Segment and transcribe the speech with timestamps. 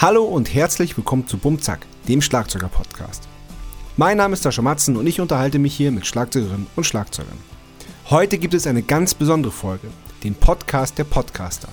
[0.00, 3.28] Hallo und herzlich willkommen zu Bumzack, dem Schlagzeuger-Podcast.
[3.98, 7.36] Mein Name ist Sascha Matzen und ich unterhalte mich hier mit Schlagzeugerinnen und Schlagzeugern.
[8.08, 9.88] Heute gibt es eine ganz besondere Folge,
[10.24, 11.68] den Podcast der Podcaster.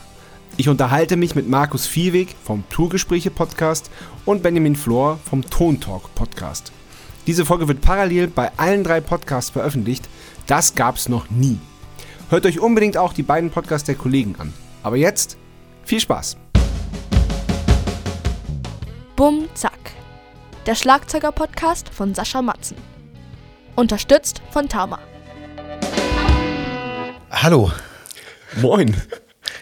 [0.57, 3.89] Ich unterhalte mich mit Markus Viehweg vom Tourgespräche Podcast
[4.25, 6.73] und Benjamin Flor vom Tontalk Podcast.
[7.27, 10.09] Diese Folge wird parallel bei allen drei Podcasts veröffentlicht.
[10.47, 11.59] Das gab es noch nie.
[12.29, 14.51] Hört euch unbedingt auch die beiden Podcasts der Kollegen an.
[14.83, 15.37] Aber jetzt
[15.85, 16.35] viel Spaß!
[19.17, 19.95] Bum Zack.
[20.67, 22.77] Der Schlagzeuger-Podcast von Sascha Matzen.
[23.75, 24.99] Unterstützt von Tama.
[27.31, 27.71] Hallo.
[28.61, 28.95] Moin!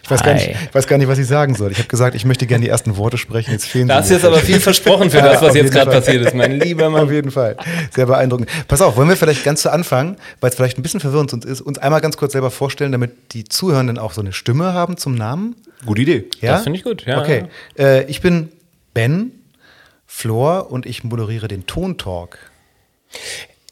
[0.04, 1.72] Ich weiß, gar nicht, ich weiß gar nicht, was ich sagen soll.
[1.72, 3.52] Ich habe gesagt, ich möchte gerne die ersten Worte sprechen.
[3.52, 5.90] Jetzt fehlen Da hast du jetzt aber viel versprochen für das, was auf jetzt gerade
[5.90, 7.10] passiert ist, mein lieber Auf Mann.
[7.10, 7.55] jeden Fall.
[7.91, 8.49] Sehr beeindruckend.
[8.68, 11.46] Pass auf, wollen wir vielleicht ganz zu Anfang, weil es vielleicht ein bisschen verwirrend uns
[11.46, 14.98] ist, uns einmal ganz kurz selber vorstellen, damit die Zuhörenden auch so eine Stimme haben
[14.98, 15.55] zum Namen?
[15.85, 16.26] Gute Idee.
[16.41, 16.55] Ja?
[16.55, 17.22] Das finde ich gut, ja.
[17.22, 17.46] Okay.
[17.80, 18.49] Äh, ich bin
[18.94, 19.32] Ben
[20.18, 22.40] Flor und ich moderiere den Tontalk.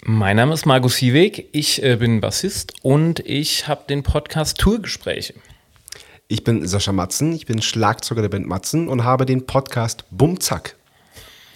[0.03, 5.35] Mein Name ist Markus Hieweg, ich äh, bin Bassist und ich habe den Podcast Tourgespräche.
[6.27, 10.75] Ich bin Sascha Matzen, ich bin Schlagzeuger der Band Matzen und habe den Podcast Bumzack.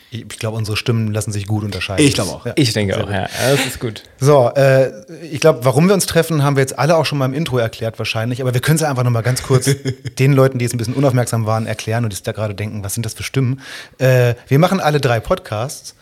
[0.10, 2.06] Ich, ich glaube, unsere Stimmen lassen sich gut unterscheiden.
[2.06, 2.46] Ich glaube auch.
[2.46, 2.54] Ja.
[2.56, 4.04] Ich denke auch, ja, das ist gut.
[4.20, 4.92] So, äh,
[5.26, 7.58] ich glaube, warum wir uns treffen, haben wir jetzt alle auch schon mal im Intro
[7.58, 9.70] erklärt wahrscheinlich, aber wir können es einfach noch mal ganz kurz
[10.20, 12.84] den Leuten, die jetzt ein bisschen unaufmerksam waren, erklären und die sich da gerade denken,
[12.84, 13.62] was sind das für Stimmen?
[13.98, 15.96] Äh, wir machen alle drei Podcasts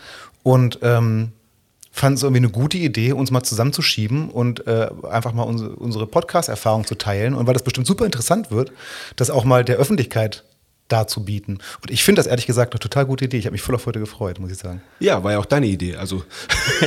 [0.44, 1.31] und ähm,
[1.95, 6.06] fanden es irgendwie eine gute Idee, uns mal zusammenzuschieben und äh, einfach mal unsere, unsere
[6.06, 8.72] Podcast-Erfahrung zu teilen und weil das bestimmt super interessant wird,
[9.16, 10.44] das auch mal der Öffentlichkeit
[10.88, 11.59] darzubieten.
[11.81, 13.38] Und ich finde das ehrlich gesagt eine total gute Idee.
[13.38, 14.81] Ich habe mich voll auf heute gefreut, muss ich sagen.
[15.00, 15.95] Ja, war ja auch deine Idee.
[15.95, 16.23] Also,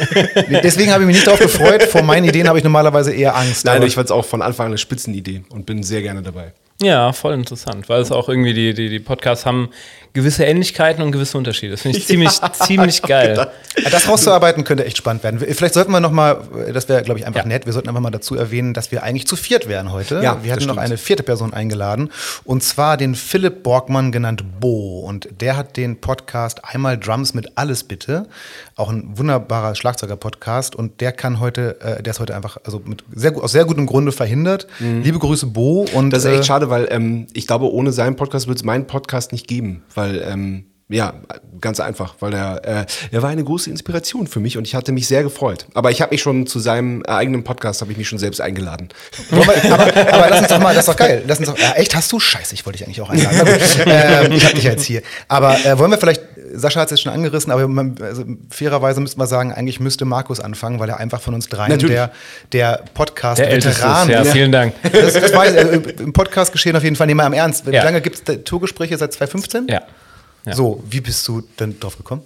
[0.62, 1.82] Deswegen habe ich mich nicht darauf gefreut.
[1.84, 3.64] Vor meinen Ideen habe ich normalerweise eher Angst.
[3.64, 6.52] nein, ich fand es auch von Anfang an eine Spitzenidee und bin sehr gerne dabei.
[6.80, 9.70] Ja, voll interessant, weil es auch irgendwie, die, die, die Podcasts haben
[10.12, 11.72] gewisse Ähnlichkeiten und gewisse Unterschiede.
[11.72, 13.34] Das finde ich ziemlich, ziemlich geil.
[13.36, 15.38] Ja, Das rauszuarbeiten könnte echt spannend werden.
[15.38, 16.40] Vielleicht sollten wir noch mal,
[16.72, 17.46] das wäre, glaube ich, einfach Ja.
[17.46, 20.20] nett, wir sollten einfach mal dazu erwähnen, dass wir eigentlich zu viert wären heute.
[20.22, 22.10] Ja, wir hatten noch eine vierte Person eingeladen
[22.44, 27.56] und zwar den Philipp Borgmann genannt Bo und der hat den Podcast Einmal Drums mit
[27.56, 28.26] Alles bitte,
[28.76, 33.04] auch ein wunderbarer Schlagzeuger-Podcast und der kann heute, äh, der ist heute einfach, also mit
[33.14, 34.66] sehr, aus sehr gutem Grunde verhindert.
[34.80, 36.10] Liebe Grüße Bo und Mhm.
[36.10, 38.86] Das ist echt äh, schade, weil ähm, ich glaube, ohne seinen Podcast würde es meinen
[38.86, 39.82] Podcast nicht geben.
[39.98, 41.12] Weil, ähm, ja,
[41.60, 44.92] ganz einfach, weil er, äh, er war eine große Inspiration für mich und ich hatte
[44.92, 45.66] mich sehr gefreut.
[45.74, 48.40] Aber ich habe mich schon zu seinem äh, eigenen Podcast, habe ich mich schon selbst
[48.40, 48.88] eingeladen.
[49.28, 51.22] Wir, aber, aber lass uns doch mal, das ist doch geil.
[51.26, 52.18] Lass uns doch, ja, echt, hast du?
[52.20, 53.38] Scheiße, ich wollte dich eigentlich auch einladen.
[53.86, 55.02] Ähm, ich hab dich ja jetzt hier.
[55.28, 56.22] Aber äh, wollen wir vielleicht,
[56.54, 60.04] Sascha hat es jetzt schon angerissen, aber man, also, fairerweise müssten wir sagen, eigentlich müsste
[60.06, 61.94] Markus anfangen, weil er einfach von uns dreien Natürlich.
[61.96, 62.10] der,
[62.52, 64.72] der Der Podcast-Veteran Älteste, ja, vielen Dank.
[64.90, 67.06] Das, das weiß ich, äh, im Podcast geschehen auf jeden Fall.
[67.06, 67.66] Nehmen wir am Ernst.
[67.66, 67.84] Wie Ja.
[67.84, 68.96] lange gibt es Tourgespräche?
[68.96, 69.66] Seit 2015?
[69.68, 69.82] Ja.
[70.48, 70.54] Ja.
[70.54, 72.22] So, wie bist du denn drauf gekommen?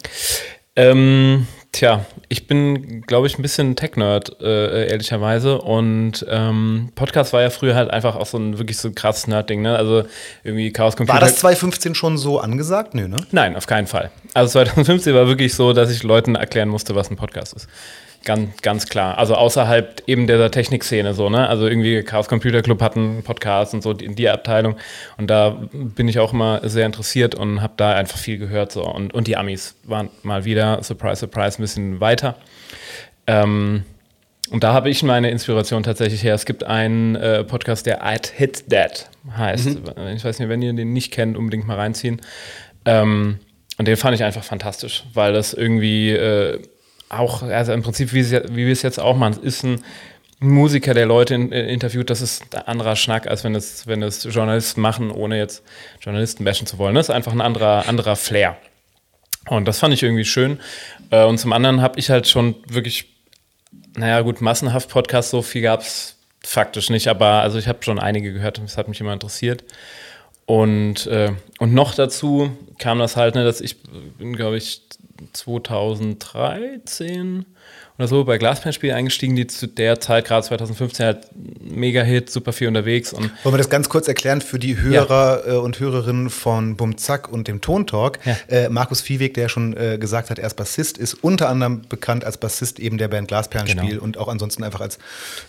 [0.75, 5.61] Ähm, tja, ich bin, glaube ich, ein bisschen Tech-Nerd, äh, ehrlicherweise.
[5.61, 9.61] Und ähm, Podcast war ja früher halt einfach auch so ein wirklich so krasses Nerd-Ding,
[9.61, 9.77] ne?
[9.77, 10.05] Also
[10.45, 11.21] irgendwie Chaos Computer.
[11.21, 12.95] War das 2015 schon so angesagt?
[12.95, 13.19] Nö, ne?
[13.33, 14.11] Nein, auf keinen Fall.
[14.33, 17.69] Also 2015 war wirklich so, dass ich Leuten erklären musste, was ein Podcast ist.
[18.25, 19.19] Ganz, ganz klar.
[19.19, 21.49] Also außerhalb eben dieser Technikszene so, ne?
[21.49, 24.77] Also irgendwie Chaos Computer Club hat einen Podcast und so in die Abteilung.
[25.17, 28.73] Und da bin ich auch immer sehr interessiert und habe da einfach viel gehört.
[28.73, 28.85] So.
[28.85, 32.37] Und, und die Amis waren mal wieder, surprise, surprise, ein bisschen weiter.
[33.27, 33.85] Ähm,
[34.51, 36.35] und da habe ich meine Inspiration tatsächlich her.
[36.35, 39.79] Es gibt einen äh, Podcast, der I'd Hit That heißt.
[40.15, 42.21] Ich weiß nicht, wenn ihr den nicht kennt, unbedingt mal reinziehen.
[42.85, 43.39] Ähm,
[43.79, 46.61] und den fand ich einfach fantastisch, weil das irgendwie äh,
[47.13, 49.83] auch, also im Prinzip, wie, wie wir es jetzt auch machen, ist ein
[50.41, 54.03] Musiker, der Leute in, äh, interviewt, das ist ein anderer Schnack, als wenn es, wenn
[54.03, 55.63] es Journalisten machen, ohne jetzt
[56.01, 56.95] Journalisten bashen zu wollen.
[56.95, 58.57] Das ist einfach ein anderer, anderer Flair.
[59.49, 60.59] Und das fand ich irgendwie schön.
[61.11, 63.07] Äh, Und zum anderen habe ich halt schon wirklich,
[63.97, 68.01] naja gut, massenhaft Podcasts, so viel gab es faktisch nicht, aber also ich habe schon
[68.01, 69.63] einige gehört das hat mich immer interessiert.
[70.45, 73.77] Und, äh, und noch dazu kam das halt, ne, dass ich
[74.19, 74.83] bin, glaube ich,
[75.33, 77.47] 2013
[77.99, 81.27] oder so bei Glasperlenspiel eingestiegen, die zu der Zeit, gerade 2015, halt
[81.61, 85.53] Mega-Hit, super viel unterwegs und Wollen wir das ganz kurz erklären für die Hörer äh,
[85.53, 88.19] und Hörerinnen von Bumzack und dem Tontalk?
[88.25, 88.37] Ja.
[88.49, 92.25] Äh, Markus Viehweg, der schon äh, gesagt hat, er ist Bassist, ist unter anderem bekannt
[92.25, 94.03] als Bassist eben der Band Glasperlenspiel Genau.
[94.03, 94.99] und auch ansonsten einfach als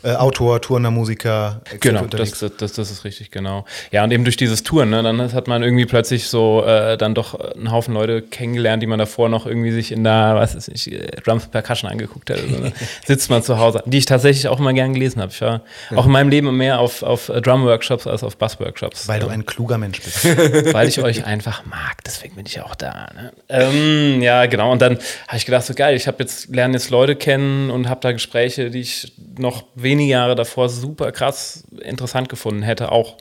[0.03, 1.61] äh, Autor, Tourner, Musiker.
[1.79, 3.65] Genau, das, das, das, ist richtig, genau.
[3.91, 7.15] Ja, und eben durch dieses Touren, ne, dann hat man irgendwie plötzlich so äh, dann
[7.15, 10.67] doch einen Haufen Leute kennengelernt, die man davor noch irgendwie sich in der, was ist
[10.67, 10.91] ich,
[11.23, 12.50] Drums Percussion ange angeguckt hätte.
[12.50, 12.74] sondern
[13.06, 15.31] sitzt man zu Hause, die ich tatsächlich auch immer gern gelesen habe.
[15.31, 15.62] Ich war
[15.95, 19.07] auch in meinem Leben mehr auf, auf Drum-Workshops als auf Bass-Workshops.
[19.07, 20.25] Weil du ein kluger Mensch bist.
[20.74, 22.03] weil ich euch einfach mag.
[22.06, 23.09] Deswegen bin ich auch da.
[23.15, 23.33] Ne?
[23.50, 24.71] Ähm, ja, genau.
[24.71, 24.97] Und dann
[25.27, 28.12] habe ich gedacht, so geil, ich habe jetzt lerne jetzt Leute kennen und habe da
[28.12, 33.18] Gespräche, die ich noch wenige Jahre davor super krass interessant gefunden hätte, auch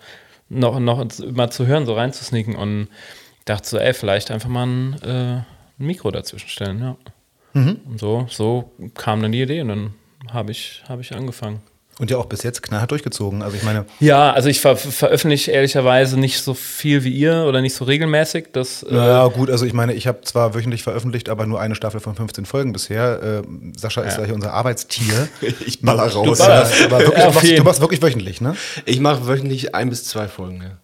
[0.49, 2.57] noch, noch mal zu hören, so reinzusneaken.
[2.57, 2.89] Und
[3.45, 5.45] dachte so, ey, vielleicht einfach mal ein, äh, ein
[5.79, 6.81] Mikro dazwischen stellen.
[6.81, 6.97] Ja.
[7.55, 9.95] Und so, so kam dann die Idee und dann
[10.33, 11.61] habe ich, hab ich angefangen.
[11.99, 13.43] Und ja auch bis jetzt knallhart durchgezogen.
[13.43, 17.61] Also ich meine, Ja, also ich ver veröffentliche ehrlicherweise nicht so viel wie ihr oder
[17.61, 18.47] nicht so regelmäßig.
[18.55, 21.75] Das, äh, Ja, gut, also ich meine, ich habe zwar wöchentlich veröffentlicht, aber nur eine
[21.75, 23.23] Staffel von 15 Folgen bisher.
[23.23, 23.43] Äh,
[23.77, 25.29] Sascha ist ja hier unser Arbeitstier.
[25.67, 26.39] Ich baller Du, raus.
[26.39, 28.57] ballerst, aber wirklich, Ja, du, machst, du machst wirklich wöchentlich, ne?
[28.87, 30.63] Ich mache wöchentlich ein bis zwei Folgen.
[30.63, 30.79] Ja.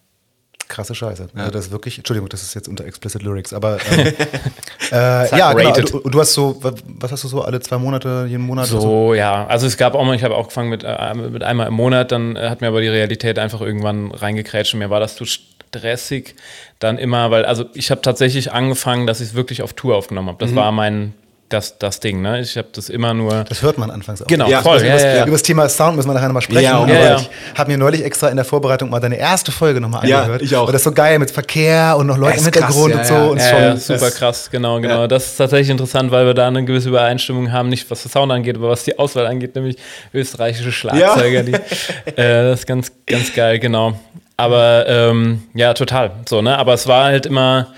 [0.69, 1.29] Krasse Scheiße.
[1.35, 4.07] Also das ist wirklich, Entschuldigung, das ist jetzt unter Explicit Lyrics, aber ähm,
[4.93, 5.69] äh, ja, genau.
[5.71, 5.93] rated.
[6.05, 8.71] Du, hast so, wa- was hast du so alle zwei Monate, jeden Monat?
[8.71, 9.47] oder So, ja.
[9.47, 12.13] Also es gab auch mal, ich habe auch angefangen mit, äh, mit einmal im Monat,
[12.13, 15.25] dann äh, hat mir aber die Realität einfach irgendwann reingekrätscht und mir war das zu
[15.25, 16.35] stressig.
[16.79, 20.29] Dann immer, weil, also ich habe tatsächlich angefangen, dass ich es wirklich auf Tour aufgenommen
[20.29, 20.39] habe.
[20.45, 21.15] Das war mein,
[21.49, 22.41] das, das Ding, ne?
[22.41, 23.45] Ich habe das immer nur.
[23.49, 24.27] Das hört man anfangs auch.
[24.27, 24.79] Genau, Ja, voll.
[24.79, 25.23] Über Ja, das, ja, ja.
[25.23, 26.63] über das Thema Sound müssen wir nachher nochmal sprechen.
[26.63, 26.87] Ja.
[26.87, 27.17] Ja, ja.
[27.17, 30.43] ich habe mir neulich extra in der Vorbereitung mal deine erste Folge nochmal Ja, angehört.
[30.43, 30.67] ich auch.
[30.67, 33.07] Und das ist so geil mit Verkehr und noch Leute im krass, Hintergrund ja, und
[33.07, 33.15] so.
[33.15, 33.25] ja.
[33.25, 35.01] Und Ja, schon, ja, super krass, genau, genau.
[35.03, 35.09] Ja.
[35.09, 38.31] Das ist tatsächlich interessant, weil wir da eine gewisse Übereinstimmung haben, nicht was das Sound
[38.31, 39.77] angeht, aber was die Auswahl angeht, nämlich
[40.13, 41.43] österreichische Schlagzeuger.
[41.45, 41.61] Die, äh,
[42.17, 43.99] das ist ganz, ganz geil, genau.
[44.37, 46.13] Aber ähm, ja, total.
[46.29, 46.57] So, ne?
[46.59, 47.69] Aber es war halt immer.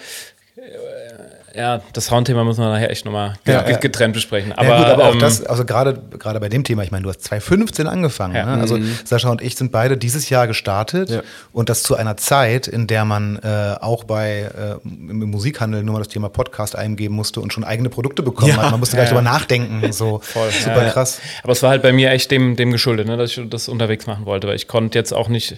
[1.60, 3.76] Ja, das Soundthema müssen wir nachher echt nochmal Ja, ja.
[3.76, 4.52] getrennt besprechen.
[4.52, 7.02] Aber, ja, gut, aber auch ähm, das, also gerade gerade bei dem Thema, ich meine,
[7.02, 8.34] du hast 2015 angefangen.
[8.34, 8.56] Ja.
[8.56, 8.60] Ne?
[8.60, 11.22] Also Sascha und ich sind beide dieses Jahr gestartet
[11.52, 15.94] und das zu einer Zeit, in der man äh, auch bei äh, im Musikhandel nur
[15.94, 18.70] mal das Thema Podcast eingeben musste und schon eigene Produkte bekommen hat.
[18.70, 19.92] Man musste gar nicht drüber nachdenken.
[20.00, 21.20] So Voll, super krass.
[21.42, 24.06] Aber es war halt bei mir echt dem, dem geschuldet, ne, dass ich das unterwegs
[24.06, 25.56] machen wollte, weil ich konnte jetzt auch nicht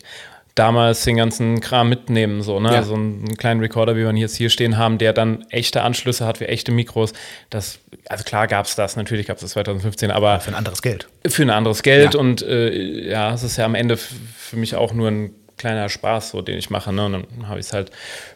[0.54, 2.72] damals den ganzen Kram mitnehmen, so, ne?
[2.75, 2.82] Ja.
[2.82, 5.82] So einen, einen kleinen Recorder, wie wir ihn jetzt hier stehen haben, der dann echte
[5.82, 7.12] Anschlüsse hat wie echte Mikros.
[7.50, 7.78] Das,
[8.08, 11.08] also klar gab es das, natürlich gab es das 2015, aber Für ein anderes Geld.
[11.26, 12.20] für ein anderes Geld Ja.
[12.20, 16.31] und äh, ja, es ist ja am Ende für mich auch nur ein kleiner Spaß,
[16.31, 17.06] so den ich mache, ne?
[17.06, 17.90] Und dann habe ich es halt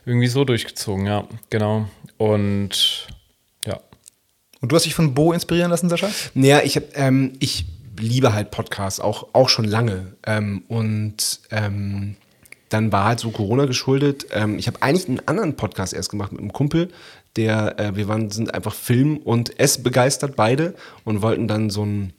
[0.05, 1.89] irgendwie so durchgezogen, ja, genau.
[2.19, 3.09] Und
[3.67, 3.81] ja.
[4.61, 6.09] Und du hast dich von Bo inspirieren lassen, Sascha?
[6.35, 7.67] Naja, ich, hab, ähm, ich
[7.99, 10.15] liebe halt Podcasts, auch, auch schon lange.
[10.25, 12.17] Ähm, und ähm,
[12.69, 14.27] dann war halt so Corona geschuldet.
[14.33, 16.91] Ähm, ich habe eigentlich einen anderen Podcast erst gemacht mit einem Kumpel,
[17.37, 21.85] der, äh, wir waren, sind einfach Film- und Ess begeistert beide und wollten dann so
[21.85, 22.13] ein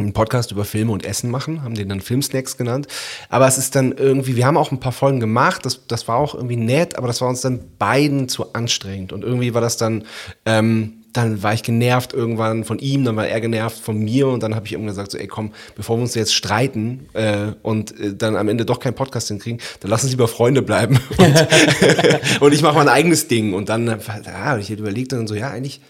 [0.00, 2.88] einen Podcast über Filme und Essen machen, haben den dann Filmsnacks genannt.
[3.28, 6.16] Aber es ist dann irgendwie, wir haben auch ein paar Folgen gemacht, das, das war
[6.16, 9.12] auch irgendwie nett, aber das war uns dann beiden zu anstrengend.
[9.12, 10.04] Und irgendwie war das dann,
[10.46, 14.42] ähm, dann war ich genervt irgendwann von ihm, dann war er genervt von mir und
[14.42, 17.98] dann habe ich irgendwann gesagt, so, ey komm, bevor wir uns jetzt streiten äh, und
[17.98, 21.00] äh, dann am Ende doch keinen Podcast hinkriegen, dann lass uns lieber Freunde bleiben.
[21.18, 21.46] Und,
[22.40, 23.52] und ich mache mein eigenes Ding.
[23.52, 25.80] Und dann, äh, ja, ich hätte überlegt dann so, ja, eigentlich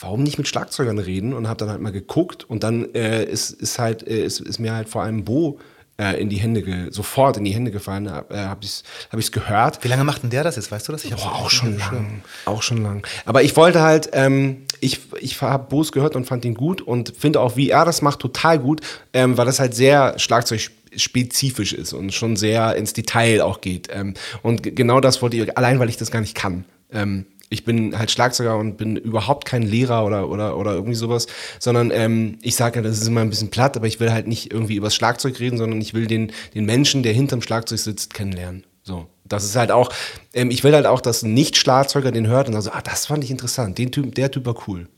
[0.00, 3.50] warum nicht mit Schlagzeugern reden und habe dann halt mal geguckt und dann äh, ist,
[3.50, 5.58] ist halt äh, ist, ist mir halt vor allem Bo
[5.98, 9.82] äh, in die Hände sofort in die Hände gefallen äh, habe ich habe ich's gehört.
[9.84, 10.70] Wie lange macht denn der das jetzt?
[10.70, 11.04] Weißt du das?
[11.04, 12.22] Ich nicht auch schon lang.
[12.44, 13.06] Auch schon lang.
[13.24, 17.14] Aber ich wollte halt ähm, ich ich habe Bo's gehört und fand ihn gut und
[17.16, 18.80] finde auch wie er das macht total gut
[19.12, 23.88] ähm, weil das halt sehr Schlagzeug spezifisch ist und schon sehr ins Detail auch geht.
[23.90, 26.64] Ähm, und genau das wollte ich allein weil ich das gar nicht kann.
[26.92, 31.26] Ähm, ich bin halt Schlagzeuger und bin überhaupt kein Lehrer oder, oder, oder irgendwie sowas,
[31.58, 34.26] sondern ähm, ich sage ja, das ist immer ein bisschen platt, aber ich will halt
[34.26, 38.14] nicht irgendwie übers Schlagzeug reden, sondern ich will den, den Menschen, der hinterm Schlagzeug sitzt,
[38.14, 38.64] kennenlernen.
[38.82, 39.06] So.
[39.24, 39.90] Das ist halt auch,
[40.34, 43.06] ähm, ich will halt auch, dass ein Nicht-Schlagzeuger den hört und dann so, ah, das
[43.06, 44.88] fand ich interessant, den Typ, der Typ war cool.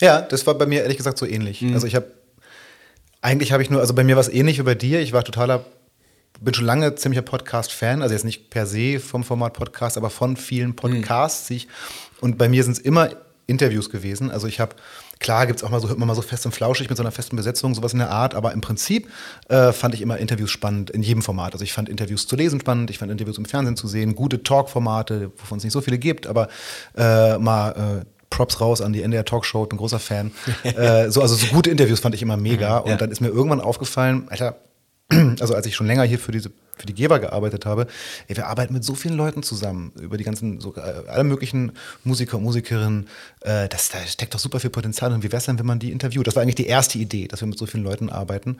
[0.00, 1.64] Ja, das war bei mir ehrlich gesagt so ähnlich.
[1.72, 2.06] Also ich habe,
[3.20, 5.00] eigentlich habe ich nur, also bei mir war es ähnlich wie bei dir.
[5.00, 5.64] Ich war totaler,
[6.40, 10.36] bin schon lange ziemlicher Podcast-Fan, also jetzt nicht per se vom Format Podcast, aber von
[10.36, 11.48] vielen Podcasts.
[11.50, 11.68] Ich,
[12.20, 13.10] und bei mir sind es immer
[13.46, 14.30] Interviews gewesen.
[14.30, 14.76] Also ich habe,
[15.20, 17.02] klar gibt es auch mal so, hört man mal so fest und flauschig mit so
[17.02, 19.08] einer festen Besetzung, sowas in der Art, aber im Prinzip
[19.48, 21.54] äh, fand ich immer Interviews spannend in jedem Format.
[21.54, 24.42] Also ich fand Interviews zu lesen spannend, ich fand Interviews im Fernsehen zu sehen, gute
[24.42, 26.48] Talk-Formate, wovon es nicht so viele gibt, aber
[26.96, 30.30] äh, mal äh, Props raus an die NDR Talkshow, bin großer Fan.
[30.62, 32.78] äh, so, also so gute Interviews fand ich immer mega.
[32.78, 32.96] Und Ja.
[32.96, 34.56] dann ist mir irgendwann aufgefallen, Alter,
[35.40, 37.86] also als ich schon länger hier für diese für die Geber gearbeitet habe,
[38.28, 41.72] ey, wir arbeiten mit so vielen Leuten zusammen, über die ganzen, so, äh, alle möglichen
[42.04, 43.08] Musiker und Musikerinnen,
[43.40, 45.78] äh, das, da steckt doch super viel Potenzial und wie wäre es denn, wenn man
[45.78, 46.26] die interviewt?
[46.26, 48.58] Das war eigentlich die erste Idee, dass wir mit so vielen Leuten arbeiten.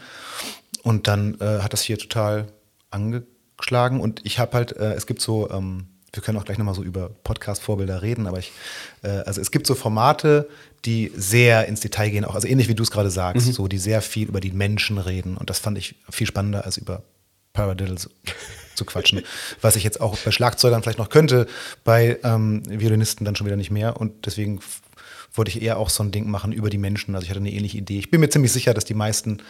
[0.82, 2.46] Und dann äh, hat das hier total
[2.90, 6.74] angeschlagen und ich habe halt, äh, es gibt so, ähm, wir können auch gleich nochmal
[6.74, 8.52] so über Podcast-Vorbilder reden, aber ich,
[9.02, 10.48] äh, also es gibt so Formate,
[10.84, 13.78] die sehr ins Detail gehen, auch, also ähnlich wie du es gerade sagst, so die
[13.78, 15.36] sehr viel über die Menschen reden.
[15.36, 17.02] Und das fand ich viel spannender als über
[17.52, 18.08] Paradiddles
[18.74, 19.22] zu quatschen.
[19.60, 21.46] Was ich jetzt auch bei Schlagzeugern vielleicht noch könnte,
[21.84, 23.96] bei ähm, Violinisten dann schon wieder nicht mehr.
[23.96, 24.60] Und deswegen
[25.34, 27.14] wollte ich eher auch so ein Ding machen über die Menschen.
[27.14, 27.98] Also ich hatte eine ähnliche Idee.
[27.98, 29.42] Ich bin mir ziemlich sicher, dass die meisten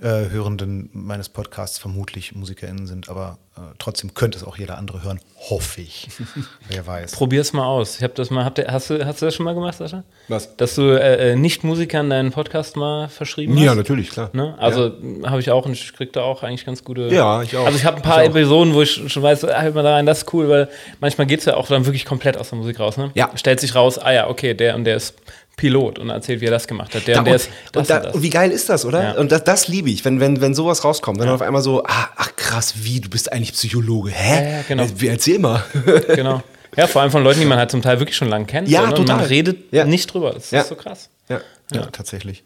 [0.00, 5.02] äh, Hörenden meines Podcasts vermutlich MusikerInnen sind, aber äh, trotzdem könnte es auch jeder andere
[5.02, 5.18] hören,
[5.50, 6.08] hoffe ich.
[6.68, 7.12] Wer weiß.
[7.12, 7.96] Probier's mal aus.
[7.96, 10.04] Ich habe das mal, habt ihr, hast, du, hast du das schon mal gemacht, Sascha?
[10.28, 10.56] Was?
[10.56, 13.62] Dass du äh, äh, Nicht-Musikern deinen Podcast mal verschrieben hast?
[13.62, 14.30] Ja, natürlich, klar.
[14.32, 14.54] Ne?
[14.58, 14.92] Also
[15.24, 17.08] habe ich auch und ich krieg da auch eigentlich ganz gute.
[17.08, 17.66] Ja, ich auch.
[17.66, 18.22] Also ich habe ein paar.
[18.22, 20.68] Episoden, wo ich schon weiß, hört mal da rein, das ist cool, weil
[21.00, 22.96] manchmal geht es ja auch dann wirklich komplett aus der Musik raus.
[22.96, 23.10] Ne?
[23.14, 23.30] Ja.
[23.36, 25.14] Stellt sich raus, ah ja, okay, der und der ist
[25.58, 27.06] Pilot und erzählt, wie er das gemacht hat.
[27.06, 28.14] Der Da, und der und, ist das und, da, und das.
[28.14, 29.02] und wie geil ist das, oder?
[29.02, 29.12] Ja.
[29.18, 31.18] Und das, das liebe ich, wenn, wenn, wenn sowas rauskommt.
[31.18, 34.10] Wenn dann auf einmal so, ah, ach krass, wie, du bist eigentlich Psychologe.
[34.10, 34.34] Hä?
[34.44, 34.82] Ja, ja, genau.
[34.84, 35.62] Äh, Wie, erzähl mal.
[36.14, 36.42] genau.
[36.76, 38.68] Ja, vor allem von Leuten, die man halt zum Teil wirklich schon lange kennt.
[38.68, 38.92] Ja, so, ne?
[38.92, 39.16] Und total.
[39.18, 39.84] man redet Ja.
[39.84, 40.32] nicht drüber.
[40.32, 40.60] Das Ja.
[40.62, 41.10] ist so krass.
[41.28, 41.40] ja.
[41.72, 42.44] Ja, tatsächlich.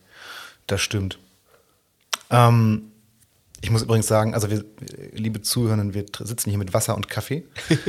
[0.66, 1.19] Das stimmt.
[2.31, 2.91] Ähm,
[3.64, 4.64] ich muss übrigens sagen, also wir,
[5.12, 7.45] liebe Zuhörenden, wir sitzen hier mit Wasser und Kaffee.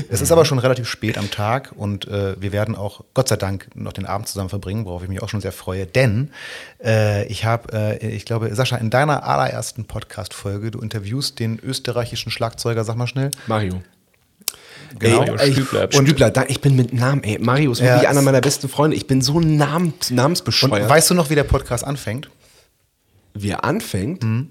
[0.09, 3.35] es ist aber schon relativ spät am Tag und äh, wir werden auch, Gott sei
[3.37, 5.85] Dank, noch den Abend zusammen verbringen, worauf ich mich auch schon sehr freue.
[5.87, 6.29] Denn
[6.83, 12.31] äh, ich habe, äh, ich glaube, Sascha, in deiner allerersten Podcast-Folge, du interviewst den österreichischen
[12.31, 13.31] Schlagzeuger, sag mal schnell.
[13.47, 13.81] Mario.
[14.99, 15.89] Genau, ey, Stübler.
[15.95, 18.41] Und Stübler, da, ich bin mit Namen, ey, Mario ist Ja, wirklich es- einer meiner
[18.41, 18.95] besten Freunde.
[18.95, 20.87] Ich bin so namens, Und namensbescheuert.
[20.87, 22.29] weißt du noch, wie der Podcast anfängt?
[23.35, 24.49] wie er anfängt, Mhm.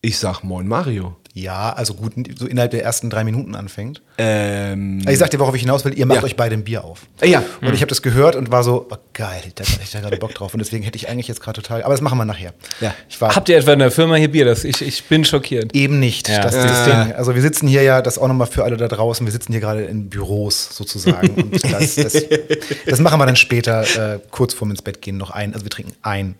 [0.00, 1.16] Ich sag Moin Mario.
[1.34, 4.02] Ja, also gut, so innerhalb der ersten drei Minuten anfängt.
[4.16, 6.24] Ähm, Also ich sag dir, worauf ich hinaus will, ihr macht Ja.
[6.24, 7.02] euch beide ein Bier auf.
[7.20, 7.44] äh, ja.
[7.60, 10.16] Und ich habe das gehört und war so, oh, geil, da hatte ich da gerade
[10.16, 10.52] Bock drauf.
[10.54, 12.54] Und deswegen hätte ich eigentlich jetzt gerade total, aber das machen wir nachher.
[12.80, 12.92] Ja.
[13.08, 14.46] Ich war Habt ihr etwa in der Firma hier Bier?
[14.46, 15.76] Das, ich, ich bin schockiert.
[15.76, 16.28] eben nicht.
[16.28, 16.42] Ja.
[16.42, 17.12] Das ist das Ding.
[17.14, 19.60] Also wir sitzen hier ja, das auch nochmal für alle da draußen, wir sitzen hier
[19.60, 21.28] gerade in Büros sozusagen.
[21.40, 22.14] und das, das,
[22.86, 25.52] das machen wir dann später, äh, kurz vorm ins Bett gehen, noch ein.
[25.54, 26.34] Also wir trinken ein.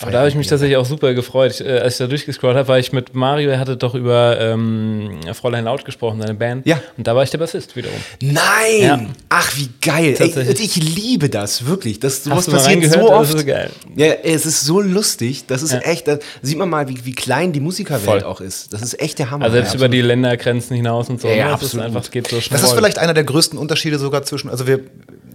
[0.00, 1.52] Aber da habe ich mich tatsächlich auch super gefreut.
[1.52, 4.40] Ich, äh, als ich da durchgescrollt habe, war ich mit Mario, er hatte doch über
[4.40, 6.66] ähm, Fräulein Laut gesprochen, seine Band.
[6.66, 6.80] Ja.
[6.96, 7.96] Und da war ich der Bassist wiederum.
[8.20, 8.34] Nein!
[8.80, 9.00] Ja.
[9.28, 10.16] Ach, wie geil.
[10.18, 12.00] Ey, ich liebe das, wirklich.
[12.00, 13.34] Das, sowas Hast du mal passiert so Das oft.
[13.34, 13.70] ist geil.
[13.94, 15.46] Ja, es ist so lustig.
[15.46, 15.78] Das ist Ja.
[15.80, 18.24] echt, da sieht man mal, wie, wie klein die Musikerwelt Voll.
[18.24, 18.72] auch ist.
[18.72, 19.44] Das ist echt der Hammer.
[19.44, 21.28] Also selbst Ja, über die Ländergrenzen hinaus und so.
[21.28, 21.42] Ja, ne?
[21.44, 21.86] Das absolut.
[21.86, 22.58] ist einfach, geht so schnell.
[22.58, 24.80] Das ist vielleicht einer der größten Unterschiede sogar zwischen, also wir,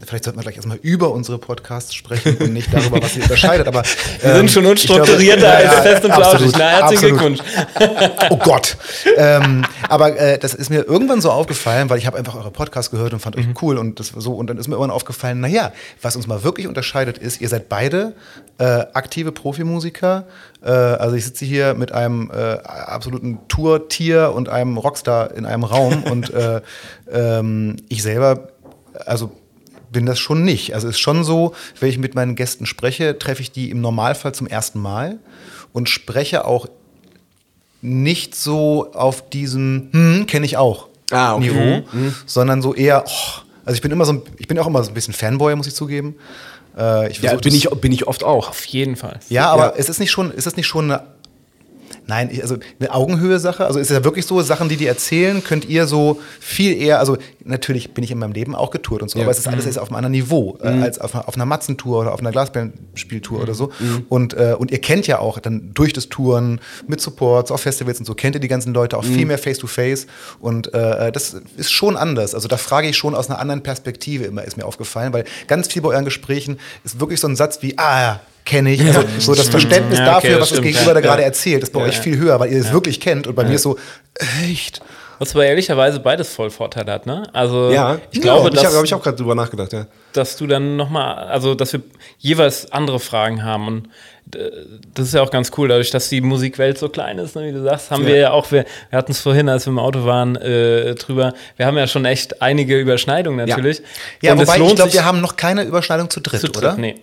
[0.05, 3.67] vielleicht sollten wir gleich erstmal über unsere Podcasts sprechen und nicht darüber, was sie unterscheidet,
[3.67, 3.83] aber.
[4.21, 6.51] Wir sind schon unstrukturierter als fest und flauschig.
[6.53, 7.39] Na, herzlichen Glückwunsch.
[8.29, 8.77] Oh Gott.
[9.17, 12.91] ähm, aber äh, das ist mir irgendwann so aufgefallen, weil ich habe einfach eure Podcasts
[12.91, 15.71] gehört und fand euch cool und das so und dann ist mir irgendwann aufgefallen, naja,
[16.01, 18.13] was uns mal wirklich unterscheidet ist, ihr seid beide
[18.57, 20.25] äh, aktive Profimusiker.
[20.63, 25.63] Äh, also ich sitze hier mit einem äh, absoluten Tourtier und einem Rockstar in einem
[25.63, 26.61] Raum und äh,
[27.11, 28.49] ähm, ich selber,
[29.05, 29.31] also
[29.91, 30.73] bin das schon nicht.
[30.75, 33.81] Also es ist schon so, wenn ich mit meinen Gästen spreche, treffe ich die im
[33.81, 35.17] Normalfall zum ersten Mal
[35.73, 36.67] und spreche auch
[37.81, 41.45] nicht so auf diesem hm, kenne ich auch Ah, okay.
[41.49, 41.83] Niveau,
[42.27, 44.91] sondern so eher, oh, also ich bin immer so, ein- ich bin auch immer so
[44.91, 46.15] ein bisschen Fanboy, muss ich zugeben.
[46.77, 48.49] Äh, ich Ja, bin ich, bin ich oft auch.
[48.49, 49.19] Auf jeden Fall.
[49.29, 49.69] ja, aber Ja.
[49.69, 51.03] ist es nicht schon, ist es nicht schon eine,
[52.09, 53.65] nein, also eine Augenhöhe-Sache?
[53.65, 56.99] Also ist es ja wirklich so, Sachen, die die erzählen, könnt ihr so viel eher,
[56.99, 59.23] also natürlich bin ich in meinem Leben auch getourt und so, Ja.
[59.23, 61.45] aber es ist alles jetzt auf einem anderen Niveau, äh, als auf einer, auf einer
[61.45, 63.71] Matzentour oder auf einer Glasbärenspieltour oder so.
[64.09, 67.99] Und, äh, und ihr kennt ja auch dann durch das Touren mit Supports auf Festivals
[67.99, 70.07] und so, kennt ihr die ganzen Leute auch viel mehr face-to-face
[70.39, 72.33] und äh, das ist schon anders.
[72.35, 75.67] Also da frage ich schon aus einer anderen Perspektive immer, ist mir aufgefallen, weil ganz
[75.67, 78.81] viel bei euren Gesprächen ist wirklich so ein Satz wie, ah ja, kenne ich.
[78.81, 80.93] Also so das Verständnis Ja, okay, dafür, das was das stimmt, Gegenüber ja.
[80.95, 81.27] da gerade Ja.
[81.27, 83.27] erzählt, ist bei euch viel höher, weil ihr es wirklich kennt.
[83.27, 83.77] Und bei mir ist so,
[84.43, 84.81] echt?
[85.19, 87.23] Was aber ehrlicherweise beides voll Vorteile hat, ne?
[87.33, 89.85] Also Ja, ich glaube, ich dass, habe hab ich auch gerade drüber nachgedacht, ja.
[90.13, 91.81] dass du dann nochmal, also dass wir
[92.19, 93.87] jeweils andere Fragen haben und
[94.33, 94.49] äh,
[94.93, 97.51] das ist ja auch ganz cool, dadurch, dass die Musikwelt so klein ist, ne, wie
[97.51, 100.05] du sagst, haben wir ja auch, wir, wir hatten es vorhin, als wir im Auto
[100.05, 103.81] waren, äh, drüber, wir haben ja schon echt einige Überschneidungen natürlich.
[104.21, 106.39] Ja, Und es wobei ich lohnt glaube, sich wir haben noch keine Überschneidung zu dritt,
[106.39, 106.77] zu dritt, oder?
[106.77, 106.95] Nee.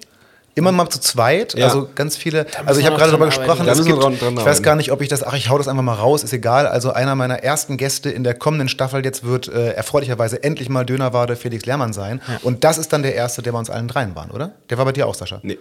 [0.56, 1.66] Immer mal zu zweit, Ja.
[1.66, 2.46] also ganz viele.
[2.64, 5.02] Also ich habe gerade darüber gesprochen, es gibt, dran- dran ich weiß gar nicht, ob
[5.02, 6.66] ich das, ach, ich hau das einfach mal raus, ist egal.
[6.66, 10.84] Also einer meiner ersten Gäste in der kommenden Staffel jetzt wird äh, erfreulicherweise endlich mal
[10.86, 12.22] Dönerwade Felix Lehrmann sein.
[12.42, 14.52] Und das ist dann der erste, der bei uns allen dreien war, oder?
[14.70, 15.40] Der war bei dir auch, Sascha?
[15.42, 15.58] Nee.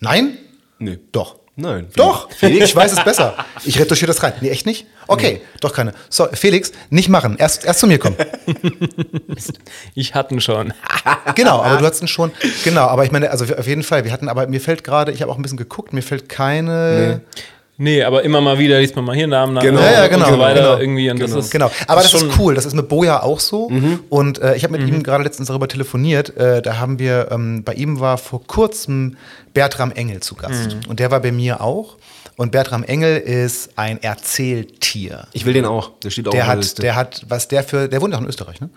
[0.00, 0.36] Nein?
[0.80, 0.98] Nee.
[1.12, 1.36] Doch.
[1.54, 1.88] Nein.
[1.96, 3.36] Doch, Felix, ich weiß es besser.
[3.64, 4.32] Ich retuschiere das rein.
[4.40, 4.86] Nee, echt nicht?
[5.06, 5.92] Okay, doch keine.
[6.08, 7.36] So, Felix, nicht machen.
[7.38, 8.16] Erst, erst zu mir kommen.
[9.94, 10.72] Ich hatten schon.
[11.34, 12.30] Genau, aber du hattest ihn schon.
[12.64, 15.20] Genau, aber ich meine, also auf jeden Fall, wir hatten, aber mir fällt gerade, ich
[15.22, 17.20] habe auch ein bisschen geguckt, mir fällt keine.
[17.24, 17.36] Nee,
[17.78, 19.80] aber immer mal wieder liest man mal hier Namen nach Genau.
[19.80, 20.78] Ja, ja, genau, und so weiter genau.
[20.78, 21.10] irgendwie.
[21.10, 21.36] Und Genau.
[21.36, 22.54] das ist Genau, aber das, schon- ist cool.
[22.54, 23.70] Das ist mit Boja auch so.
[24.08, 26.36] Und äh, ich habe mit ihm gerade letztens darüber telefoniert.
[26.36, 29.16] Äh, da haben wir, ähm, bei ihm war vor kurzem
[29.54, 30.76] Bertram Engel zu Gast.
[30.88, 31.96] Und der war bei mir auch.
[32.36, 35.26] Und Bertram Engel ist ein Erzähltier.
[35.32, 35.90] Ich will den auch.
[36.02, 36.82] Der steht auch Der auf der hat, Liste.
[36.82, 38.70] der hat, was der für, der wohnt auch in Österreich, ne?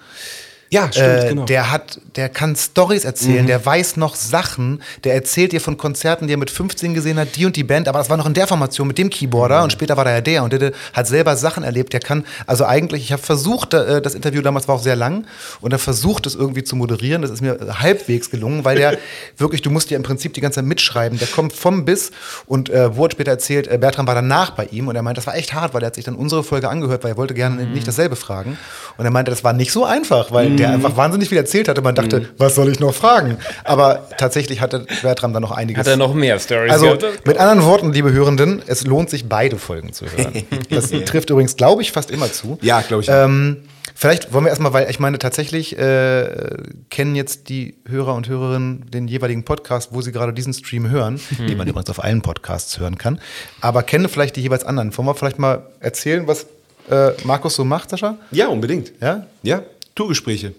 [0.70, 1.46] Ja, stimmt, Äh, genau.
[1.46, 6.28] Der hat, der kann Stories erzählen, der weiß noch Sachen, der erzählt dir von Konzerten,
[6.28, 8.34] die er mit 15 gesehen hat, die und die Band, aber das war noch in
[8.34, 11.36] der Formation mit dem Keyboarder und später war da ja der und der, hat selber
[11.38, 14.82] Sachen erlebt, der kann, also eigentlich, ich habe versucht, äh, das Interview damals war auch
[14.82, 15.26] sehr lang
[15.62, 18.98] und er versucht es irgendwie zu moderieren, das ist mir halbwegs gelungen, weil der
[19.38, 22.12] wirklich, du musst ja im Prinzip die ganze Zeit mitschreiben, der kommt vom Biss
[22.48, 25.28] und äh, wurde später erzählt, äh, Bertram war danach bei ihm und er meinte, das
[25.28, 27.66] war echt hart, weil er hat sich dann unsere Folge angehört, weil er wollte gerne
[27.66, 28.58] nicht dasselbe fragen
[28.98, 31.82] und er meinte, das war nicht so einfach, weil der einfach wahnsinnig viel erzählt hatte.
[31.82, 33.38] Man dachte, was soll ich noch fragen?
[33.64, 35.80] Aber tatsächlich hatte Bertram dann noch einiges.
[35.80, 37.26] Hat er noch mehr Stories also gehabt?
[37.26, 40.44] mit anderen Worten, liebe Hörenden, es lohnt sich, beide Folgen zu hören.
[40.70, 42.58] Das trifft übrigens, glaube ich, fast immer zu.
[42.62, 43.10] Ja, glaube ich.
[43.10, 43.58] Ähm,
[43.94, 46.58] vielleicht wollen wir erstmal, weil ich meine, tatsächlich äh,
[46.90, 51.20] kennen jetzt die Hörer und Hörerinnen den jeweiligen Podcast, wo sie gerade diesen Stream hören,
[51.38, 51.48] Mhm.
[51.48, 53.20] den man übrigens auf allen Podcasts hören kann,
[53.62, 54.96] aber kennen vielleicht die jeweils anderen.
[54.98, 56.46] Wollen wir vielleicht mal erzählen, was
[56.90, 58.18] äh, Markus so macht, Sascha?
[58.32, 58.92] ja, unbedingt.
[59.02, 59.26] Ja?
[59.44, 59.62] Ja,
[59.96, 60.54] Tourgespräche.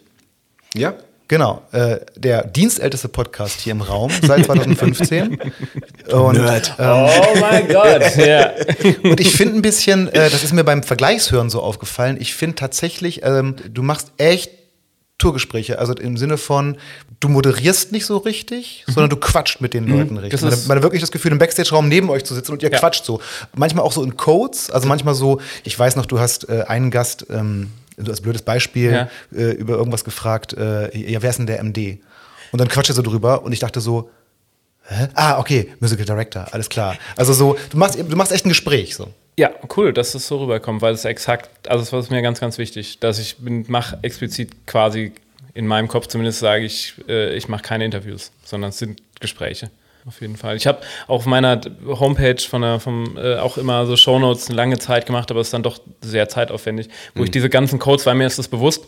[0.75, 0.95] Ja.
[1.29, 5.39] Genau, äh, der dienstälteste Podcast hier im Raum seit 2015.
[6.13, 6.75] und, Nerd.
[6.79, 8.53] Ähm, Oh mein Gott, ja.
[9.03, 12.55] und ich finde ein bisschen, äh, das ist mir beim Vergleichshören so aufgefallen, ich finde
[12.55, 14.53] tatsächlich, ähm, du machst echt
[15.19, 16.77] Tourgespräche, also im Sinne von,
[17.19, 20.43] du moderierst nicht so richtig, sondern du quatscht mit den Leuten richtig.
[20.43, 22.79] Man, man hat wirklich das Gefühl, im Backstage-Raum neben euch zu sitzen und ihr Ja.
[22.79, 23.21] quatscht so.
[23.57, 26.91] Manchmal auch so in Codes, also manchmal so, ich weiß noch, du hast äh, einen
[26.93, 29.09] Gast, ähm, so als blödes Beispiel, Ja.
[29.35, 31.99] äh, über irgendwas gefragt, äh, ja, wer ist denn der MD?
[32.53, 34.11] Und dann quatscht er so drüber und ich dachte so,
[34.89, 35.09] hä?
[35.15, 36.97] Ah, okay, Musical Director, alles klar.
[37.17, 39.13] Also so, du machst, du machst echt ein Gespräch so.
[39.39, 42.57] Ja, cool, dass es so rüberkommt, weil es exakt, also das ist mir ganz, ganz
[42.59, 45.13] wichtig, dass ich mache explizit quasi
[45.53, 49.71] in meinem Kopf zumindest sage ich, äh, ich mache keine Interviews, sondern es sind Gespräche.
[50.07, 50.57] Auf jeden Fall.
[50.57, 54.79] Ich habe auf meiner Homepage von der, vom, äh, auch immer so Shownotes eine lange
[54.79, 58.15] Zeit gemacht, aber es ist dann doch sehr zeitaufwendig, wo ich diese ganzen Codes, weil
[58.15, 58.87] mir ist das bewusst,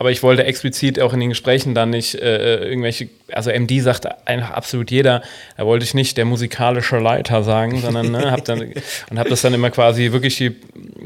[0.00, 4.08] aber ich wollte explizit auch in den Gesprächen dann nicht äh, irgendwelche, also MD sagt
[4.26, 5.22] einfach absolut jeder,
[5.56, 8.60] da wollte ich nicht der musikalische Leiter sagen, sondern ne, hab dann,
[9.10, 10.56] und habe das dann immer quasi wirklich die,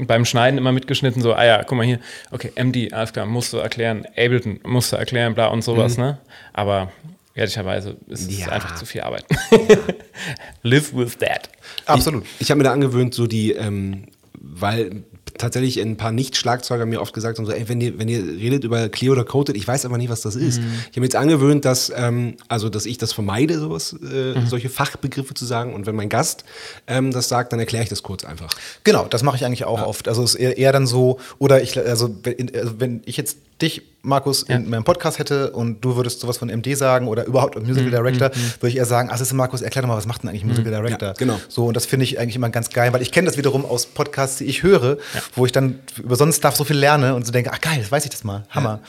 [0.07, 1.99] beim Schneiden immer mitgeschnitten, so, ah ja, guck mal hier,
[2.31, 6.19] okay, MD, alles klar, musst du erklären, Ableton, musst du erklären, bla und sowas, ne?
[6.55, 6.91] Aber
[7.35, 8.49] ehrlicherweise ist es Ja.
[8.49, 9.25] einfach zu viel Arbeit.
[10.63, 11.49] Live with that.
[11.87, 12.25] Absolut.
[12.37, 14.05] Ich, ich habe mir da angewöhnt, so die, ähm,
[14.39, 15.05] weil
[15.39, 18.65] tatsächlich ein paar Nicht-Schlagzeuger mir oft gesagt haben, so, ey, wenn ihr, wenn ihr redet
[18.65, 20.59] über Clear oder Coated, ich weiß aber nicht, was das ist.
[20.59, 24.69] Ich habe mir jetzt angewöhnt, dass, ähm, also, dass ich das vermeide, sowas, äh, solche
[24.69, 25.73] Fachbegriffe zu sagen.
[25.75, 26.45] Und wenn mein Gast
[26.87, 28.51] ähm, das sagt, dann erkläre ich das kurz einfach.
[28.85, 30.07] Genau, das mache ich eigentlich auch oft.
[30.07, 33.39] Also es ist eher, eher dann so, oder ich, also wenn, also wenn ich jetzt
[33.63, 37.55] dich, Markus, in meinem Podcast hätte und du würdest sowas von MD sagen oder überhaupt
[37.63, 40.31] Musical Director, würde ich eher sagen, ach, siehste, Markus, erklär doch mal, was macht denn
[40.31, 41.11] eigentlich Musical Director?
[41.11, 41.41] Ja, genau.
[41.49, 43.87] So, und das finde ich eigentlich immer ganz geil, weil ich kenne das wiederum aus
[43.87, 44.99] Podcasts, die ich höre,
[45.37, 47.79] wo ich dann über so einen Stuff so viel lerne und so denke, ach geil,
[47.81, 48.43] das weiß ich das mal.
[48.51, 48.81] Hammer.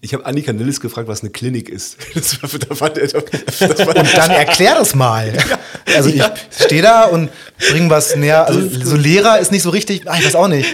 [0.00, 1.96] Ich habe Annika Nilles gefragt, was eine Klinik ist.
[2.18, 5.32] Das war, da fand er, das war, Und dann erklär das mal.
[5.96, 7.30] Also ich stehe da und
[7.70, 8.46] bring was näher.
[8.46, 10.68] Also so Lehrer ist nicht so richtig, ah, ich weiß auch nicht.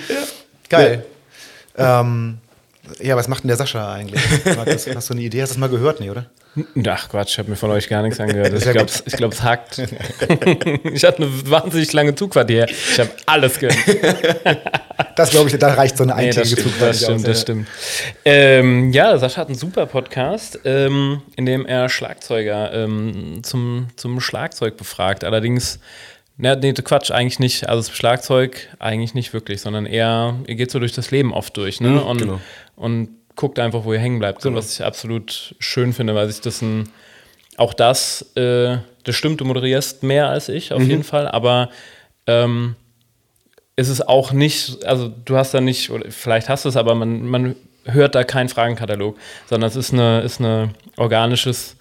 [0.69, 1.05] Geil.
[1.77, 2.39] Ähm,
[3.01, 4.21] ja, was macht denn der Sascha eigentlich?
[4.57, 5.43] Markus, hast du eine Idee?
[5.43, 6.01] Hast du das mal gehört?
[6.01, 6.27] Nee, oder?
[6.89, 8.53] Ach Quatsch, ich habe mir von euch gar nichts angehört.
[8.55, 9.79] Ich glaube, ich glaub, es hackt.
[10.93, 12.69] ich hatte eine wahnsinnig lange Zugfahrt hier.
[12.69, 13.77] Ich habe alles gehört.
[15.17, 17.37] Das glaube ich, da reicht so eine Nee, eintägige stimmt, Zugfahrt das stimmt, aus, das
[17.39, 17.43] ja.
[17.43, 17.69] stimmt.
[18.25, 24.21] Ähm, ja, Sascha hat einen super Podcast, ähm, in dem er Schlagzeuger ähm, zum, zum
[24.21, 25.25] Schlagzeug befragt.
[25.25, 25.81] Allerdings,
[26.37, 27.69] na, nee, Quatsch, eigentlich nicht.
[27.69, 31.57] Also das Schlagzeug eigentlich nicht wirklich, sondern eher, ihr geht so durch das Leben oft
[31.57, 32.03] durch, ne?
[32.03, 32.41] und, genau.
[32.77, 34.45] Und guckt einfach, wo ihr hängen bleibt.
[34.47, 36.89] Und was ich absolut schön finde, weil sich das ein,
[37.57, 41.71] auch das, äh, das stimmt, du moderierst mehr als ich, auf jeden Fall, aber
[42.27, 42.77] ähm,
[43.77, 46.95] ist es auch nicht, also du hast da nicht, oder vielleicht hast du es, aber
[46.95, 51.77] man, man hört da keinen Fragenkatalog, sondern es ist eine, ist eine organisches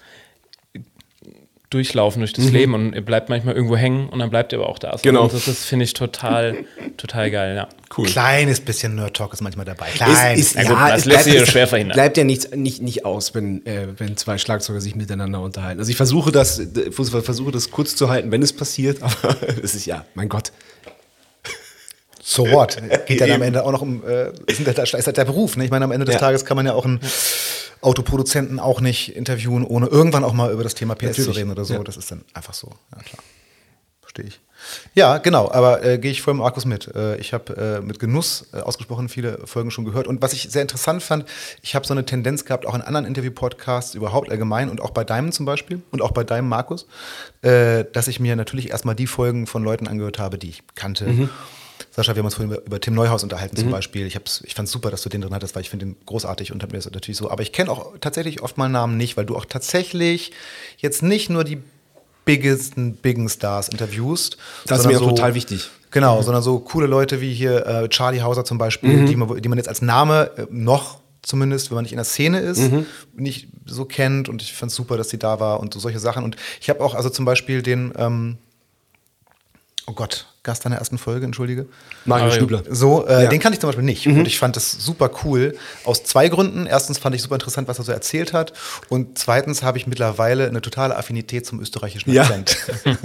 [1.74, 4.68] Durchlaufen durch das Leben und ihr bleibt manchmal irgendwo hängen und dann bleibt ihr aber
[4.68, 4.96] auch da.
[5.02, 5.24] Genau.
[5.24, 6.64] Und das ist, finde ich, total,
[6.96, 7.68] total geil, ja.
[7.98, 8.06] cool.
[8.06, 9.88] Kleines bisschen Nerd-Talk ist manchmal dabei.
[9.90, 10.38] Klein.
[10.38, 11.96] Ist, ist, Na gut, ja, das es lässt sich ja schwer verhindern.
[11.96, 15.80] Bleibt ja nicht, nicht, nicht aus, wenn, äh, wenn zwei Schlagzeuger sich miteinander unterhalten.
[15.80, 19.86] Also ich versuche das, versuche das kurz zu halten, wenn es passiert, aber es ist
[19.86, 20.52] ja, mein Gott.
[22.22, 22.80] So what?
[23.06, 23.42] Geht dann am.
[23.42, 25.56] Ende auch noch um, äh, ist, halt, ist halt der Beruf.
[25.56, 25.64] Ne?
[25.64, 26.20] Ich meine, am Ende des Ja.
[26.20, 27.00] Tages kann man ja auch einen
[27.80, 31.38] Autoproduzenten auch nicht interviewen, ohne irgendwann auch mal über das Thema PS zu Natürlich.
[31.38, 31.74] reden oder so.
[31.74, 31.84] Ja.
[31.84, 32.70] Das ist dann einfach so.
[32.94, 33.22] Ja, klar.
[34.00, 34.40] verstehe ich.
[34.94, 36.94] Ja, genau, aber äh, gehe ich voll mit Markus mit.
[36.94, 40.06] Äh, ich habe äh, mit Genuss äh, ausgesprochen viele Folgen schon gehört.
[40.06, 41.26] Und was ich sehr interessant fand,
[41.62, 45.04] ich habe so eine Tendenz gehabt, auch in anderen Interview-Podcasts überhaupt allgemein und auch bei
[45.04, 46.86] deinem zum Beispiel und auch bei deinem Markus,
[47.42, 51.28] äh, dass ich mir natürlich erstmal die Folgen von Leuten angehört habe, die ich kannte.
[51.94, 54.04] Sascha, wir haben uns vorhin über, über Tim Neuhaus unterhalten zum Beispiel.
[54.06, 56.50] Ich, ich fand es super, dass du den drin hattest, weil ich finde den großartig
[56.50, 57.30] und habe mir das natürlich so.
[57.30, 60.32] Aber ich kenne auch tatsächlich oft mal Namen nicht, weil du auch tatsächlich
[60.78, 61.62] jetzt nicht nur die
[62.24, 64.38] biggesten, biggen Stars interviewst.
[64.66, 65.70] Das ist mir auch total wichtig.
[65.92, 69.48] Genau, sondern so coole Leute wie hier äh, Charlie Hauser zum Beispiel, die, man, die
[69.48, 72.60] man jetzt als Name äh, noch zumindest, wenn man nicht in der Szene ist,
[73.14, 74.28] nicht so kennt.
[74.28, 76.24] Und ich fand es super, dass sie da war und so solche Sachen.
[76.24, 78.38] Und ich habe auch also zum Beispiel den, ähm,
[79.86, 81.66] oh Gott, Gast deiner ersten Folge, entschuldige.
[82.04, 82.30] Mario.
[82.30, 82.62] Stübler.
[82.68, 83.28] So, äh, Ja.
[83.30, 84.06] den kannte ich zum Beispiel nicht.
[84.06, 85.56] Und ich fand das super cool.
[85.84, 86.66] Aus zwei Gründen.
[86.66, 88.52] Erstens fand ich super interessant, was er so erzählt hat.
[88.90, 92.22] Und zweitens habe ich mittlerweile eine totale Affinität zum österreichischen Ja.
[92.22, 92.56] Akzent.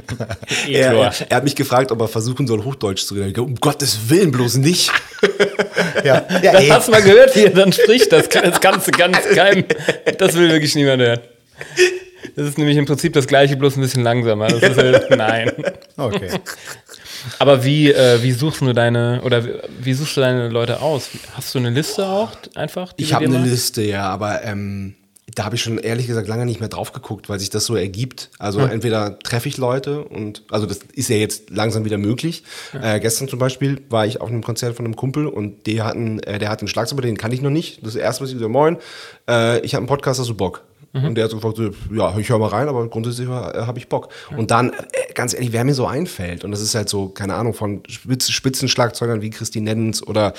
[0.68, 1.06] Er, Etor.
[1.06, 3.30] er, er hat mich gefragt, ob er versuchen soll, Hochdeutsch zu reden.
[3.32, 4.92] Ich, Um Gottes Willen bloß nicht.
[6.04, 6.68] ja, ja ey.
[6.68, 8.12] Hast du mal gehört, wie er dann spricht?
[8.12, 9.64] Das, das kannst du ganz geheim.
[10.18, 11.20] Das will wirklich niemand hören.
[12.36, 14.48] Das ist nämlich im Prinzip das gleiche, bloß ein bisschen langsamer.
[14.48, 15.52] Das ist halt, nein.
[15.98, 16.30] Okay.
[17.40, 19.44] Aber wie, äh, wie suchst du deine, oder
[19.80, 21.10] wie, suchst du deine Leute aus?
[21.34, 22.94] Hast du eine Liste auch einfach?
[22.98, 23.52] Ich habe eine machst?
[23.52, 24.96] Liste, ja, aber ähm,
[25.36, 27.76] da habe ich schon ehrlich gesagt lange nicht mehr drauf geguckt, weil sich das so
[27.76, 28.30] ergibt.
[28.40, 32.44] Also entweder treffe ich Leute und, also das ist ja jetzt langsam wieder möglich.
[32.82, 36.20] Äh, gestern zum Beispiel war ich auf einem Konzert von einem Kumpel und die hatten,
[36.20, 37.86] äh, der hat einen Schlagzeuger, den kann ich noch nicht.
[37.86, 38.78] Das erste, was ich so, moin,
[39.30, 40.64] äh, ich habe einen Podcast, hast du Bock?
[40.92, 43.90] Und der hat sofort so, ja, ich höre mal rein, aber grundsätzlich äh, habe ich
[43.90, 44.10] Bock.
[44.36, 47.36] Und dann, äh, ganz ehrlich, wer mir so einfällt, und das ist halt so, keine
[47.36, 50.34] Ahnung, von Spitz, Spitzenschlagzeugern wie Christine Neddens oder,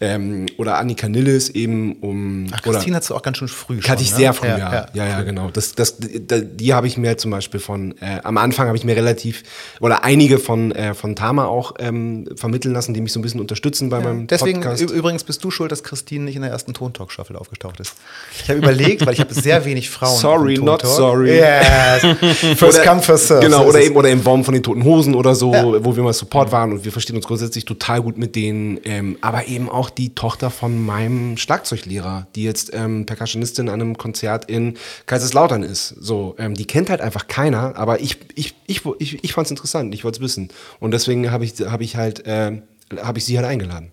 [0.00, 2.46] ähm, oder Annika Nilles eben um.
[2.52, 3.90] Ach, Christine hast du auch ganz schön früh schon.
[3.90, 4.16] Hatte ich ne?
[4.16, 4.86] sehr früh, ja.
[4.92, 5.50] Ja, ja, genau.
[5.50, 8.96] Das, das, die, habe ich mir zum Beispiel von, äh, am Anfang habe ich mir
[8.96, 9.42] relativ,
[9.80, 13.40] oder einige von, äh, von Tama auch ähm, vermitteln lassen, die mich so ein bisschen
[13.40, 14.82] unterstützen bei meinem Deswegen Podcast.
[14.82, 17.94] ü- übrigens bist du schuld, dass Christine nicht in der ersten Tontalk-Staffel aufgetaucht ist.
[18.42, 20.18] Ich habe überlegt, weil ich habe sehr wenig Frauen.
[20.18, 21.36] Sorry, not sorry.
[21.36, 22.02] Yes.
[22.58, 23.42] First come, first serve.
[23.42, 25.84] Genau, oder eben, oder im Baum von den Toten Hosen oder so, Ja.
[25.84, 28.78] wo wir mal Support waren und wir verstehen uns grundsätzlich total gut mit denen.
[28.84, 33.96] Ähm, aber eben auch die Tochter von meinem Schlagzeuglehrer, die jetzt ähm, Percussionistin an einem
[33.98, 35.88] Konzert in Kaiserslautern ist.
[36.00, 39.50] So, ähm, die kennt halt einfach keiner, aber ich, ich, ich, ich, ich fand es
[39.50, 40.48] interessant, ich wollte es wissen.
[40.78, 42.22] Und deswegen habe ich, hab ich halt.
[42.26, 42.62] ähm,
[43.02, 43.90] habe ich sie halt eingeladen.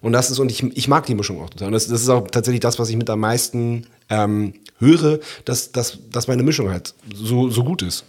[0.00, 1.66] Und das ist, und ich, ich mag die Mischung auch total.
[1.66, 5.72] Und das, das ist auch tatsächlich das, was ich mit am meisten ähm, höre, dass,
[5.72, 8.02] dass, dass meine Mischung halt so, so gut ist.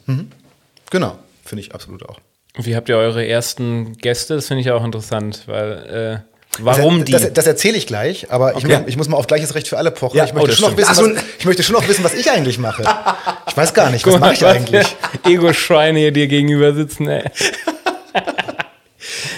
[0.89, 1.19] Genau,
[1.51, 2.17] finde ich absolut auch.
[2.55, 4.35] Wie habt ihr eure ersten Gäste?
[4.35, 7.11] Das finde ich auch interessant, weil äh, warum das, die?
[7.11, 8.77] Das, das erzähle ich gleich, aber ich, Okay.
[8.79, 10.15] muss, ich muss mal auf gleiches Recht für alle pochen.
[10.15, 12.13] Ja, ich, oh, möchte das schon noch wissen, was, ich möchte schon noch wissen, was
[12.13, 12.83] ich eigentlich mache.
[13.51, 14.95] Ich weiß gar nicht, was mache ich eigentlich?
[15.25, 17.29] Ego-Schweine hier dir gegenüber sitzen, ey.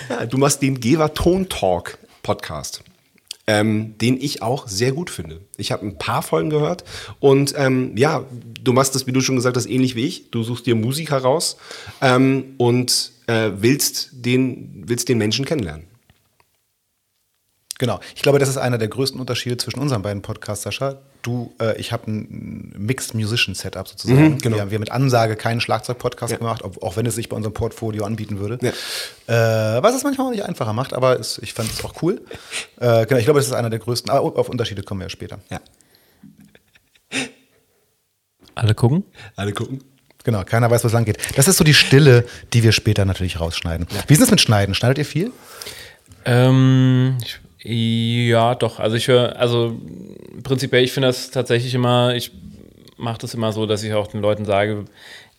[0.08, 2.84] Ja, du machst den Geber Ton Talk Podcast.
[3.45, 5.41] Ähm, den ich auch sehr gut finde.
[5.58, 6.86] Ich habe ein paar Folgen gehört
[7.19, 8.25] und ähm, ja,
[8.62, 10.32] du machst das, wie du schon gesagt hast, ähnlich wie ich.
[10.32, 11.58] Du suchst dir Musik heraus
[11.99, 15.88] ähm, und äh, willst, den, willst den Menschen kennenlernen.
[17.79, 17.99] Genau.
[18.15, 21.01] Ich glaube, das ist einer der größten Unterschiede zwischen unseren beiden Podcasts, Sascha.
[21.23, 24.21] Du, äh, ich habe ein Mixed Musician Setup sozusagen.
[24.33, 24.57] Mhm, genau.
[24.57, 26.38] Wir haben wir mit Ansage keinen Schlagzeug-Podcast Ja.
[26.38, 28.59] gemacht, ob, auch wenn es sich bei unserem Portfolio anbieten würde.
[28.62, 29.77] Ja.
[29.77, 32.21] Äh, was es manchmal auch nicht einfacher macht, aber es, ich fand es auch cool.
[32.79, 34.12] Äh, genau, ich glaube, das ist einer der größten.
[34.12, 35.39] Aber auf Unterschiede kommen wir ja später.
[35.49, 35.62] Ja.
[38.55, 39.03] Alle gucken?
[39.36, 39.83] Alle gucken.
[40.25, 41.17] Genau, keiner weiß, wo es lang geht.
[41.38, 43.88] Das ist so die Stille, die wir später natürlich rausschneiden.
[44.07, 44.75] Wie ist es mit Schneiden?
[44.75, 45.31] Schneidet ihr viel?
[46.25, 48.80] Ähm, ich, ja, doch.
[48.80, 49.76] Also ich höre, also
[50.43, 52.32] prinzipiell, ich finde das tatsächlich immer, ich
[52.97, 54.86] mache das immer so, dass ich auch den Leuten sage,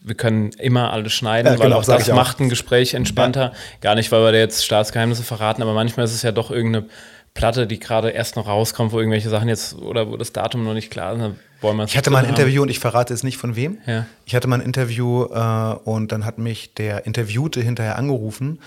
[0.00, 2.14] wir können immer alles schneiden, Ja, weil genau, auch das auch.
[2.14, 3.52] macht ein Gespräch entspannter.
[3.80, 6.86] Gar nicht, weil wir da jetzt Staatsgeheimnisse verraten, aber manchmal ist es ja doch irgendeine
[7.32, 10.74] Platte, die gerade erst noch rauskommt, wo irgendwelche Sachen jetzt oder wo das Datum noch
[10.74, 11.20] nicht klar ist.
[11.20, 12.34] dann wollen wir Ich hatte mal ein haben.
[12.34, 13.78] Interview und ich verrate es nicht von wem.
[13.86, 14.06] Ja.
[14.26, 18.60] Ich hatte mal ein Interview äh, und dann hat mich der Interviewte hinterher angerufen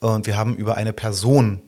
[0.00, 1.60] und wir haben über eine Person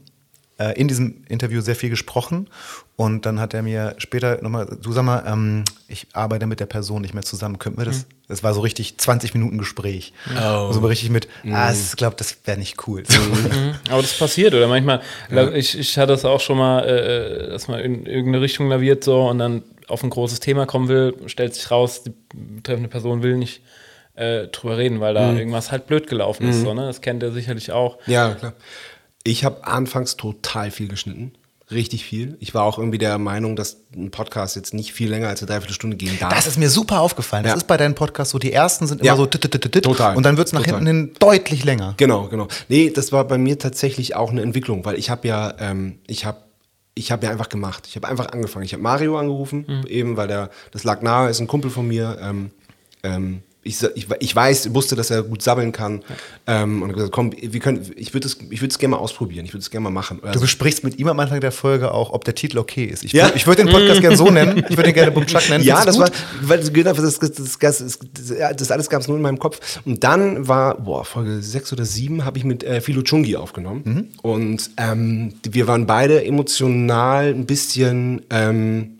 [0.58, 2.48] äh, in diesem Interview sehr viel gesprochen
[2.96, 6.66] und dann hat er mir später nochmal, du sag mal, ähm, ich arbeite mit der
[6.66, 8.06] Person nicht mehr zusammen, könnten wir das?
[8.26, 10.12] Das war so richtig 20 Minuten Gespräch.
[10.34, 10.72] Oh.
[10.72, 13.02] So richtig mit, ah, ich glaube, das wäre nicht cool.
[13.90, 15.02] Aber das passiert, oder manchmal,
[15.54, 19.28] ich, ich hatte das auch schon mal, äh, dass man in irgendeine Richtung laviert so
[19.28, 23.36] und dann auf ein großes Thema kommen will, stellt sich raus, die betreffende Person will
[23.36, 23.60] nicht
[24.14, 26.62] äh, drüber reden, weil da irgendwas halt blöd gelaufen ist.
[26.62, 26.86] So, ne?
[26.86, 27.98] Das kennt er sicherlich auch.
[28.06, 28.54] Ja, klar.
[29.26, 31.32] Ich habe anfangs total viel geschnitten.
[31.68, 32.36] richtig viel.
[32.38, 35.48] Ich war auch irgendwie der Meinung, dass ein Podcast jetzt nicht viel länger als eine
[35.48, 36.32] Dreiviertelstunde gehen darf.
[36.32, 37.42] Das ist mir super aufgefallen.
[37.42, 37.56] Das Ja.
[37.56, 39.16] ist bei deinen Podcasts so, die ersten sind immer Ja.
[39.16, 40.16] so tit, tit, tit, tit, Total.
[40.16, 40.78] und dann wird es nach Total.
[40.78, 41.94] hinten hin deutlich länger.
[41.96, 42.46] Genau, genau.
[42.68, 46.24] Nee, das war bei mir tatsächlich auch eine Entwicklung, weil ich habe ja, ähm, ich
[46.24, 46.38] habe
[46.94, 47.86] ich habe ja einfach gemacht.
[47.88, 48.64] Ich habe einfach angefangen.
[48.64, 52.16] Ich habe Mario angerufen, eben weil der, das lag nahe, ist ein Kumpel von mir.
[52.22, 52.52] Ähm,
[53.02, 56.02] ähm, ich, ich, ich weiß, wusste, dass er gut sabbeln kann.
[56.46, 59.44] Ähm, und gesagt, komm, wir können, ich würde es ich gerne mal ausprobieren.
[59.44, 60.18] Ich würde es gerne mal machen.
[60.22, 63.05] Du Also, besprichst mit ihm am Anfang der Folge auch, ob der Titel okay ist.
[63.05, 63.31] Ich, Ja.
[63.35, 64.64] ich würde den Podcast gerne so nennen.
[64.68, 65.64] Ich würde ihn gerne Bumchuck nennen.
[65.64, 66.16] ja, das du war, gut?
[66.42, 69.81] weil genau, das, das, das, das, das, das alles gab es nur in meinem Kopf.
[69.85, 73.83] Und dann war, boah, Folge sechs oder sieben habe ich mit äh, Philo Chungi aufgenommen.
[73.85, 74.07] Mhm.
[74.22, 78.95] Und ähm, wir waren beide emotional ein bisschen ähm,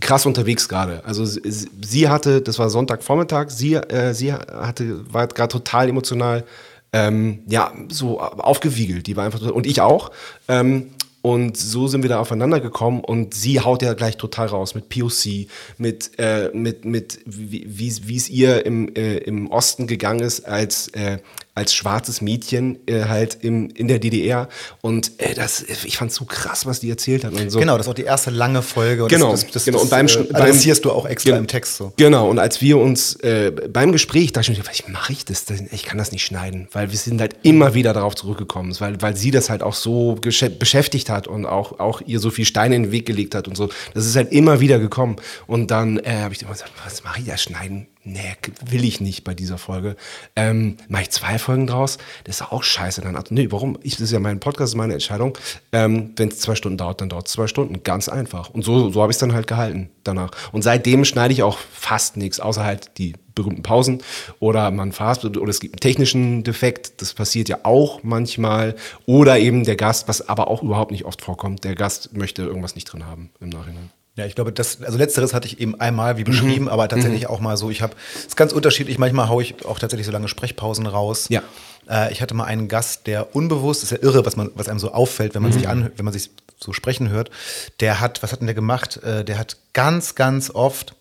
[0.00, 1.04] krass unterwegs gerade.
[1.04, 6.44] Also sie, hatte, das war Sonntagvormittag, sie, äh, sie hatte, war gerade total emotional,
[6.92, 9.06] ähm, ja, so aufgewiegelt.
[9.06, 10.10] Die war einfach, und ich auch.
[10.48, 10.90] Ähm,
[11.22, 14.88] und so sind wir da aufeinander gekommen und sie haut ja gleich total raus mit
[14.88, 20.88] POC, mit, äh, mit, mit wie es ihr im, äh, im Osten gegangen ist als,
[20.88, 21.18] äh,
[21.60, 24.48] als schwarzes Mädchen äh, halt im, in der DDR.
[24.80, 27.34] Und äh, das, ich fand so krass, was die erzählt hat.
[27.34, 27.58] Und so.
[27.58, 29.02] Genau, das ist auch die erste lange Folge.
[29.02, 29.76] Und Genau, das, das, das, genau.
[29.76, 31.92] Das, Und beim, äh, beim adressierst du auch extra im Text so.
[31.96, 32.30] Genau.
[32.30, 35.44] Und als wir uns äh, beim Gespräch dachte ich mir, was mache ich das?
[35.44, 35.68] denn?
[35.70, 39.16] Ich kann das nicht schneiden, weil wir sind halt immer wieder darauf zurückgekommen, weil, weil
[39.16, 42.84] sie das halt auch so beschäftigt hat und auch, auch ihr so viel Steine in
[42.84, 43.68] den Weg gelegt hat und so.
[43.92, 45.16] Das ist halt immer wieder gekommen.
[45.46, 47.86] Und dann äh, habe ich immer gesagt, was mache ich da schneiden?
[48.02, 48.34] Nee,
[48.64, 49.94] will ich nicht bei dieser Folge.
[50.34, 51.98] Ähm, mache ich zwei Folgen draus?
[52.24, 53.02] Das ist auch scheiße.
[53.02, 53.78] Dann, nee, warum?
[53.82, 55.36] Ich, das ist ja mein Podcast, das ist meine Entscheidung.
[55.72, 57.82] Ähm, Wenn es zwei Stunden dauert, dann dauert es zwei Stunden.
[57.82, 58.48] Ganz einfach.
[58.48, 60.30] Und so, so habe ich es dann halt gehalten danach.
[60.52, 64.02] Und seitdem schneide ich auch fast nichts, außer halt die berühmten Pausen
[64.38, 67.02] oder man verhaspelt oder es gibt einen technischen Defekt.
[67.02, 68.76] Das passiert ja auch manchmal.
[69.04, 71.64] Oder eben der Gast, was aber auch überhaupt nicht oft vorkommt.
[71.64, 73.90] Der Gast möchte irgendwas nicht drin haben im Nachhinein.
[74.16, 77.40] Ja, ich glaube, das, also letzteres hatte ich eben einmal wie beschrieben, aber tatsächlich auch
[77.40, 77.70] mal so.
[77.70, 78.98] Ich habe, es ist ganz unterschiedlich.
[78.98, 81.26] Manchmal haue ich auch tatsächlich so lange Sprechpausen raus.
[81.28, 81.42] Ja.
[81.88, 84.78] Äh, ich hatte mal einen Gast, der unbewusst, ist ja irre, was man, was einem
[84.78, 87.30] so auffällt, wenn man sich an, wenn man sich so sprechen hört.
[87.78, 89.02] Der hat, was hat denn der gemacht?
[89.02, 90.94] Äh, der hat ganz, ganz oft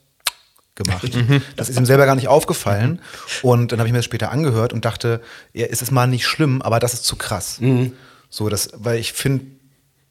[0.76, 1.12] gemacht.
[1.58, 3.02] Das ist ihm selber gar nicht aufgefallen.
[3.42, 5.20] Und dann habe ich mir das später angehört und dachte,
[5.52, 7.60] ja, ist es mal nicht schlimm, aber das ist zu krass.
[8.30, 9.46] So, das, weil ich finde,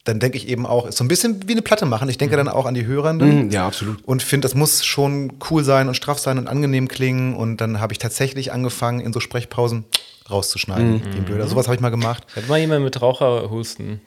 [0.04, 2.08] dann denke ich eben auch, ist so ein bisschen wie eine Platte machen.
[2.08, 3.46] Ich denke dann auch an die Hörenden.
[3.46, 4.02] Mhm, ja, absolut.
[4.04, 7.34] Und finde, das muss schon cool sein und straff sein und angenehm klingen.
[7.34, 9.84] Und dann habe ich tatsächlich angefangen, in so Sprechpausen
[10.30, 11.02] rauszuschneiden.
[11.12, 11.46] Wie ein Blöder.
[11.46, 12.24] Sowas habe ich mal gemacht.
[12.36, 14.00] Hat mal jemand mit Raucherhusten.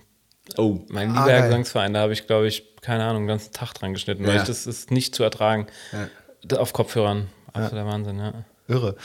[0.58, 0.80] Oh.
[0.90, 1.44] Mein Ah, lieber geil.
[1.50, 4.42] Gesangsverein, da habe ich, glaube ich, keine Ahnung, den ganzen Tag dran geschnitten, weil Ja.
[4.42, 5.68] ich, das ist nicht zu ertragen.
[6.44, 7.28] Da Auf Kopfhörern.
[7.54, 8.34] Absoluter Wahnsinn, ja.
[8.68, 8.96] Irre.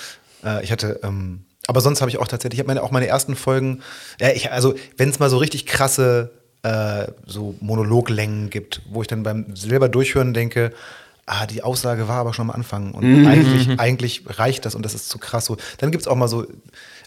[0.44, 3.06] Äh, ich hatte, ähm, aber sonst habe ich auch tatsächlich, ich habe meine, auch meine
[3.06, 3.82] ersten Folgen,
[4.20, 6.30] ja, ich, also wenn es mal so richtig krasse
[6.66, 10.72] äh, so Monologlängen gibt, wo ich dann beim selber durchhören denke,
[11.26, 13.26] ah, die Aussage war aber schon am Anfang und Mhm.
[13.26, 15.56] eigentlich, eigentlich reicht das und das ist zu krass so.
[15.78, 16.46] Dann gibt es auch mal so,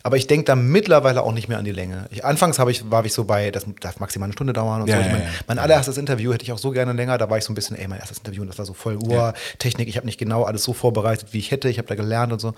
[0.04, 2.06] aber ich denke da mittlerweile auch nicht mehr an die Länge.
[2.12, 4.88] Ich, anfangs habe ich, war ich so bei, das darf maximal eine Stunde dauern und
[4.90, 5.02] Ja, so.
[5.02, 5.30] Ich ja, mein, ja.
[5.48, 7.78] mein allererstes Interview hätte ich auch so gerne länger, da war ich so ein bisschen,
[7.78, 10.64] ey, mein erstes Interview und das war so voll Uhr-Technik, ich habe nicht genau alles
[10.64, 12.54] so vorbereitet, wie ich hätte, ich habe da gelernt und so.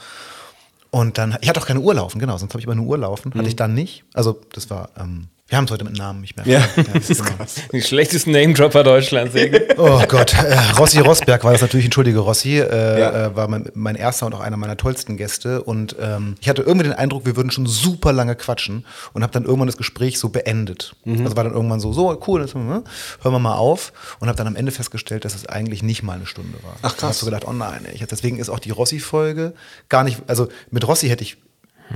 [0.89, 2.97] Und dann, ich hatte auch keine Uhr laufen, genau, sonst habe ich immer eine Uhr
[2.97, 3.33] laufen.
[3.33, 4.03] Hatte ich dann nicht.
[4.13, 6.49] Also, das war, ähm, wir haben es heute mit Namen, ich merke.
[6.49, 7.43] Ja, das ist genau.
[7.73, 9.35] Die schlechtesten Name-Dropper Deutschlands.
[9.77, 13.25] Oh Gott, äh, Rossi Rosberg war das natürlich, entschuldige Rossi, äh, Ja.
[13.25, 15.61] äh, war mein, mein erster und auch einer meiner tollsten Gäste.
[15.61, 19.33] Und ähm, ich hatte irgendwie den Eindruck, wir würden schon super lange quatschen und habe
[19.33, 20.95] dann irgendwann das Gespräch so beendet.
[21.03, 21.23] Mhm.
[21.25, 22.83] Also war dann irgendwann so, so cool, jetzt, hm, hören
[23.21, 23.91] wir mal auf.
[24.21, 26.75] Und habe dann am Ende festgestellt, dass es eigentlich nicht mal eine Stunde war.
[26.81, 27.01] Ach, krass.
[27.03, 29.51] Und hab so gedacht, oh nein, ich, deswegen ist auch die Rossi-Folge
[29.89, 31.35] gar nicht, also mit Rossi hätte ich,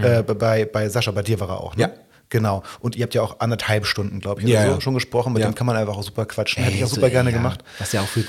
[0.01, 1.83] äh, bei, bei Sascha, bei dir war er auch, ne?
[1.83, 1.89] Ja.
[2.29, 2.63] Genau.
[2.79, 4.81] Und ihr habt ja auch anderthalb Stunden, glaube ich, Ja, so, ja.
[4.81, 5.33] schon gesprochen.
[5.33, 5.49] Mit Ja.
[5.49, 6.63] dem kann man einfach auch super quatschen.
[6.63, 7.37] Hätte ich auch super gerne ja.
[7.37, 7.63] gemacht.
[7.79, 8.23] Was der auch für,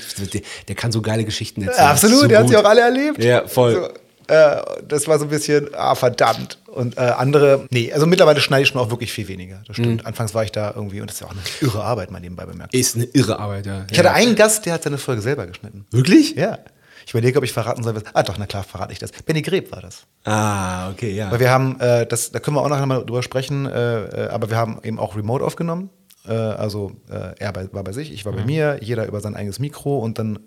[0.67, 1.85] der, kann so geile Geschichten erzählen.
[1.85, 2.51] Ja, absolut, So der hat gut.
[2.51, 3.23] sie auch alle erlebt.
[3.23, 3.73] Ja, voll.
[3.73, 6.59] So, äh, das war so ein bisschen, ah, verdammt.
[6.67, 9.61] Und äh, andere, nee, also mittlerweile schneide ich schon auch wirklich viel weniger.
[9.67, 9.83] Das Mhm.
[9.83, 10.05] stimmt.
[10.05, 12.45] Anfangs war ich da irgendwie, und das ist ja auch eine irre Arbeit, mal nebenbei
[12.45, 12.73] bemerkt.
[12.73, 13.85] Ist eine irre Arbeit, ja.
[13.89, 15.85] Ich hatte einen Gast, der hat seine Folge selber geschnitten.
[15.91, 16.35] Wirklich?
[16.35, 16.59] Ja.
[17.07, 17.95] Ich überlege, ob ich verraten soll.
[17.95, 19.13] was- Ah, doch, na klar, verrate ich das.
[19.13, 20.03] Benny Greb war das.
[20.25, 21.31] Ah, okay, ja.
[21.31, 24.27] Weil wir haben, äh, das, da können wir auch nachher mal drüber sprechen, äh, äh,
[24.27, 25.89] aber wir haben eben auch Remote aufgenommen.
[26.27, 29.37] Äh, also äh, er bei, war bei sich, ich war bei mir, jeder über sein
[29.37, 30.37] eigenes Mikro und dann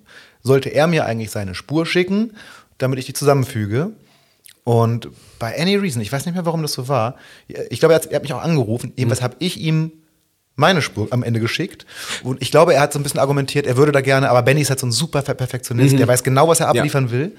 [0.43, 2.35] sollte er mir eigentlich seine Spur schicken,
[2.77, 3.93] damit ich die zusammenfüge.
[4.63, 7.15] Und bei Any Reason, ich weiß nicht mehr, warum das so war,
[7.71, 9.93] ich glaube, er hat, er hat mich auch angerufen, jedenfalls habe ich ihm
[10.61, 11.85] meine Spur am Ende geschickt.
[12.23, 14.61] Und ich glaube, er hat so ein bisschen argumentiert, er würde da gerne, aber Benny
[14.61, 17.33] ist halt so ein super Perfektionist, der weiß genau, was er abliefern will.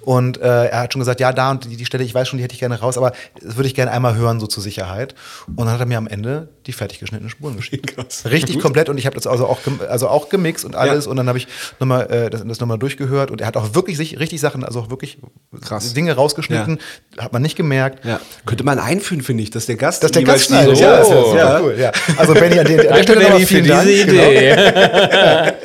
[0.00, 2.38] Und äh, er hat schon gesagt, ja, da und die, die Stelle, ich weiß schon,
[2.38, 5.14] die hätte ich gerne raus, aber das würde ich gerne einmal hören, so zur Sicherheit.
[5.46, 7.86] Und dann hat er mir am Ende die fertig geschnittenen Spuren geschickt.
[7.94, 8.24] Krass.
[8.30, 9.58] Richtig komplett und ich habe das also auch,
[9.88, 11.10] also auch gemixt und alles Ja.
[11.10, 11.46] und dann habe ich
[11.80, 14.80] nochmal äh, das, das nochmal durchgehört und er hat auch wirklich sich richtig Sachen, also
[14.80, 15.18] auch wirklich
[15.60, 15.92] Krass.
[15.94, 16.78] Dinge rausgeschnitten,
[17.18, 18.04] hat man nicht gemerkt.
[18.04, 18.20] Ja.
[18.46, 20.02] Könnte man einführen, finde ich, dass der Gast.
[20.02, 20.78] Dass der Gast schneidet.
[20.78, 21.30] Ja, Oh.
[21.32, 21.74] ist ja cool.
[21.78, 21.92] Ja.
[22.16, 23.88] Also Benny, an, den, an der Stelle nochmal vielen diese Dank.
[23.88, 24.54] Idee.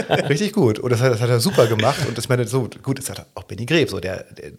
[0.09, 0.27] Genau.
[0.29, 0.79] Richtig gut.
[0.79, 1.99] Und das hat, das hat er super gemacht.
[2.07, 4.51] Und das meine so gut, das hat auch Benny Greb so, der, der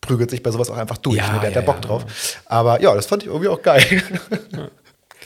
[0.00, 1.16] prügelt sich bei sowas auch einfach durch.
[1.18, 1.40] Ja, ne?
[1.40, 1.80] Der hat ja, da Bock ja.
[1.88, 2.38] drauf.
[2.46, 3.84] Aber ja, das fand ich irgendwie auch geil.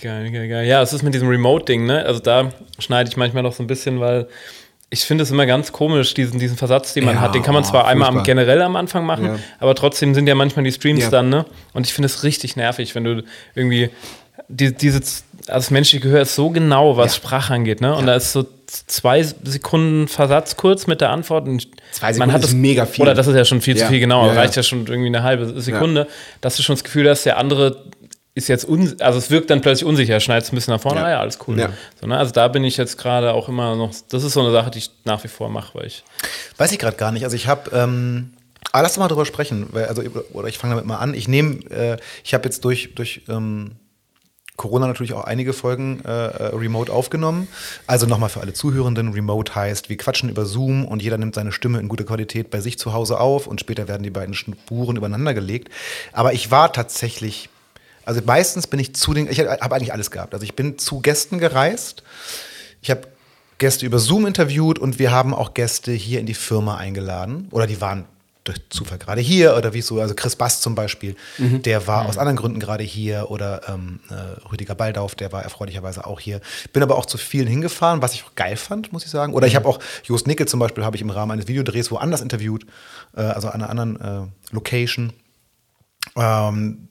[0.03, 0.67] Geil, geil, geil.
[0.67, 2.05] Ja, es ist mit diesem Remote-Ding, ne?
[2.05, 2.51] Also da
[2.81, 4.27] schneide ich manchmal noch so ein bisschen, weil
[4.91, 7.35] ich finde es immer ganz komisch, diesen, diesen Versatz, den man Ja, hat.
[7.35, 8.35] Den kann man oh, zwar einmal am, furchtbar.
[8.35, 9.39] generell am Anfang machen, Ja.
[9.61, 11.11] aber trotzdem sind ja manchmal die Streams Ja.
[11.11, 11.47] dann, ne?
[11.75, 13.23] Und ich finde es richtig nervig, wenn du
[13.55, 13.91] irgendwie
[14.49, 17.95] die, diese, also das menschliche Gehör ist so genau, was Sprache angeht, ne?
[17.95, 21.47] Und da ist so zwei Sekunden Versatz kurz mit der Antwort.
[21.47, 23.03] Und Zwei Sekunden ist mega viel.
[23.03, 23.85] Oder das ist ja schon viel Ja.
[23.85, 24.27] zu viel, genau.
[24.27, 24.41] Ja, ja.
[24.41, 26.09] reicht ja schon irgendwie eine halbe Sekunde,
[26.41, 27.85] dass du schon das Gefühl hast, der andere
[28.37, 31.07] ist jetzt, un also es wirkt dann plötzlich unsicher, schneidest ein bisschen nach vorne, Ja.
[31.07, 31.57] ah ja, alles cool.
[31.59, 31.69] Ja.
[32.01, 32.19] So, ne?
[32.19, 34.79] Also da bin ich jetzt gerade auch immer noch, das ist so eine Sache, die
[34.79, 36.03] ich nach wie vor mache, weil ich,
[36.57, 37.23] Weiß ich gerade gar nicht.
[37.25, 38.33] Also ich habe, ähm,
[38.73, 39.69] aber lass doch mal drüber sprechen.
[39.71, 40.03] Weil, also,
[40.33, 41.15] oder ich fange damit mal an.
[41.15, 43.73] Ich nehme, äh, ich habe jetzt durch, durch ähm,
[44.57, 47.49] Corona natürlich auch einige Folgen äh, äh, remote aufgenommen.
[47.89, 51.51] Also nochmal für alle Zuhörenden, remote heißt, wir quatschen über Zoom und jeder nimmt seine
[51.51, 54.97] Stimme in guter Qualität bei sich zu Hause auf und später werden die beiden Spuren
[54.97, 55.71] übereinander gelegt.
[56.13, 57.49] Aber ich war tatsächlich,
[58.05, 60.35] also meistens bin ich zu den, ich habe eigentlich alles gehabt.
[60.35, 62.05] Also ich bin zu Gästen gereist.
[62.81, 63.09] Ich habe
[63.59, 67.49] Gäste über Zoom interviewt und wir haben auch Gäste hier in die Firma eingeladen.
[67.51, 68.05] Oder die waren
[68.45, 72.19] durch Zufall gerade hier oder wie so, also Chris Bass zum Beispiel, der war aus
[72.19, 76.41] anderen Gründen gerade hier oder ähm, äh, Rüdiger Baldauf, der war erfreulicherweise auch hier.
[76.73, 79.33] Bin aber auch zu vielen hingefahren, was ich auch geil fand, muss ich sagen.
[79.33, 82.21] Oder ich habe auch Jost Nickel zum Beispiel, habe ich im Rahmen eines Videodrehs woanders
[82.21, 82.67] interviewt,
[83.17, 85.13] äh, also an einer anderen äh, Location.
[86.17, 86.89] Ähm,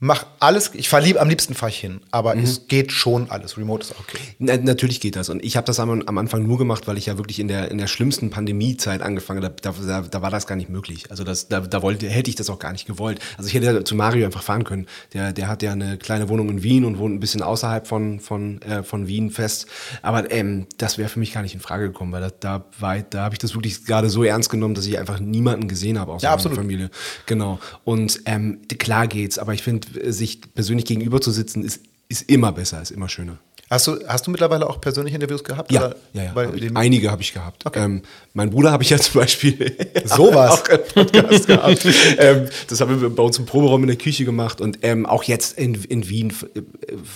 [0.00, 3.58] mache alles, ich fahre lieb, am liebsten fahre ich hin, aber es geht schon alles.
[3.58, 4.18] Remote ist auch okay.
[4.38, 5.28] Na, natürlich geht das.
[5.28, 7.72] Und ich habe das am, am Anfang nur gemacht, weil ich ja wirklich in der,
[7.72, 9.56] in der schlimmsten Pandemiezeit angefangen habe.
[9.60, 11.10] Da, da, da war das gar nicht möglich.
[11.10, 13.18] Also das, da, da wollte, hätte ich das auch gar nicht gewollt.
[13.36, 14.86] Also ich hätte zu Mario einfach fahren können.
[15.14, 18.20] Der, der hat ja eine kleine Wohnung in Wien und wohnt ein bisschen außerhalb von,
[18.20, 19.66] von, äh, von Wien fest.
[20.02, 23.00] Aber ähm, das wäre für mich gar nicht in Frage gekommen, weil da, da, war,
[23.00, 26.12] da habe ich das wirklich gerade so ernst genommen, dass ich einfach niemanden gesehen habe
[26.12, 26.58] außer Ja, meiner absolut.
[26.58, 26.90] Familie.
[27.26, 27.58] Genau.
[27.82, 32.52] Und ähm, klar geht's, aber ich finde, sich persönlich gegenüber zu sitzen, ist, ist immer
[32.52, 33.38] besser, ist immer schöner.
[33.70, 35.70] Hast du, hast du mittlerweile auch persönliche Interviews gehabt?
[35.70, 36.34] Ja, ja, ja.
[36.34, 37.64] Hab ich, einige habe ich gehabt.
[37.74, 40.62] Ähm, mein Bruder habe ich ja zum Beispiel Sowas.
[40.62, 41.86] auch einen Podcast gehabt.
[42.18, 45.22] ähm, das haben wir bei uns im Proberaum in der Küche gemacht und ähm, auch
[45.24, 46.62] jetzt in, in Wien äh,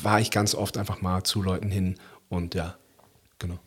[0.03, 1.97] war ich ganz oft einfach mal zu Leuten hin
[2.29, 2.77] und ja,
[3.39, 3.59] genau.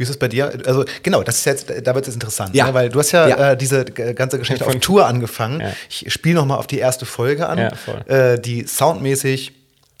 [0.00, 0.50] Wie ist es bei dir?
[0.64, 2.68] Also genau, das ist jetzt, da wird es interessant, Ja.
[2.68, 2.72] ne?
[2.72, 3.52] weil du hast ja, Ja.
[3.52, 5.60] Äh, diese ganze Geschichte auf Tour angefangen.
[5.60, 5.74] Ja.
[5.90, 7.58] Ich spiele noch mal auf die erste Folge an,
[8.06, 9.52] äh, die soundmäßig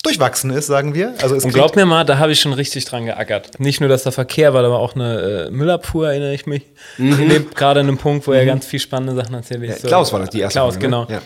[0.02, 1.12] durchwachsen ist, sagen wir.
[1.20, 3.60] Also es Und glaub mir mal, da habe ich schon richtig dran geackert.
[3.60, 6.62] Nicht nur, dass der Verkehr war, aber auch eine äh, Müllabfuhr, erinnere ich mich.
[6.96, 9.62] Lebt gerade an einem Punkt, wo er ganz viel spannende Sachen erzählt.
[9.64, 11.06] Ja, Klaus war das, die erste Klaus, Folge, ne?
[11.06, 11.20] genau.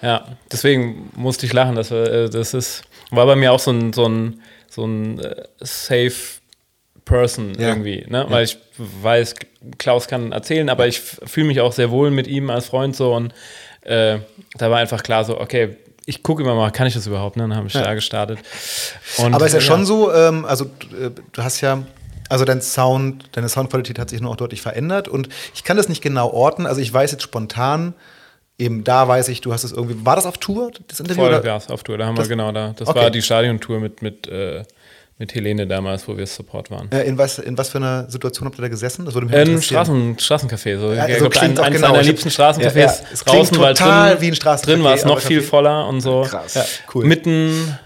[0.00, 0.08] Ja.
[0.08, 0.26] Ja.
[0.52, 1.74] deswegen musste ich lachen.
[1.74, 5.18] Das, war, äh, das ist, war bei mir auch so ein, so ein, so ein
[5.18, 6.12] äh, safe
[7.04, 7.68] Person Ja.
[7.68, 8.04] irgendwie.
[8.08, 8.26] Ne?
[8.28, 9.34] Weil ich weiß,
[9.78, 13.14] Klaus kann erzählen, aber ich fühle mich auch sehr wohl mit ihm als Freund so.
[13.14, 13.32] Und
[13.82, 14.18] äh,
[14.56, 17.36] da war einfach klar so, okay, ich gucke immer mal, kann ich das überhaupt?
[17.36, 17.42] Ne?
[17.44, 18.38] Dann habe ich da gestartet.
[19.18, 21.82] Und, Aber ist ja äh, schon so, ähm, also äh, du hast ja,
[22.28, 25.88] also dein Sound, deine Soundqualität hat sich nur auch deutlich verändert und ich kann das
[25.88, 26.66] nicht genau orten.
[26.66, 27.94] Also ich weiß jetzt spontan,
[28.58, 31.22] eben da weiß ich, du hast es irgendwie, war das auf Tour, das Interview?
[31.22, 31.40] Voll oder?
[31.42, 32.74] Gas auf Tour, da haben Das- wir genau da.
[32.76, 32.98] Das Okay.
[33.00, 34.62] war die Stadiontour mit, mit, äh,
[35.22, 36.90] mit Helene damals, wo wir Support waren.
[36.90, 39.04] Äh, in, was, in was für einer Situation habt ihr da gesessen?
[39.04, 40.16] Das würde mich Ein interessieren.
[40.18, 41.96] Straßen, Straßencafé, so, Ja, ich so glaub, klingt auch eines genau.
[41.96, 42.94] hab- liebsten Straßencafés Ja, ja.
[43.12, 46.00] Es draußen, weil total drin, wie ein Straßencafé, drin war es noch viel voller und
[46.00, 46.22] so.
[46.28, 46.54] Krass.
[46.54, 47.04] Ja, cool.
[47.04, 47.78] Mitten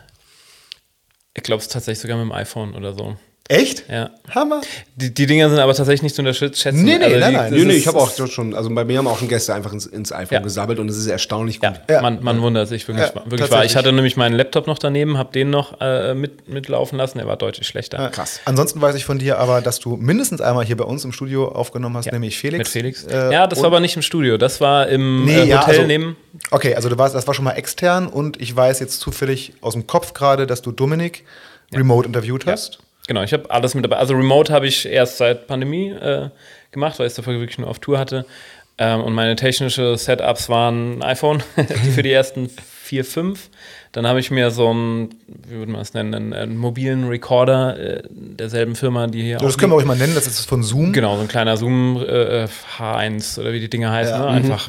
[1.34, 3.16] Ich glaube es tatsächlich sogar mit dem iPhone oder so.
[3.48, 3.84] Echt?
[3.88, 4.10] Ja.
[4.34, 4.60] Hammer.
[4.96, 6.82] Die, die Dinger sind aber tatsächlich nicht zu unterschätzen.
[6.82, 7.52] Nee, nee, Also nein, die, nein.
[7.52, 9.86] Nee, nee, ich habe auch schon, also bei mir haben auch schon Gäste einfach ins,
[9.86, 10.40] ins iPhone Ja.
[10.40, 11.70] gesabbelt und es ist erstaunlich gut.
[11.88, 12.02] Ja, Ja.
[12.02, 13.64] Man, man wundert sich wirklich, Ja, wirklich wahr.
[13.64, 17.26] Ich hatte nämlich meinen Laptop noch daneben, habe den noch äh, mit, mitlaufen lassen, der
[17.28, 18.10] war deutlich schlechter.
[18.10, 18.40] Krass.
[18.46, 21.46] Ansonsten weiß ich von dir aber, dass du mindestens einmal hier bei uns im Studio
[21.48, 22.12] aufgenommen hast, Ja.
[22.12, 22.58] nämlich Felix.
[22.58, 23.04] Mit Felix.
[23.04, 25.74] Äh, ja, das war aber nicht im Studio, das war im Nee, äh, ja, Hotel
[25.76, 26.16] also- neben.
[26.50, 29.74] Okay, also du warst, das war schon mal extern und ich weiß jetzt zufällig aus
[29.74, 31.24] dem Kopf gerade, dass du Dominik
[31.72, 32.78] remote interviewt hast.
[33.06, 33.96] Genau, ich habe alles mit dabei.
[33.96, 36.30] Also Remote habe ich erst seit Pandemie äh,
[36.72, 38.26] gemacht, weil ich es davor wirklich nur auf Tour hatte.
[38.78, 41.42] Ähm, und meine technische Setups waren ein iPhone
[41.94, 42.50] für die ersten
[42.82, 43.48] vier, fünf.
[43.92, 47.78] Dann habe ich mir so einen, wie würde man es nennen, einen, einen mobilen Recorder
[47.78, 50.62] äh, derselben Firma, die hier Das auch können wir euch mal nennen, das ist von
[50.62, 50.92] Zoom.
[50.92, 52.46] Genau, so ein kleiner Zoom äh,
[52.78, 54.14] H1 oder wie die Dinge heißen.
[54.14, 54.26] Ja.
[54.26, 54.28] Ne?
[54.28, 54.68] Einfach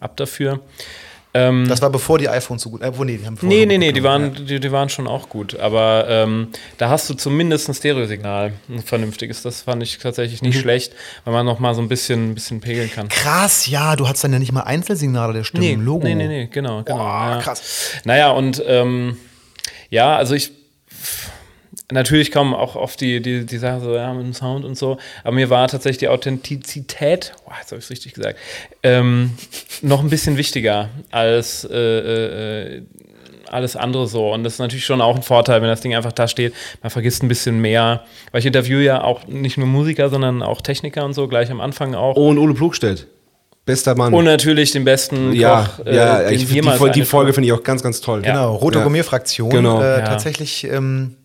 [0.00, 0.60] ab dafür.
[1.32, 2.82] Ähm, Das war bevor die iPhones so gut.
[2.82, 5.58] Äh, nee, die haben nee, nee, nee, die waren, die, die waren schon auch gut.
[5.60, 9.42] Aber ähm, da hast du zumindest ein Stereosignal, ein vernünftiges.
[9.42, 10.48] Das fand ich tatsächlich Mhm.
[10.48, 10.92] nicht schlecht,
[11.24, 13.08] weil man noch mal so ein bisschen, ein bisschen pegeln kann.
[13.08, 16.04] Krass, ja, du hattest dann ja nicht mal Einzelsignale der Stimme Nee, Logo.
[16.04, 16.82] nee, nee, nee, genau.
[16.82, 17.38] genau Boah, ja.
[17.40, 17.92] krass.
[18.04, 19.16] Naja, und ähm,
[19.88, 20.50] ja, also ich.
[21.90, 24.98] Natürlich kommen auch oft die, die, die Sachen so, ja, mit dem Sound und so.
[25.24, 28.38] Aber mir war tatsächlich die Authentizität, boah, jetzt habe ich es richtig gesagt,
[28.82, 29.32] ähm,
[29.82, 32.82] noch ein bisschen wichtiger als äh, äh,
[33.48, 34.32] alles andere so.
[34.32, 36.54] Und das ist natürlich schon auch ein Vorteil, wenn das Ding einfach da steht.
[36.82, 38.04] Man vergisst ein bisschen mehr.
[38.30, 41.60] Weil ich interviewe ja auch nicht nur Musiker, sondern auch Techniker und so, gleich am
[41.60, 42.16] Anfang auch.
[42.16, 43.06] Oh, und Ole Plugstedt.
[43.66, 44.14] Bester Mann.
[44.14, 47.48] Und natürlich den besten ja, Koch, äh, ja, den ich, die, die eine Folge finde
[47.48, 48.22] ich auch ganz, ganz toll.
[48.22, 48.84] Genau, rote Ja.
[48.84, 49.50] Gourmet-Fraktion.
[49.50, 49.80] Genau.
[49.80, 50.06] Äh, Ja.
[50.06, 51.16] Tatsächlich, ähm,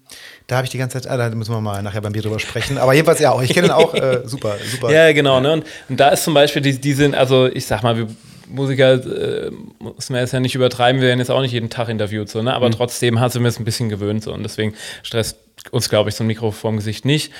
[0.48, 2.39] da habe ich die ganze Zeit, ah, da müssen wir mal nachher beim Bier drüber
[2.39, 2.78] sprechen.
[2.78, 4.91] Aber jedenfalls, ja, auch ich kenne ihn auch äh, super, super.
[4.91, 5.39] Ja, genau.
[5.39, 5.54] Ne?
[5.54, 8.08] Und, und da ist zum Beispiel, die, die sind, also ich sag mal, wir
[8.48, 11.89] Musiker äh, muss man jetzt ja nicht übertreiben, wir werden jetzt auch nicht jeden Tag
[11.89, 12.54] interviewt, so, ne?
[12.54, 15.38] aber trotzdem hat sie mir es ein bisschen gewöhnt so, und deswegen stresst
[15.72, 17.32] uns, glaube ich, so ein Mikro vorm Gesicht nicht.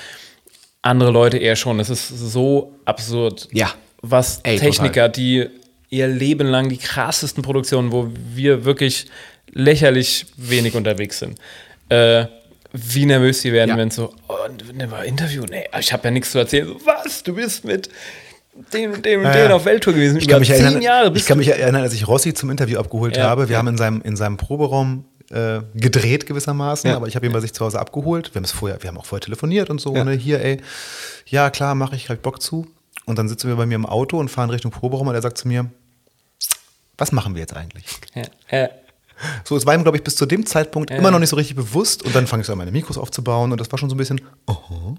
[0.82, 1.80] Andere Leute eher schon.
[1.80, 3.72] Es ist so absurd, Ja.
[4.02, 5.46] was Ey, Techniker, die
[5.90, 9.06] ihr Leben lang die krassesten Produktionen, wo wir wirklich
[9.52, 11.38] lächerlich wenig unterwegs sind,
[11.88, 12.26] äh,
[12.76, 13.76] wie nervös die werden, Ja.
[13.76, 14.34] wenn so, oh,
[14.74, 16.66] ne, war Interview, nee, ich habe ja nichts zu erzählen.
[16.68, 17.88] So, was, du bist mit
[18.72, 20.82] dem und dem und Ja, dem auf Welttour gewesen, Ich über kann, mich zehn erinnern,
[20.82, 21.12] Jahre.
[21.16, 23.48] ich kann mich erinnern, als ich Rossi zum Interview abgeholt Ja, habe.
[23.48, 27.40] Wir haben in seinem, in seinem Proberaum äh, gedreht gewissermaßen, aber ich habe ihn bei
[27.40, 28.34] sich zu Hause abgeholt.
[28.34, 30.04] Wir vorher, wir haben auch vorher telefoniert und so, Ja.
[30.04, 30.60] ne, hier, ey,
[31.26, 32.66] ja klar, mache ich, hab Bock zu.
[33.06, 35.38] Und dann sitzen wir bei mir im Auto und fahren Richtung Proberaum und er sagt
[35.38, 35.70] zu mir,
[36.98, 37.84] was machen wir jetzt eigentlich?
[38.14, 38.68] ja, ja,
[39.44, 41.56] So, es war ihm, glaube ich, bis zu dem Zeitpunkt immer noch nicht so richtig
[41.56, 42.02] bewusst.
[42.02, 43.52] Und dann fange ich so an, meine Mikros aufzubauen.
[43.52, 44.94] Und das war schon so ein bisschen, oh.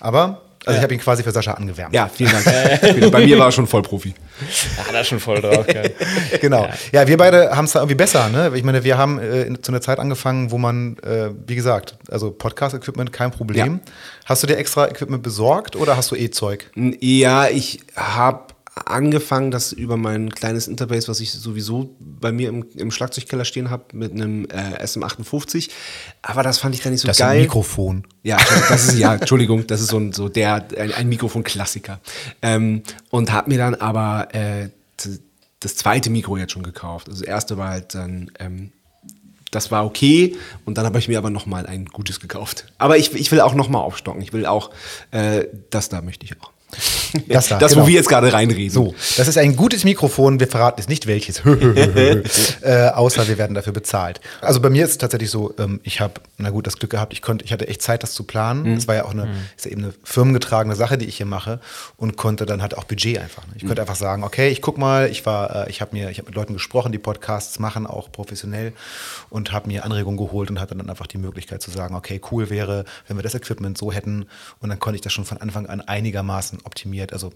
[0.00, 1.94] Aber, also ich habe ihn quasi für Sascha angewärmt.
[1.94, 3.10] Ja, vielen Dank.
[3.12, 4.14] Bei mir war er schon Vollprofi.
[4.76, 5.66] da hat er schon voll drauf.
[5.66, 5.94] Gell.
[6.40, 6.68] Genau.
[6.92, 8.28] Ja, wir beide haben es da irgendwie besser.
[8.28, 8.50] Ne?
[8.54, 12.30] Ich meine, wir haben äh, zu einer Zeit angefangen, wo man, äh, wie gesagt, also
[12.32, 13.80] Podcast-Equipment kein Problem.
[13.84, 13.92] Ja.
[14.26, 16.68] Hast du dir extra Equipment besorgt oder hast du eh Zeug?
[16.74, 22.66] Ja, ich habe angefangen, das über mein kleines Interbase, was ich sowieso bei mir im,
[22.76, 25.70] im Schlagzeugkeller stehen habe, mit einem äh, SM58.
[26.22, 27.28] Aber das fand ich dann nicht so Das geil.
[27.28, 28.06] ist ein Mikrofon.
[28.22, 28.36] Ja,
[28.68, 32.00] das ist ja, Entschuldigung, das ist so ein, so der ein, ein Mikrofon-Klassiker.
[32.42, 34.68] Ähm, und habe mir dann aber äh,
[35.60, 37.08] das zweite Mikro jetzt schon gekauft.
[37.08, 38.72] Also das erste war halt dann, ähm,
[39.52, 42.66] das war okay und dann habe ich mir aber noch mal ein gutes gekauft.
[42.76, 44.20] Aber ich, ich will auch noch mal aufstocken.
[44.20, 44.70] Ich will auch,
[45.12, 46.52] äh, das da möchte ich auch.
[47.28, 47.84] Das da, das genau.
[47.84, 48.70] wo wir jetzt gerade reinreden.
[48.70, 50.38] So, das ist ein gutes Mikrofon.
[50.40, 51.42] Wir verraten jetzt nicht welches,
[52.62, 54.20] äh, außer wir werden dafür bezahlt.
[54.40, 57.12] Also bei mir ist es tatsächlich so, ähm, ich habe, na gut, das Glück gehabt,
[57.12, 58.74] ich konnte, ich hatte echt Zeit, das zu planen.
[58.76, 61.60] Das war ja auch eine, ist ja eben eine firmengetragene Sache, die ich hier mache
[61.96, 63.46] und konnte dann halt auch Budget einfach.
[63.46, 63.54] Ne?
[63.56, 66.18] Ich konnte einfach sagen, okay, ich guck mal, ich war, äh, ich habe mir, ich
[66.18, 68.72] habe mit Leuten gesprochen, die Podcasts machen, auch professionell
[69.30, 72.50] und habe mir Anregungen geholt und hatte dann einfach die Möglichkeit zu sagen, okay, cool
[72.50, 74.26] wäre, wenn wir das Equipment so hätten
[74.60, 76.60] und dann konnte ich das schon von Anfang an einigermaßen
[76.96, 77.12] optimiert.
[77.12, 77.32] Also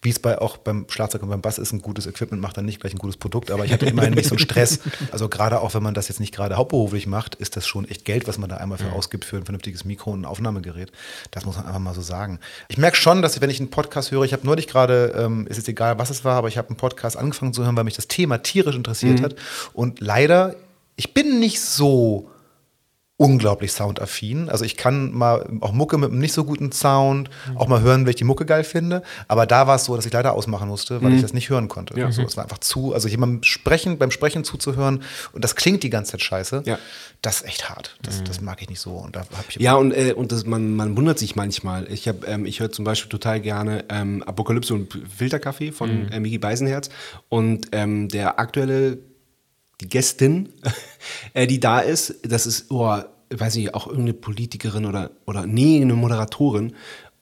[0.00, 2.64] wie es bei auch beim Schlagzeug und beim Bass ist, ein gutes Equipment macht dann
[2.64, 4.80] nicht gleich ein gutes Produkt, aber ich hatte immerhin nicht so einen Stress.
[5.12, 8.06] Also gerade auch wenn man das jetzt nicht gerade hauptberuflich macht, ist das schon echt
[8.06, 10.92] Geld, was man da einmal für ausgibt für ein vernünftiges Mikro und ein Aufnahmegerät.
[11.30, 12.38] Das muss man einfach mal so sagen.
[12.68, 15.58] Ich merke schon, dass wenn ich einen Podcast höre, ich habe neulich gerade, ähm, ist
[15.58, 17.96] jetzt egal, was es war, aber ich habe einen Podcast angefangen zu hören, weil mich
[17.96, 19.36] das Thema tierisch interessiert hat.
[19.74, 20.54] Und leider,
[20.96, 22.29] ich bin nicht so
[23.20, 24.48] unglaublich soundaffin.
[24.48, 28.06] Also ich kann mal auch Mucke mit einem nicht so guten Sound auch mal hören,
[28.06, 29.02] wenn ich die Mucke geil finde.
[29.28, 31.68] Aber da war es so, dass ich leider ausmachen musste, weil ich das nicht hören
[31.68, 32.02] konnte.
[32.02, 35.02] Also es war einfach zu, also jemandem sprechen, beim Sprechen zuzuhören
[35.34, 36.62] und das klingt die ganze Zeit scheiße.
[36.64, 36.78] Ja.
[37.20, 37.98] Das ist echt hart.
[38.00, 38.92] Das, das mag ich nicht so.
[38.92, 41.86] Und da hab ich Ja, und, äh, und das, man, man wundert sich manchmal.
[41.92, 46.20] Ich, hab, ähm, ich höre zum Beispiel total gerne ähm, Apokalypse und Filterkaffee von äh,
[46.20, 46.88] Miki Beisenherz.
[47.28, 48.98] Und ähm, der aktuelle,
[49.80, 50.50] die Gästin,
[51.34, 52.98] äh, die da ist, das ist, oh,
[53.30, 56.74] weiß ich, auch irgendeine Politikerin oder, oder nee, eine Moderatorin.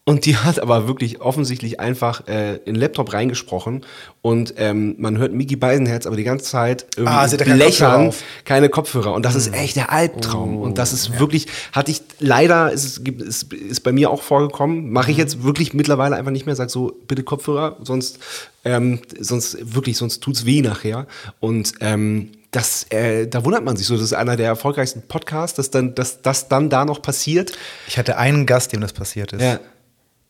[0.09, 3.85] Und die hat aber wirklich offensichtlich einfach äh, in den Laptop reingesprochen
[4.23, 7.55] und ähm, man hört Miki Beisenherz aber die ganze Zeit irgendwie Ah, sie hat ja
[7.55, 8.15] keine
[8.47, 9.13] keine Kopfhörer.
[9.13, 10.57] Und das ist echt der Albtraum.
[10.63, 15.11] und das ist wirklich, hatte ich leider, ist, ist, ist bei mir auch vorgekommen, mache
[15.11, 18.19] ich jetzt wirklich mittlerweile einfach nicht mehr, sag so, bitte Kopfhörer, sonst,
[18.65, 21.07] ähm, sonst wirklich, sonst tut's weh nachher.
[21.39, 25.55] Und ähm, das, äh, da wundert man sich so, das ist einer der erfolgreichsten Podcasts,
[25.55, 27.53] dass dann, dass das dann da noch passiert.
[27.89, 29.43] Ich hatte einen Gast, dem das passiert ist.
[29.43, 29.61] Ja.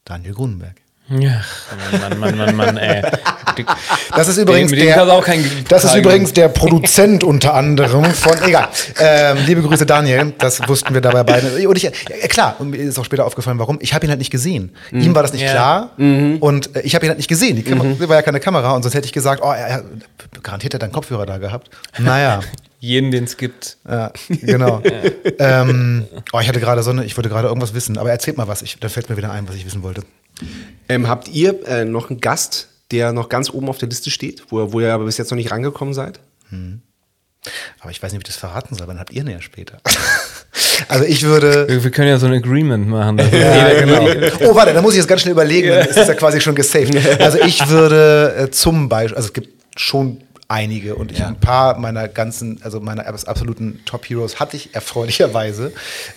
[0.08, 0.74] Daniel Grunenberg.
[1.10, 1.40] Ja,
[2.10, 3.02] Mann, Mann, Mann, Mann, ey.
[4.14, 5.06] Das ist übrigens der,
[5.68, 8.68] das ist übrigens der Produzent unter anderem von, egal.
[8.98, 11.66] Ähm, liebe Grüße Daniel, das wussten wir dabei beide.
[11.68, 11.90] Und ich, ja,
[12.28, 13.78] klar, und mir ist auch später aufgefallen, warum.
[13.80, 14.74] Ich habe ihn halt nicht gesehen.
[14.92, 15.50] Ihm war das nicht Ja.
[15.52, 17.56] klar und äh, ich habe ihn halt nicht gesehen.
[17.56, 19.84] Die Kamera, war ja keine Kamera und sonst hätte ich gesagt, oh, er, er
[20.42, 21.70] garantiert hat einen Kopfhörer da gehabt.
[21.98, 22.40] Naja.
[22.80, 23.76] Jeden, den es gibt.
[23.88, 24.80] Ja, genau.
[25.38, 28.46] ähm, oh, ich hatte gerade so eine, ich wollte gerade irgendwas wissen, aber erzählt mal
[28.48, 30.02] was, ich, da fällt mir wieder ein, was ich wissen wollte.
[30.88, 34.44] Ähm, habt ihr äh, noch einen Gast, der noch ganz oben auf der Liste steht,
[34.50, 36.20] wo, wo ihr aber bis jetzt noch nicht rangekommen seid?
[37.80, 39.78] Aber ich weiß nicht, ob ich das verraten soll, wann habt ihr ja später?
[40.88, 41.66] also ich würde.
[41.68, 43.18] Wir wir können ja so ein Agreement machen.
[43.18, 43.24] Ja,
[43.68, 44.28] jeder- genau.
[44.50, 46.54] Oh, warte, da muss ich jetzt ganz schnell überlegen, dann ist es ja quasi schon
[46.54, 46.96] gesaved.
[47.20, 49.48] Also ich würde äh, zum Beispiel, also es gibt
[49.80, 51.28] schon einige und ich, Ja.
[51.28, 55.72] ein paar meiner ganzen, also meiner abs- absoluten Top-Heroes hatte ich erfreulicherweise.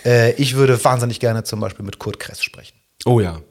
[0.05, 2.75] Äh, ich würde wahnsinnig gerne zum Beispiel mit Kurt Kress sprechen.
[3.05, 3.41] Oh ja.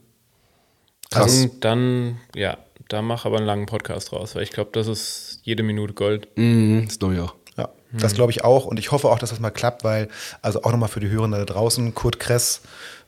[1.11, 1.41] Krass.
[1.43, 2.57] Dann, dann, ja,
[2.89, 6.29] da mach aber einen langen Podcast raus, weil ich glaube, das ist jede Minute Gold.
[6.37, 7.35] Mhm, das glaube ich auch.
[7.57, 8.65] Ja, das glaube ich auch.
[8.67, 10.09] Und ich hoffe auch, dass das mal klappt, weil,
[10.41, 12.63] also auch nochmal für die Hörenden da draußen, Kurt Kress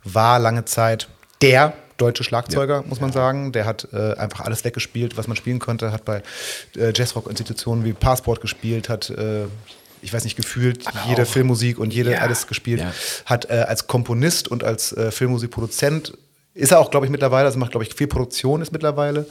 [0.05, 1.09] war lange Zeit
[1.43, 3.53] der deutsche Schlagzeuger, muss man sagen.
[3.53, 6.23] Der hat äh, einfach alles weggespielt, was man spielen konnte, hat bei
[6.77, 9.45] äh, Jazzrock-Institutionen wie Passport gespielt, hat, äh,
[10.01, 12.93] ich weiß nicht, gefühlt jede Filmmusik und jede alles gespielt, Ja.
[13.27, 16.17] hat äh, als Komponist und als äh, Filmmusikproduzent,
[16.55, 19.27] ist er auch, glaube ich, mittlerweile, also macht, glaube ich, viel Produktion ist mittlerweile.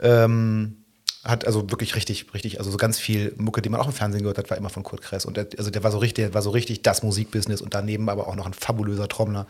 [0.00, 0.81] Ähm,
[1.24, 4.22] hat also wirklich richtig, richtig, also so ganz viel Mucke, die man auch im Fernsehen
[4.22, 5.24] gehört hat, war immer von Kurt Kress.
[5.24, 8.08] Und der, also der war so richtig, der war so richtig das Musikbusiness und daneben
[8.08, 9.46] aber auch noch ein fabulöser Trommler.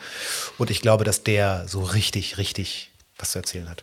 [0.59, 3.83] Und ich glaube, dass der so richtig, richtig was zu erzählen hat.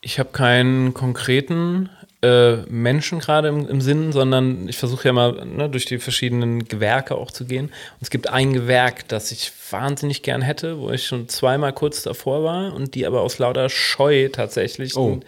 [0.00, 1.90] Ich habe keinen konkreten
[2.20, 6.66] äh, Menschen gerade im, im Sinn, sondern ich versuche ja mal ne, durch die verschiedenen
[6.66, 7.66] Gewerke auch zu gehen.
[7.66, 12.02] Und es gibt ein Gewerk, das ich wahnsinnig gern hätte, wo ich schon zweimal kurz
[12.02, 15.20] davor war und die aber aus lauter Scheu tatsächlich Oh.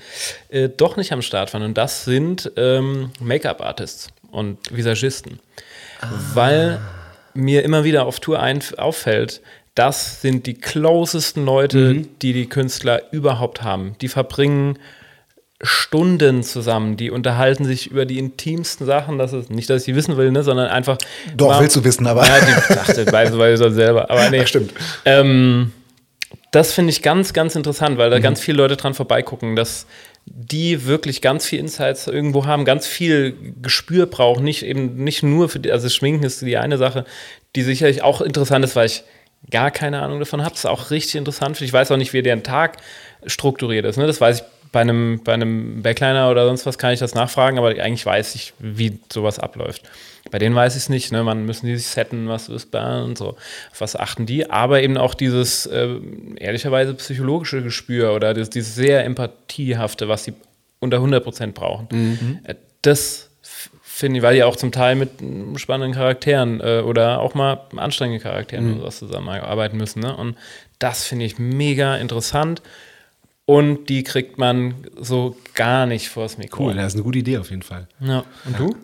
[0.48, 1.62] äh, doch nicht am Start waren.
[1.62, 5.38] Und das sind ähm, Make-up-Artists und Visagisten.
[6.34, 6.80] Weil
[7.34, 9.42] mir immer wieder auf Tour ein, auffällt,
[9.74, 13.94] das sind die closesten Leute, die die Künstler überhaupt haben.
[14.00, 14.78] Die verbringen
[15.62, 19.18] Stunden zusammen, die unterhalten sich über die intimsten Sachen.
[19.18, 20.96] Das ist nicht, dass ich die wissen will, ne, sondern einfach.
[21.36, 22.26] Doch, mal- willst du wissen, aber.
[22.26, 24.10] Ja, die dachte, weiß, weiß er selber.
[24.10, 24.46] Aber nee.
[24.46, 24.72] Stimmt.
[25.04, 25.72] Ähm,
[26.50, 28.22] das finde ich ganz, ganz interessant, weil da Mhm.
[28.22, 29.86] ganz viele Leute dran vorbeigucken, dass
[30.26, 35.48] die wirklich ganz viel Insights irgendwo haben, ganz viel Gespür brauchen, nicht eben nicht nur
[35.48, 37.04] für die, also Schminken ist die eine Sache,
[37.56, 39.02] die sicherlich auch interessant ist, weil ich
[39.50, 40.50] gar keine Ahnung davon habe.
[40.50, 41.60] Das ist auch richtig interessant.
[41.60, 42.76] Ich weiß auch nicht, wie deren Tag
[43.26, 43.96] strukturiert ist.
[43.96, 44.06] Ne?
[44.06, 47.58] Das weiß ich bei einem, bei einem Backliner oder sonst was kann ich das nachfragen,
[47.58, 49.82] aber eigentlich weiß ich, wie sowas abläuft.
[50.30, 51.24] Bei denen weiß ich es nicht, ne?
[51.24, 53.30] Man müssen die sich setten, was ist da und so.
[53.30, 54.48] Auf was achten die?
[54.48, 55.88] Aber eben auch dieses äh,
[56.36, 60.34] ehrlicherweise psychologische Gespür oder das, dieses sehr empathiehafte, was sie
[60.78, 62.38] unter 100% brauchen.
[62.44, 63.30] Äh, Das
[63.82, 67.60] finde ich, weil die auch zum Teil mit mm, spannenden Charakteren äh, oder auch mal
[67.76, 70.00] anstrengenden Charakteren oder sowas zusammenarbeiten müssen.
[70.00, 70.16] Ne?
[70.16, 70.36] Und
[70.78, 72.62] das finde ich mega interessant.
[73.46, 76.66] Und die kriegt man so gar nicht vors Mikro.
[76.66, 77.88] Cool, das ist eine gute Idee auf jeden Fall.
[77.98, 78.24] Ja.
[78.44, 78.76] Und du?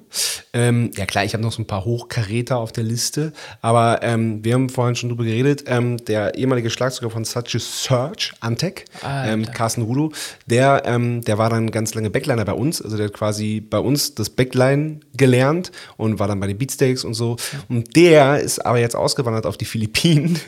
[0.53, 4.43] Ähm, ja klar, ich habe noch so ein paar Hochkaräter auf der Liste, aber ähm,
[4.43, 8.87] wir haben vorhin schon drüber geredet, ähm, der ehemalige Schlagzeuger von Such a Search, Antec,
[9.05, 10.13] ähm, Carsten Rudo,
[10.47, 13.79] der, ähm, der war dann ganz lange Backliner bei uns, also der hat quasi bei
[13.79, 17.37] uns das Backline gelernt und war dann bei den Beatsteaks und so
[17.69, 20.41] und der ist aber jetzt ausgewandert auf die Philippinen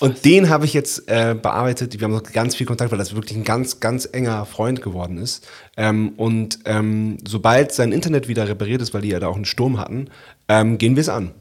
[0.00, 3.14] und den habe ich jetzt äh, bearbeitet, wir haben noch ganz viel Kontakt, weil das
[3.14, 8.48] wirklich ein ganz, ganz enger Freund geworden ist ähm, und ähm, sobald sein Internet wieder
[8.48, 10.08] repariert ist, weil die ja da auch einen Sturm hatten,
[10.48, 11.32] ähm, gehen wir es an.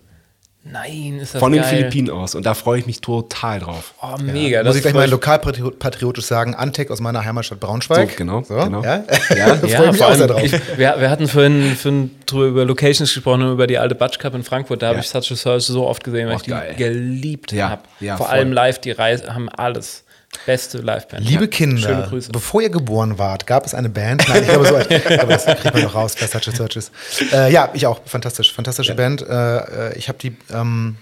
[0.67, 1.69] Nein, ist das Von den geil.
[1.69, 2.33] Philippinen aus.
[2.33, 3.93] Und da freue ich mich total drauf.
[4.01, 4.63] Oh, mega.
[4.63, 8.09] Muss ich gleich mal lokalpatriotisch sagen, Antec aus meiner Heimatstadt Braunschweig.
[8.09, 8.81] So, genau, So, genau.
[8.83, 9.03] Ja?
[9.35, 9.55] Ja.
[9.57, 10.41] da Ja, freue ich mich auch sehr drauf.
[10.43, 14.17] ich, wir, wir hatten vorhin, vorhin drüber über Locations gesprochen, und über die alte Batsch
[14.17, 14.81] Cup in Frankfurt.
[14.81, 15.01] Da habe Ja.
[15.03, 16.73] ich Such a Search so oft gesehen, weil Oh, ich die geil.
[16.75, 17.81] geliebt Ja, habe.
[17.99, 18.35] ja, Vor voll.
[18.35, 20.03] allem live, die Reise haben alles.
[20.45, 21.23] Beste Liveband.
[21.25, 21.49] Liebe Ja.
[21.49, 24.27] Kinder, bevor ihr geboren wart, gab es eine Band.
[24.27, 26.91] Nein, ich glaube so, aber das kriegt man doch raus, bei Such a Search ist.
[27.31, 28.01] Äh, ja, ich auch.
[28.05, 29.21] Fantastisch, fantastische Band.
[29.21, 30.97] Äh, äh, ich habe die, ähm,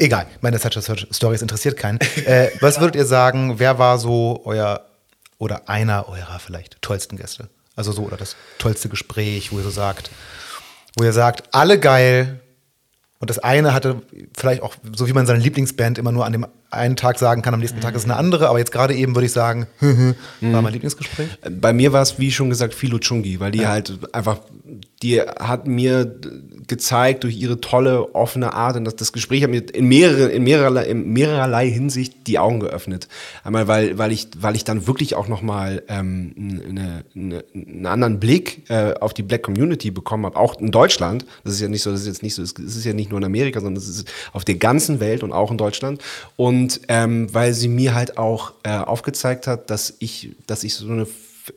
[0.00, 1.98] Egal, meine Such-Stories interessiert keinen.
[2.24, 4.84] äh, was würdet ihr sagen, wer war so euer
[5.38, 7.48] oder einer eurer vielleicht tollsten Gäste?
[7.74, 10.10] Also so, oder das tollste Gespräch, wo ihr so sagt,
[10.96, 12.40] wo ihr sagt, alle geil.
[13.18, 14.00] Und das eine hatte
[14.36, 17.54] vielleicht auch, so wie man seine Lieblingsband immer nur an dem einen Tag sagen kann,
[17.54, 19.66] am nächsten Tag ist eine andere, aber jetzt gerade eben würde ich sagen,
[20.40, 21.28] war mein Lieblingsgespräch.
[21.50, 24.38] Bei mir war es, wie schon gesagt, Philo Chungi, weil die halt einfach,
[25.02, 26.14] die hat mir
[26.66, 30.44] gezeigt durch ihre tolle, offene Art und das, das Gespräch hat mir in, mehrere, in,
[30.44, 33.08] mehrerlei, in mehrerlei Hinsicht die Augen geöffnet.
[33.44, 38.20] Einmal, weil, weil, ich, weil ich dann wirklich auch nochmal ähm, eine, eine, einen anderen
[38.20, 41.24] Blick äh, auf die Black Community bekommen habe, auch in Deutschland.
[41.44, 43.18] Das ist ja nicht so, das ist jetzt nicht so, es ist ja nicht nur
[43.18, 46.02] in Amerika, sondern es ist auf der ganzen Welt und auch in Deutschland.
[46.36, 46.57] Und
[46.88, 51.06] ähm, weil sie mir halt auch äh, aufgezeigt hat, dass ich, dass ich so eine,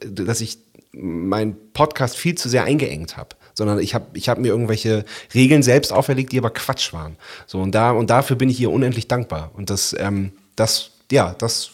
[0.06, 0.60] dass ich
[0.94, 5.64] meinen Podcast viel zu sehr eingeengt habe sondern ich habe ich hab mir irgendwelche Regeln
[5.64, 7.18] selbst auferlegt, die aber Quatsch waren.
[7.48, 11.36] So und da und dafür bin ich ihr unendlich dankbar und das ähm, das ja
[11.38, 11.72] das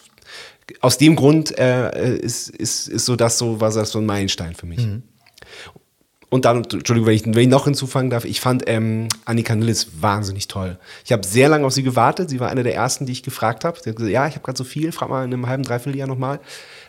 [0.82, 4.55] aus dem Grund äh, ist, ist, ist so das so was das so ein Meilenstein
[4.55, 4.80] für mich.
[4.80, 5.03] Mhm.
[6.30, 10.01] Und dann, Entschuldigung, wenn ich, wenn ich noch hinzufangen darf, ich fand ähm, Annika Nilles
[10.01, 10.78] wahnsinnig toll.
[11.05, 12.30] Ich habe sehr lange auf sie gewartet.
[12.30, 13.80] Sie war eine der ersten, die ich gefragt habe.
[13.82, 15.97] Sie hat gesagt, ja, ich habe gerade so viel, frag mal in einem halben, dreiviertel
[15.97, 16.41] Jahr nochmal.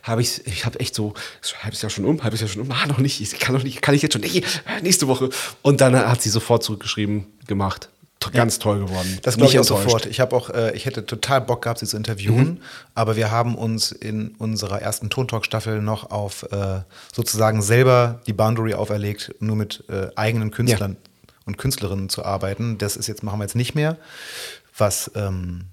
[0.03, 2.73] Habe ich, ich habe echt so, so halbes Jahr schon um, halbes Jahr schon um,
[2.73, 4.43] ah, noch nicht, ich kann noch nicht, kann ich jetzt schon, nee,
[4.83, 5.31] nächste Woche.
[5.63, 7.89] Und dann hat sie sofort zurückgeschrieben, gemacht
[8.33, 9.19] ganz toll geworden.
[9.23, 10.07] Das glaube ich auch sofort.
[10.07, 12.61] Ich habe auch, äh, ich hätte total Bock gehabt, sie zu interviewen, mhm.
[12.95, 16.81] aber wir haben uns in unserer ersten Tontalk-Staffel noch auf äh,
[17.13, 21.33] sozusagen selber die Boundary auferlegt, nur mit äh, eigenen Künstlern ja.
[21.47, 22.79] und Künstlerinnen zu arbeiten.
[22.79, 23.97] Das ist jetzt machen wir jetzt nicht mehr,
[24.77, 25.67] was ähm,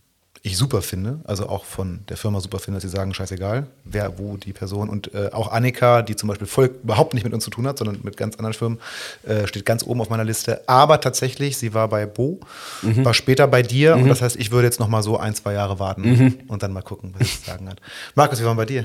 [0.45, 4.19] ich super finde, also auch von der Firma super finde, dass sie sagen, scheißegal, wer,
[4.19, 7.43] wo die Person und äh, auch Annika, die zum Beispiel voll überhaupt nicht mit uns
[7.43, 8.79] zu tun hat, sondern mit ganz anderen Firmen,
[9.23, 10.61] äh, steht ganz oben auf meiner Liste.
[10.67, 12.39] Aber tatsächlich, sie war bei Bo,
[12.83, 13.03] mhm.
[13.03, 14.03] war später bei dir mhm.
[14.03, 16.39] und das heißt, ich würde jetzt noch mal so ein, zwei Jahre warten mhm.
[16.47, 17.81] und dann mal gucken, was ich sagen hat.
[18.13, 18.83] Markus, wie war bei dir?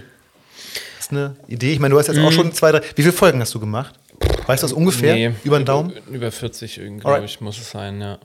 [0.97, 1.75] Das ist eine Idee.
[1.75, 2.35] Ich meine, du hast jetzt auch mhm.
[2.35, 2.81] schon zwei, drei.
[2.95, 4.01] Wie viele Folgen hast du gemacht?
[4.47, 5.15] Weißt du das ungefähr?
[5.15, 5.93] Nee, über den Daumen?
[6.11, 8.19] Über 40 irgendwie, glaube ich, muss es sein, ja.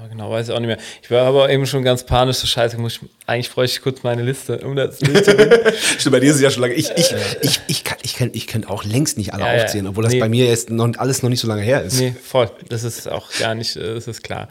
[0.00, 0.78] Ah, genau, weiß ich auch nicht mehr.
[1.02, 4.04] Ich war aber eben schon ganz panisch, so scheiße, muss ich, eigentlich bräuchte ich kurz
[4.04, 5.50] meine Liste, um das durchzugehen.
[5.98, 6.74] Stimmt, bei dir ist es ja schon lange.
[6.74, 9.88] Ich, ich, ich, ich, kann, ich, kann, ich könnte auch längst nicht alle ja, aufzählen,
[9.88, 10.20] obwohl das nee.
[10.20, 11.98] bei mir jetzt noch, alles noch nicht so lange her ist.
[11.98, 12.48] Nee, voll.
[12.68, 14.48] Das ist auch gar nicht, äh, das ist klar.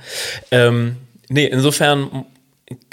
[0.51, 0.97] Ähm,
[1.29, 2.25] nee, insofern,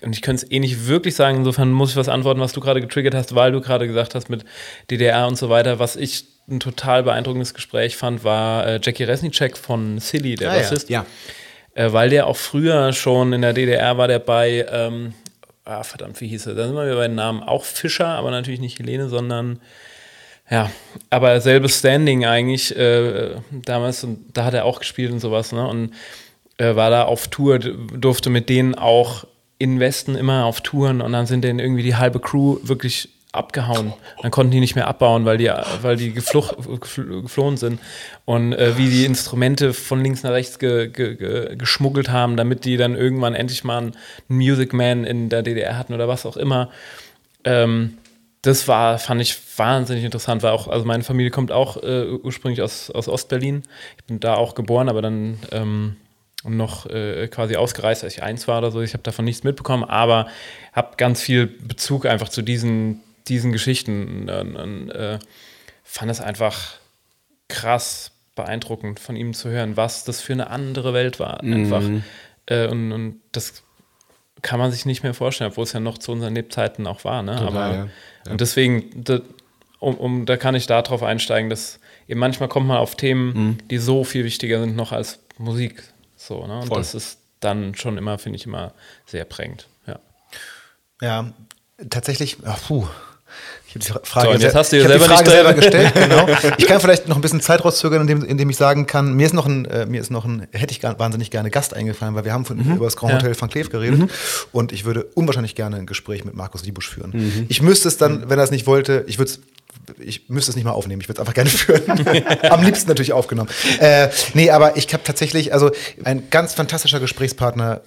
[0.05, 2.61] und ich könnte es eh nicht wirklich sagen, insofern muss ich was antworten, was du
[2.61, 4.45] gerade getriggert hast, weil du gerade gesagt hast mit
[4.93, 5.81] DDR und so weiter.
[5.81, 10.55] Was ich ein total beeindruckendes Gespräch fand, war äh, Jackie Resnicek von Silly, der ah,
[10.55, 10.89] Bassist.
[10.89, 11.01] ja.
[11.01, 11.07] ja
[11.75, 15.15] äh, weil der auch früher schon in der DDR war, der bei, ähm,
[15.65, 16.55] ah, verdammt, wie hieß er?
[16.55, 19.61] Da sind wir bei den Namen auch Fischer, aber natürlich nicht Helene, sondern
[20.51, 20.71] ja,
[21.11, 25.67] aber selbes Standing eigentlich äh, damals und da hat er auch gespielt und sowas, ne?
[25.67, 25.95] Und
[26.59, 29.27] äh, war da auf Tour, durfte mit denen auch
[29.59, 33.93] in Westen immer auf Touren und dann sind denen irgendwie die halbe Crew wirklich abgehauen.
[34.23, 35.51] Dann konnten die nicht mehr abbauen, weil die,
[35.83, 37.81] weil die gefluch, geflohen sind.
[38.25, 42.65] Und äh, wie die Instrumente von links nach rechts ge, ge, ge, geschmuggelt haben, damit
[42.65, 43.93] die dann irgendwann endlich mal einen
[44.29, 46.71] Music Man in der DDR hatten oder was auch immer.
[47.45, 47.99] Ähm,
[48.43, 52.61] das war, fand ich wahnsinnig interessant, weil auch, also meine Familie kommt auch äh, ursprünglich
[52.61, 53.63] aus, aus Ostberlin.
[53.97, 55.97] Ich bin da auch geboren, aber dann ähm,
[56.47, 58.83] noch äh, quasi ausgereist, als ich eins war oder so.
[58.83, 60.27] Ich habe davon nichts mitbekommen, aber
[60.73, 64.29] habe ganz viel Bezug einfach zu diesen diesen Geschichten.
[64.29, 65.19] Und, und äh,
[65.83, 66.75] fand es einfach
[67.49, 71.41] krass beeindruckend von ihm zu hören, was das für eine andere Welt war.
[71.41, 71.83] Einfach.
[71.83, 72.03] Mhm.
[72.47, 73.63] Äh, und, und das
[74.43, 77.23] kann man sich nicht mehr vorstellen, obwohl es ja noch zu unseren Lebzeiten auch war.
[77.23, 77.37] Ne?
[77.37, 77.89] Total, Aber, ja.
[78.27, 78.33] Ja.
[78.33, 79.21] Und deswegen, da,
[79.79, 83.59] um, um, da kann ich darauf einsteigen, dass eben manchmal kommt man auf Themen, mhm.
[83.69, 85.83] die so viel wichtiger sind noch als Musik.
[86.17, 86.61] So, ne?
[86.61, 86.79] Und Voll.
[86.79, 88.73] das ist dann schon immer, finde ich, immer
[89.07, 89.69] sehr prägend.
[89.87, 89.99] Ja,
[91.01, 91.33] ja
[91.91, 92.87] tatsächlich, ach, puh,
[93.77, 95.93] ich habe die Frage, so, jetzt hast du ich selber, Frage selber gestellt.
[95.95, 96.29] Genau.
[96.59, 99.33] Ich kann vielleicht noch ein bisschen Zeit rauszögern, indem, indem ich sagen kann, mir ist
[99.33, 102.33] noch ein, äh, mir ist noch ein, hätte ich wahnsinnig gerne Gast eingefallen, weil wir
[102.33, 102.77] haben von, mhm.
[102.77, 103.41] über das Grand Hotel ja.
[103.41, 104.11] van Cleef geredet mhm.
[104.53, 107.11] und ich würde unwahrscheinlich gerne ein Gespräch mit Markus Liebusch führen.
[107.15, 107.47] Mhm.
[107.49, 109.41] Ich müsste es dann, wenn er es nicht wollte, ich würde es
[109.99, 112.23] ich müsste es nicht mal aufnehmen, ich würde es einfach gerne führen.
[112.51, 113.51] Am liebsten natürlich aufgenommen.
[113.81, 115.73] Äh, nee, aber ich habe tatsächlich, also
[116.05, 117.83] ein ganz fantastischer Gesprächspartner,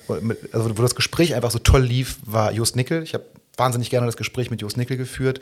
[0.52, 3.04] also wo das Gespräch einfach so toll lief, war Just Nickel.
[3.04, 3.24] Ich habe
[3.58, 5.42] wahnsinnig gerne das Gespräch mit Jos Nickel geführt.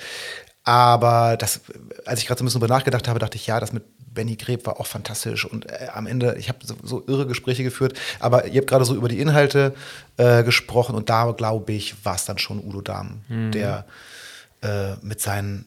[0.63, 1.61] Aber das,
[2.05, 3.84] als ich gerade so ein bisschen darüber nachgedacht habe, dachte ich, ja, das mit
[4.16, 5.45] Benny Greb war auch fantastisch.
[5.45, 8.86] Und äh, am Ende, ich habe so, so, irre Gespräche geführt, aber ihr habt gerade
[8.86, 9.76] so über die Inhalte
[10.18, 13.51] äh, gesprochen und da, glaube ich, war es dann schon Udo Dahm, mhm.
[13.51, 13.86] der
[14.63, 15.66] äh, mit seinen,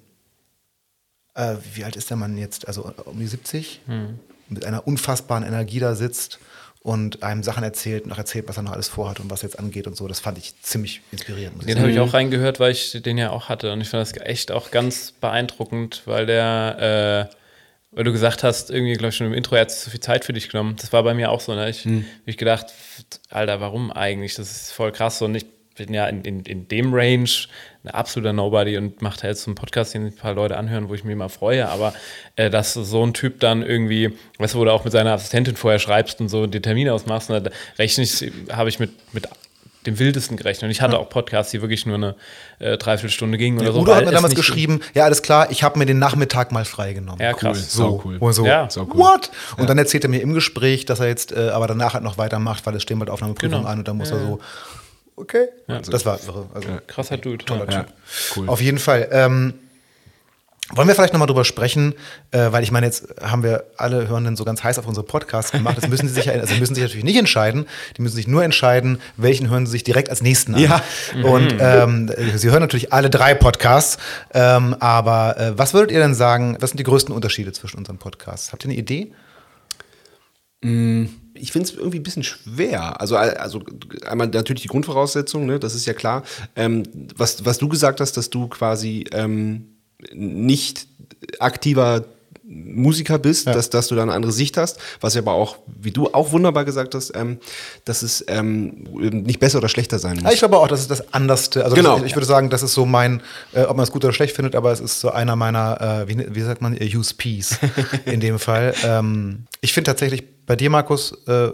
[1.34, 2.66] äh, wie alt ist der Mann jetzt?
[2.66, 3.82] Also um die 70?
[3.86, 4.18] Mhm.
[4.48, 6.40] mit einer unfassbaren Energie da sitzt
[6.88, 9.58] und einem Sachen erzählt und auch erzählt, was er noch alles vorhat und was jetzt
[9.58, 10.08] angeht und so.
[10.08, 11.68] Das fand ich ziemlich inspirierend.
[11.68, 13.74] Den habe ich auch reingehört, weil ich den ja auch hatte.
[13.74, 17.34] Und ich fand das echt auch ganz beeindruckend, weil der, äh,
[17.90, 20.24] weil du gesagt hast, irgendwie, glaube ich, schon im Intro, er hat so viel Zeit
[20.24, 20.76] für dich genommen.
[20.80, 21.54] Das war bei mir auch so.
[21.54, 21.68] Ne?
[21.68, 22.06] Ich Hm.
[22.24, 22.72] ich gedacht,
[23.28, 24.34] Alter, warum eigentlich?
[24.36, 25.20] Das ist voll krass.
[25.20, 25.44] Und ich
[25.78, 27.28] bin ja in, in, in dem Range
[27.84, 30.88] ein absoluter Nobody und mache da jetzt so einen Podcast, den ein paar Leute anhören,
[30.88, 31.68] wo ich mich immer freue.
[31.68, 31.94] Aber
[32.36, 35.56] äh, dass so ein Typ dann irgendwie, weißt du, wo du auch mit seiner Assistentin
[35.56, 39.26] vorher schreibst und so den Termin ausmachst, und da rechne ich, habe ich mit, mit
[39.86, 40.64] dem wildesten gerechnet.
[40.64, 42.14] Und ich hatte auch Podcasts, die wirklich nur eine
[42.58, 43.80] äh, Dreiviertelstunde gingen oder so.
[43.80, 47.20] Udo hat mir damals geschrieben, ja, alles klar, ich habe mir den Nachmittag mal freigenommen.
[47.22, 47.72] Ja, Cool, krass.
[47.72, 48.16] sau cool.
[48.18, 48.68] Und so, Ja.
[48.68, 48.98] Sau cool.
[48.98, 49.30] what?
[49.56, 52.18] Und dann erzählt er mir im Gespräch, dass er jetzt äh, aber danach halt noch
[52.18, 53.72] weitermacht, weil es stehen bald Aufnahmeprüfungen Genau.
[53.72, 54.40] an und dann muss er so,
[55.18, 55.48] okay.
[55.66, 56.46] das war irre.
[56.54, 57.44] Also, Krasser Dude.
[57.44, 57.92] toller Ja, Typ.
[58.36, 58.48] cool.
[58.48, 59.08] Auf jeden Fall.
[59.10, 59.54] Ähm,
[60.74, 61.94] wollen wir vielleicht nochmal drüber sprechen,
[62.30, 65.50] äh, weil ich meine, jetzt haben wir alle Hörenden so ganz heiß auf unsere Podcasts
[65.50, 65.78] gemacht.
[65.80, 67.66] Das müssen sie sich, ja- also sie müssen sich natürlich nicht entscheiden.
[67.96, 70.60] Die müssen sich nur entscheiden, welchen hören sie sich direkt als nächsten an.
[70.60, 70.82] Ja.
[71.22, 73.96] Und ähm, sie hören natürlich alle drei Podcasts.
[74.34, 77.96] Ähm, aber äh, was würdet ihr denn sagen, was sind die größten Unterschiede zwischen unseren
[77.96, 78.52] Podcasts?
[78.52, 79.12] Habt ihr eine Idee?
[81.40, 83.00] Ich finde es irgendwie ein bisschen schwer.
[83.00, 83.62] Also, also
[84.06, 86.24] einmal natürlich die Grundvoraussetzung, ne, das ist ja klar.
[86.56, 86.82] Ähm,
[87.16, 89.66] was, was du gesagt hast, dass du quasi ähm,
[90.12, 90.86] nicht
[91.38, 92.04] aktiver
[92.50, 95.90] Musiker bist, dass, dass du da eine andere Sicht hast, was ja aber auch, wie
[95.90, 97.38] du auch wunderbar gesagt hast, ähm,
[97.84, 100.32] dass es ähm, nicht besser oder schlechter sein Ja, muss.
[100.32, 101.62] ich glaube auch, das ist das Anderste.
[101.64, 101.96] Also Genau.
[101.98, 103.20] das, ich würde sagen, das ist so mein,
[103.52, 106.08] äh, ob man es gut oder schlecht findet, aber es ist so einer meiner, äh,
[106.08, 107.58] wie, wie sagt man, USPs
[108.06, 108.74] in dem Fall.
[108.82, 111.50] Ähm, ich finde tatsächlich bei dir, Markus, äh,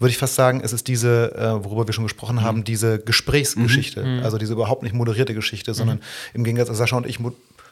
[0.00, 4.20] würde ich fast sagen, es ist diese, äh, worüber wir schon gesprochen haben, diese Gesprächsgeschichte.
[4.22, 6.00] Also diese überhaupt nicht moderierte Geschichte, sondern
[6.34, 7.18] im Gegensatz, Sascha und ich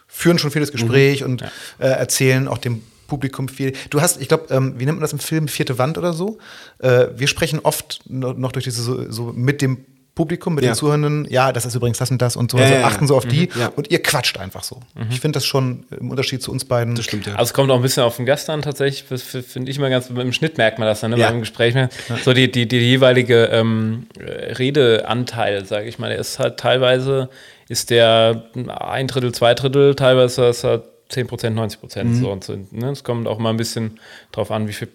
[0.07, 1.43] führen schon vieles Gespräch und
[1.79, 3.73] äh, erzählen auch dem Publikum viel.
[3.91, 6.39] Du hast, ich glaube, ähm, wie nennt man das im Film, vierte Wand oder so?
[6.79, 9.85] Äh, wir sprechen oft no- noch durch diese so, so mit dem
[10.17, 10.71] Publikum, mit Ja.
[10.73, 12.87] den Zuhörenden, ja, das ist übrigens das und das und so, Ja, also ja, ja.
[12.87, 13.69] achten so auf die Ja.
[13.77, 14.81] und ihr quatscht einfach so.
[15.11, 16.95] Ich finde das schon im Unterschied zu uns beiden.
[16.95, 17.35] Das stimmt, ja.
[17.35, 19.05] Also es kommt auch ein bisschen auf den Gast an tatsächlich.
[19.05, 21.29] Finde ich immer ganz, im Schnitt merkt man das dann, ne, Ja.
[21.31, 21.75] beim Gespräch.
[21.75, 21.91] mehr.
[22.25, 27.29] So die, die, die jeweilige ähm, äh, Redeanteil, sage ich mal, der ist halt teilweise,
[27.69, 28.45] ist der
[28.81, 32.11] ein Drittel, zwei Drittel, teilweise ist er 10 Prozent, 90 Prozent.
[32.11, 32.21] Mhm.
[32.21, 32.91] So und so, ne?
[32.91, 33.99] Es kommt auch mal ein bisschen
[34.33, 34.89] drauf an, wie viel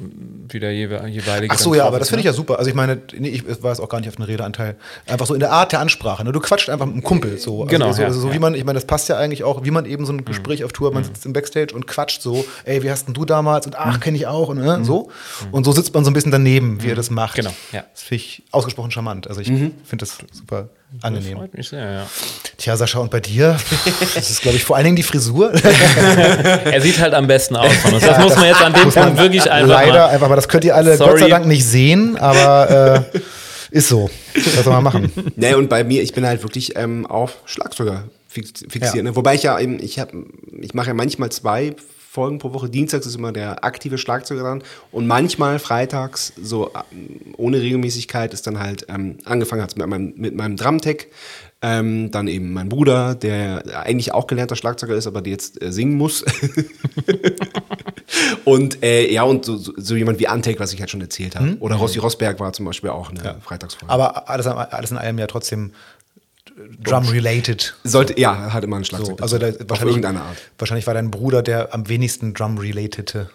[0.00, 1.52] wie der jewe- jeweilige.
[1.52, 2.30] Ach so, ja, aber das finde ich ne?
[2.30, 2.56] ja super.
[2.60, 4.76] Also ich meine, nee, ich weiß auch gar nicht auf einen Redeanteil.
[5.08, 6.22] Einfach so in der Art der Ansprache.
[6.22, 6.30] Ne?
[6.30, 7.62] Du quatscht einfach mit einem Kumpel so.
[7.62, 8.34] Also Genau, So, ja, also so ja.
[8.34, 10.06] wie man, ich meine, das passt ja eigentlich auch, wie man eben Mhm.
[10.06, 13.06] so ein Gespräch auf Tour, man sitzt im Backstage und quatscht so, ey, wie hast
[13.08, 13.66] denn du damals?
[13.66, 13.80] Und Mhm.
[13.82, 14.84] ach, kenne ich auch und ne?
[14.84, 15.10] so.
[15.50, 17.34] Und so sitzt man so ein bisschen daneben, wie er das macht.
[17.34, 17.82] Genau, ja.
[17.92, 19.26] Das finde ich ausgesprochen charmant.
[19.26, 20.68] Also ich finde das super
[21.02, 21.36] angenehm.
[21.38, 22.06] Freut mich sehr, ja.
[22.56, 23.56] Tja, Sascha, und bei dir?
[24.14, 25.52] Das ist, glaube ich, vor allen Dingen die Frisur.
[26.64, 28.04] Er sieht halt am besten aus von uns.
[28.04, 30.06] Das muss man jetzt an dem Punkt wirklich einfach Leider, mal.
[30.08, 31.10] einfach, aber das könnt ihr alle Sorry.
[31.12, 33.18] Gott sei Dank nicht sehen, aber äh,
[33.70, 34.10] ist so.
[34.34, 35.12] Was soll man machen?
[35.36, 38.94] Nee, und bei mir, ich bin halt wirklich ähm, auf Schlagzeuger fix- fixiert.
[38.96, 39.02] Ja.
[39.02, 39.16] Ne?
[39.16, 40.10] Wobei ich ja eben, ich, hab,
[40.60, 41.74] ich mache ja manchmal zwei
[42.18, 42.68] Folgen pro Woche.
[42.68, 48.44] Dienstags ist immer der aktive Schlagzeuger dran und manchmal freitags, so ähm, ohne Regelmäßigkeit, ist
[48.48, 51.06] dann halt ähm, angefangen hat mit meinem, mit meinem Drumtech.
[51.62, 55.70] Ähm, dann eben mein Bruder, der eigentlich auch gelernter Schlagzeuger ist, aber der jetzt äh,
[55.70, 56.24] singen muss.
[58.44, 61.56] und äh, ja, und so, so, jemand wie Antec, was ich halt schon erzählt habe.
[61.60, 63.92] Oder Rossi Rosberg war zum Beispiel auch eine Freitagsfolge.
[63.92, 65.72] Aber alles, alles in allem ja trotzdem
[66.82, 67.74] Drum-related.
[67.84, 69.20] Sollte, ja, hatte immer ein So, Schlagzeug.
[69.22, 69.62] also da, dazu.
[69.62, 70.36] auf wahrscheinlich, irgendeine Art.
[70.58, 73.30] wahrscheinlich war dein Bruder der am wenigsten Drum-relatete.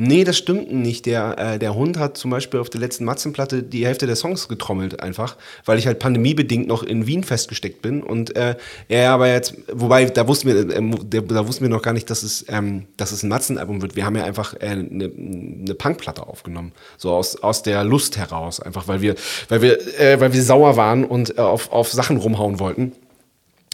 [0.00, 1.06] Nee, das stimmt nicht.
[1.06, 4.46] Der, äh, der Hund hat zum Beispiel auf der letzten Matzenplatte die Hälfte der Songs
[4.46, 8.04] getrommelt einfach, weil ich halt pandemiebedingt noch in Wien festgesteckt bin.
[8.04, 8.54] Und äh,
[8.86, 12.22] er aber jetzt, wobei, da wussten wir, äh, da wussten wir noch gar nicht, dass
[12.22, 13.96] es, ähm, dass es ein Matzenalbum wird.
[13.96, 16.70] Wir haben ja einfach äh, eine, eine Punkplatte aufgenommen.
[16.96, 18.60] So aus, aus der Lust heraus.
[18.60, 19.16] Einfach weil wir,
[19.48, 22.92] weil wir, äh, weil wir sauer waren und äh, auf, auf Sachen rumhauen wollten.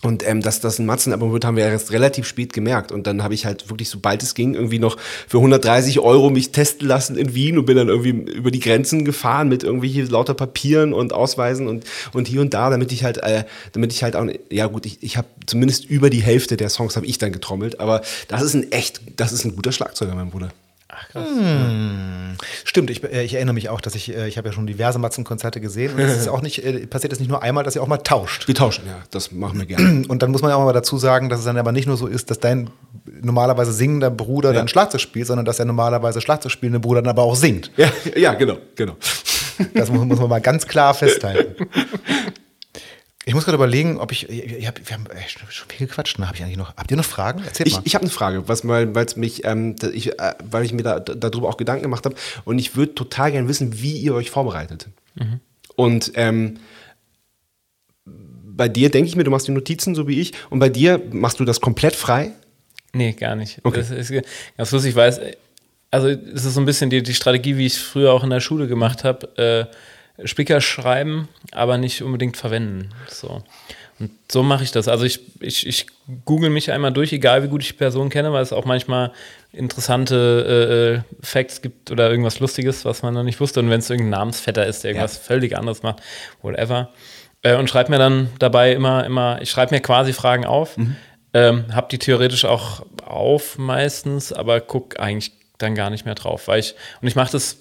[0.05, 2.93] Und ähm, dass das ein Matzenalbum wird, haben wir erst relativ spät gemerkt.
[2.93, 6.53] Und dann habe ich halt wirklich, sobald es ging, irgendwie noch für 130 Euro mich
[6.53, 10.35] testen lassen in Wien und bin dann irgendwie über die Grenzen gefahren mit irgendwie lauter
[10.35, 14.15] Papieren und Ausweisen und, und hier und da, damit ich halt, äh, damit ich halt
[14.17, 17.33] auch, ja gut, ich, ich habe zumindest über die Hälfte der Songs habe ich dann
[17.33, 17.81] getrommelt.
[17.81, 20.51] Aber das ist ein echt, das ist ein guter Schlagzeuger, mein Bruder.
[20.97, 21.29] Ach, krass.
[22.65, 24.99] Stimmt, ich, äh, ich erinnere mich auch, dass ich, äh, ich habe ja schon diverse
[24.99, 27.83] Matzenkonzerte gesehen und es ist auch nicht, äh, passiert es nicht nur einmal, dass ihr
[27.83, 28.47] auch mal tauscht.
[28.47, 30.07] Wir tauschen, ja, das machen wir gerne.
[30.09, 31.97] Und dann muss man ja auch mal dazu sagen, dass es dann aber nicht nur
[31.97, 32.71] so ist, dass dein
[33.23, 37.23] normalerweise singender Bruder dann Schlagzeug spielt, sondern dass der normalerweise Schlagzeug spielende Bruder dann aber
[37.23, 37.71] auch singt.
[37.77, 38.97] ja, ja, genau, genau.
[39.75, 41.67] Das muss, muss man mal ganz klar festhalten.
[43.27, 44.29] Ich muss gerade überlegen, ob ich.
[44.29, 46.19] ich hab, wir haben echt schon viel gequatscht.
[46.19, 46.29] Ne?
[46.29, 47.43] Hab ich eigentlich noch, habt ihr noch Fragen?
[47.43, 47.83] Erzählt Ich, mal.
[47.85, 51.01] ich habe eine Frage, was, weil es mich, ähm, ich, äh, weil ich mir da,
[51.01, 54.89] darüber auch Gedanken gemacht habe und ich würde total gerne wissen, wie ihr euch vorbereitet.
[55.77, 56.59] Und ähm,
[58.05, 61.01] bei dir denke ich mir, du machst die Notizen so wie ich und bei dir
[61.11, 62.33] machst du das komplett frei.
[62.93, 63.61] Nee, gar nicht.
[63.65, 63.79] Okay.
[63.79, 64.13] Das ist
[64.57, 65.21] ganz lustig, ich weiß,
[65.91, 68.31] also es ist so ein bisschen die, die Strategie, wie ich es früher auch in
[68.31, 69.69] der Schule gemacht habe.
[69.71, 69.75] Äh,
[70.25, 72.91] Spicker schreiben, aber nicht unbedingt verwenden.
[73.09, 73.43] So.
[73.99, 74.89] Und so mache ich das.
[74.89, 75.87] Also ich, ich, ich
[76.25, 79.13] google mich einmal durch, egal wie gut ich die Person kenne, weil es auch manchmal
[79.53, 83.61] interessante äh, äh, Facts gibt oder irgendwas Lustiges, was man noch nicht wusste.
[83.61, 86.01] Und wenn es irgendein Namensvetter ist, der irgendwas völlig anderes macht,
[86.43, 86.91] whatever.
[87.43, 90.77] Äh, und schreibe mir dann dabei immer, immer, ich schreibe mir quasi Fragen auf,
[91.33, 96.49] ähm, habe die theoretisch auch auf meistens, aber guck eigentlich dann gar nicht mehr drauf,
[96.49, 97.59] weil ich, und ich mache das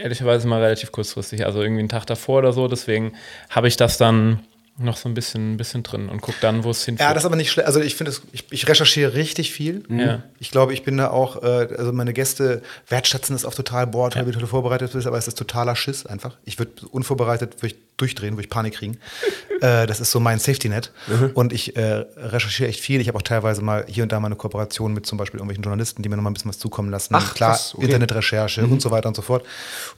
[0.00, 3.12] ehrlicherweise mal relativ kurzfristig, also irgendwie einen Tag davor oder so, deswegen
[3.48, 4.40] habe ich das dann
[4.80, 7.08] noch so ein bisschen, ein bisschen drin und guck dann, wo es hinführt.
[7.08, 7.66] Ja, das ist aber nicht schlecht.
[7.66, 9.82] Also ich finde, es- ich, ich recherchiere richtig viel.
[9.88, 10.22] Ja.
[10.38, 14.10] Ich glaube, ich bin da auch, äh, also meine Gäste wertschätzen das auch total, boah,
[14.10, 16.36] toll, wie du vorbereitet bist, aber es ist totaler Schiss einfach.
[16.44, 18.98] Ich würde unvorbereitet würde ich durchdrehen, würde ich Panik kriegen.
[19.60, 20.90] äh, das ist so mein Safety-Net.
[21.34, 23.00] Und ich äh, recherchiere echt viel.
[23.00, 25.62] Ich habe auch teilweise mal hier und da mal eine Kooperation mit zum Beispiel irgendwelchen
[25.62, 27.14] Journalisten, die mir noch mal ein bisschen was zukommen lassen.
[27.14, 27.84] Ach, Klar, okay.
[27.84, 29.44] Internetrecherche und so weiter und so fort.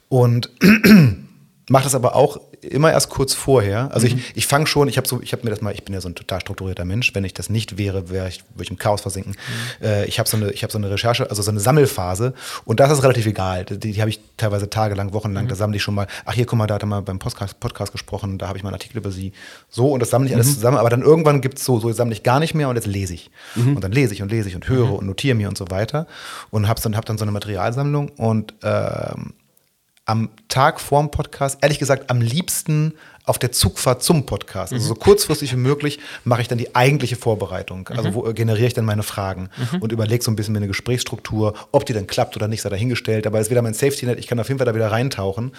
[0.09, 0.49] Und
[1.69, 3.89] mache das aber auch immer erst kurz vorher.
[3.93, 5.93] Also ich, ich fange schon, ich habe so, ich habe mir das mal, ich bin
[5.93, 7.13] ja so ein total strukturierter Mensch.
[7.13, 9.35] Wenn ich das nicht wäre, wäre ich, würde ich im Chaos versinken.
[9.81, 12.33] Äh, ich habe so eine, ich habe so eine Recherche, also so eine Sammelphase
[12.65, 13.65] und das ist relativ egal.
[13.65, 15.47] Die, die habe ich teilweise tagelang, wochenlang.
[15.47, 16.07] Da sammle ich schon mal.
[16.25, 18.37] Ach hier, guck mal, da hat er mal beim Podcast, Podcast gesprochen.
[18.37, 19.33] Da habe ich mal einen Artikel über sie.
[19.69, 20.77] So und das sammle ich alles zusammen.
[20.77, 23.13] Aber dann irgendwann gibt es so, so sammle ich gar nicht mehr und jetzt lese
[23.13, 25.69] ich und dann lese ich und lese ich und höre und notiere mir und so
[25.69, 26.07] weiter
[26.49, 29.33] und habe dann, hab dann so eine Materialsammlung und ähm,
[30.05, 32.93] am Tag vorm Podcast, ehrlich gesagt, am liebsten
[33.25, 34.73] auf der Zugfahrt zum Podcast.
[34.73, 37.87] Also so kurzfristig wie möglich mache ich dann die eigentliche Vorbereitung.
[37.87, 39.49] Also wo äh, generiere ich dann meine Fragen
[39.79, 42.69] und überlege so ein bisschen mir eine Gesprächsstruktur, ob die dann klappt oder nicht, sei
[42.69, 43.25] dahingestellt.
[43.25, 45.53] Aber es ist wieder mein Safety-Net, ich kann auf jeden Fall da wieder reintauchen.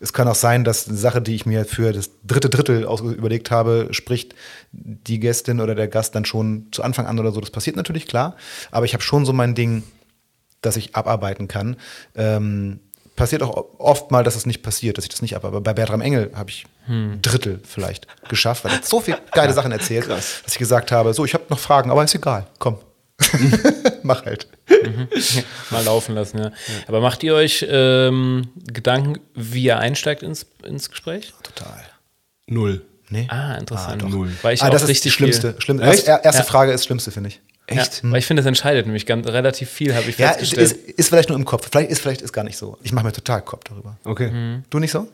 [0.00, 3.50] Es kann auch sein, dass eine Sache, die ich mir für das dritte Drittel überlegt
[3.50, 4.34] habe, spricht
[4.72, 7.40] die Gästin oder der Gast dann schon zu Anfang an oder so.
[7.40, 8.36] Das passiert natürlich, klar.
[8.70, 9.82] Aber ich habe schon so mein Ding,
[10.62, 11.76] dass ich abarbeiten kann.
[12.14, 12.80] Ähm,
[13.20, 15.56] passiert auch oft mal, dass es nicht passiert, dass ich das nicht abarbeite.
[15.58, 19.18] Aber bei Bertram Engel habe ich ein Drittel vielleicht geschafft, weil er hat so viele
[19.32, 22.46] geile Sachen erzählt, dass ich gesagt habe, so, ich habe noch Fragen, aber ist egal,
[22.58, 22.78] komm.
[24.02, 24.48] Mach halt.
[25.70, 26.52] Mal laufen lassen, ja.
[26.88, 31.34] Aber macht ihr euch ähm, Gedanken, wie ihr einsteigt ins, ins Gespräch?
[31.42, 31.82] Total.
[32.46, 32.82] Null.
[33.10, 33.26] Nee?
[33.28, 34.02] Ah, interessant.
[34.02, 34.08] doch.
[34.08, 34.30] Null.
[34.40, 35.54] Weil ich ah, das ist richtig die schlimmste.
[35.58, 36.44] Schlimm, erste erste Ja.
[36.44, 37.40] Frage ist das Schlimmste, finde ich.
[37.70, 38.02] Echt?
[38.02, 40.72] Ja, weil ich finde, das entscheidet nämlich ganz, relativ viel, habe ich Ja, ist, festgestellt.
[40.88, 41.68] ist, ist vielleicht nur im Kopf.
[41.70, 42.76] Vielleicht ist, vielleicht ist gar nicht so.
[42.82, 43.96] Ich mache mir total Kopf darüber.
[44.04, 44.60] Okay.
[44.70, 45.08] Du nicht so?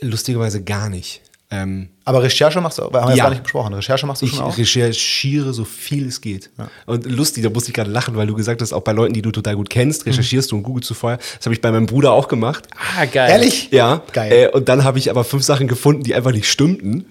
[0.00, 1.20] Lustigerweise gar nicht.
[1.52, 3.24] Ähm, Aber Recherche machst du, aber haben wir Ja.
[3.24, 3.74] gar nicht besprochen.
[3.74, 4.56] Recherche machst du ich schon auch?
[4.56, 6.48] recherchiere so viel es geht.
[6.86, 9.22] Und lustig, da musste ich gerade lachen, weil du gesagt hast, auch bei Leuten, die
[9.22, 11.18] du total gut kennst, recherchierst du und googelst du vorher.
[11.18, 12.68] Das habe ich bei meinem Bruder auch gemacht.
[12.96, 13.30] ah, geil.
[13.30, 13.68] Ehrlich?
[13.72, 14.02] Ja.
[14.12, 14.32] Geil.
[14.32, 17.06] Äh, und dann habe ich aber fünf Sachen gefunden, die einfach nicht stimmten.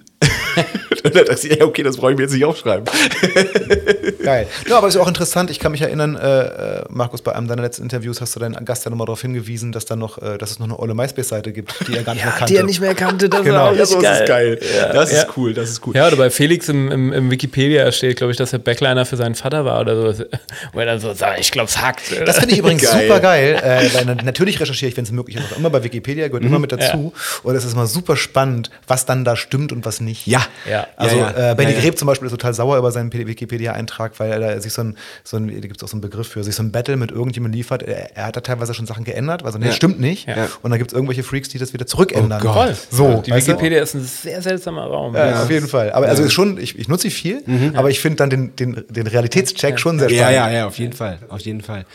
[1.03, 2.85] und dann dachte ich, ja, okay, das brauche ich mir jetzt nicht aufschreiben.
[4.23, 4.47] Geil.
[4.67, 5.49] Ja, aber es ist auch interessant.
[5.49, 8.63] Ich kann mich erinnern, äh, äh, Markus, bei einem deiner letzten Interviews hast du deinen
[8.65, 11.51] Gast ja nochmal darauf hingewiesen, dass, da noch, äh, dass es noch eine Olle MySpace-Seite
[11.53, 12.79] gibt, die er gar nicht mehr kannte.
[12.81, 13.67] mehr kannte, das Genau.
[13.69, 14.59] auch Ja, so ist es geil.
[14.77, 15.19] Ja, das ja.
[15.19, 15.95] ist cool, das ist cool.
[15.95, 19.17] Ja, oder bei Felix im, im, im Wikipedia steht, glaube ich, dass er Backliner für
[19.17, 20.23] seinen Vater war oder so.
[20.73, 22.01] Wo er dann so sagt, ich glaube, es hackt.
[22.25, 23.07] Das finde ich übrigens Geil.
[23.07, 23.59] super geil.
[23.63, 26.43] Äh, weil na- natürlich recherchiere ich, wenn es möglich ist, auch immer bei Wikipedia, gehört
[26.43, 27.13] immer mit dazu.
[27.43, 30.27] Und es ist immer super spannend, was dann da stimmt und was nicht.
[30.27, 30.38] Ja.
[30.69, 30.87] Ja.
[30.95, 31.51] Also Ja, ja.
[31.51, 31.83] Äh, Benny Ja, ja.
[31.83, 35.37] Greb zum Beispiel ist total sauer über seinen Wikipedia-Eintrag, weil er sich so ein, so
[35.37, 37.57] ein da gibt es auch so einen Begriff für, sich so ein Battle mit irgendjemandem
[37.57, 37.83] liefert.
[37.83, 39.71] Er, er hat da teilweise schon Sachen geändert, also nee, Ja.
[39.71, 40.27] stimmt nicht.
[40.27, 40.47] Ja.
[40.61, 42.41] Und dann gibt es irgendwelche Freaks, die das wieder zurückändern.
[42.43, 42.75] Oh Gott.
[42.91, 43.51] So, die weißt du?
[43.53, 45.15] Wikipedia ist ein sehr seltsamer Raum.
[45.15, 45.91] Ja, auf jeden Fall.
[45.91, 47.43] Aber also ist schon, ich, ich nutze sie viel,
[47.75, 50.35] aber ich finde dann den, den, den Realitätscheck schon sehr Ja, spannend.
[50.35, 51.19] ja, ja, auf jeden Fall.
[51.29, 51.85] Auf jeden Fall.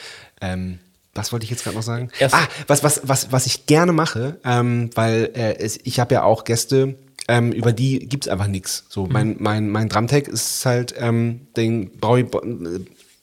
[0.41, 0.79] Ähm,
[1.15, 2.11] was wollte ich jetzt gerade noch sagen?
[2.19, 6.13] Erst- ah, was, was, was, was ich gerne mache, ähm, weil äh, es, ich habe
[6.15, 6.97] ja auch Gäste,
[7.29, 8.85] ähm, über die gibt's einfach nichts.
[8.89, 12.27] So, mein, mein, mein Drumtech ist halt, ähm, den brauche ich,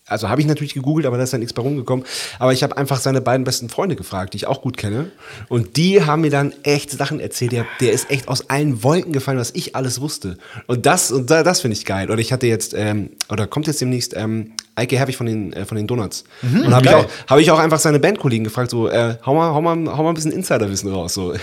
[0.07, 2.05] also habe ich natürlich gegoogelt, aber da ist dann nichts bei rumgekommen.
[2.39, 5.11] Aber ich habe einfach seine beiden besten Freunde gefragt, die ich auch gut kenne.
[5.47, 7.51] Und die haben mir dann echt Sachen erzählt.
[7.53, 10.37] Der, der ist echt aus allen Wolken gefallen, was ich alles wusste.
[10.67, 12.09] Und das, und da, das finde ich geil.
[12.11, 15.65] Oder ich hatte jetzt, ähm, oder kommt jetzt demnächst ähm, Eike Herwig von den, äh,
[15.65, 16.23] von den Donuts.
[16.41, 19.53] und habe ich, auch- hab ich auch einfach seine Bandkollegen gefragt, so, äh, hau, mal,
[19.53, 21.13] hau, mal, hau mal ein bisschen Insiderwissen raus.
[21.13, 21.33] So.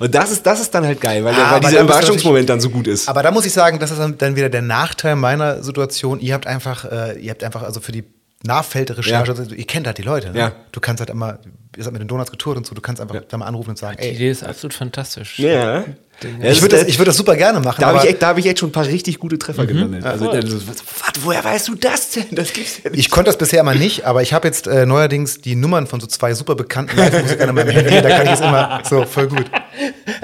[0.00, 2.70] Und das ist, das ist dann halt geil, weil, Ah, weil dieser Überraschungsmoment dann so
[2.70, 3.08] gut ist.
[3.08, 6.18] Aber da muss ich sagen, das ist dann- dann wieder der Nachteil meiner Situation.
[6.20, 8.04] Ihr habt einfach, äh, ihr habt einfach also für die
[8.46, 9.32] Nachfeldrecherche.
[9.32, 10.30] Also, Ihr kennt halt die Leute.
[10.30, 10.38] Ne?
[10.38, 10.52] Ja.
[10.72, 11.38] Du kannst halt immer,
[11.76, 13.78] ihr seid mit den Donuts getourt und so, du kannst einfach da mal anrufen und
[13.78, 15.38] sagen, Die ey, Idee ist absolut fantastisch.
[15.38, 15.84] Ja.
[16.42, 17.80] Ich würde das, ich würd das super gerne machen.
[17.80, 20.04] da habe ich, echt- da hab ich echt schon ein paar richtig gute Treffer gelandet.
[20.04, 20.76] Also, dann so, was,
[21.22, 22.24] woher weißt du das denn?
[22.32, 22.98] Das gibt's ja nicht.
[23.00, 26.00] Ich konnte das bisher immer nicht, aber ich habe jetzt äh, neuerdings die Nummern von
[26.00, 28.00] so zwei super bekannten Live-Musikern in meinem Handy.
[28.00, 29.44] Da kann ich es immer so voll gut.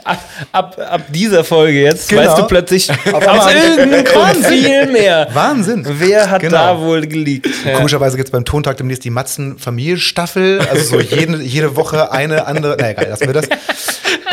[0.05, 2.22] Ab, ab, ab dieser Folge jetzt Genau.
[2.22, 5.28] weißt du plötzlich aus irgendeinem Grund viel mehr.
[5.32, 5.84] Wahnsinn.
[5.86, 6.57] Wer hat Genau.
[6.57, 7.49] da wohl geleakt?
[7.66, 7.76] Ja.
[7.76, 10.61] Komischerweise gibt es beim Tontag demnächst die Matzen-Familienstaffel.
[10.70, 12.76] Also so jede, jede Woche eine andere.
[12.80, 13.47] Na egal, lassen wir das.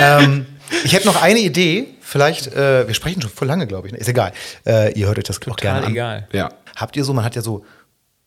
[0.01, 0.45] Ähm,
[0.84, 1.88] ich hätte noch eine Idee.
[2.01, 3.93] Vielleicht, äh, wir sprechen schon voll lange, glaube ich.
[3.93, 3.99] ne?
[3.99, 4.32] Ist egal.
[4.65, 5.91] Äh, ihr hört euch das auch gerne Total an.
[5.91, 6.28] egal.
[6.32, 6.49] Ja.
[6.76, 7.65] Habt ihr so, man hat ja so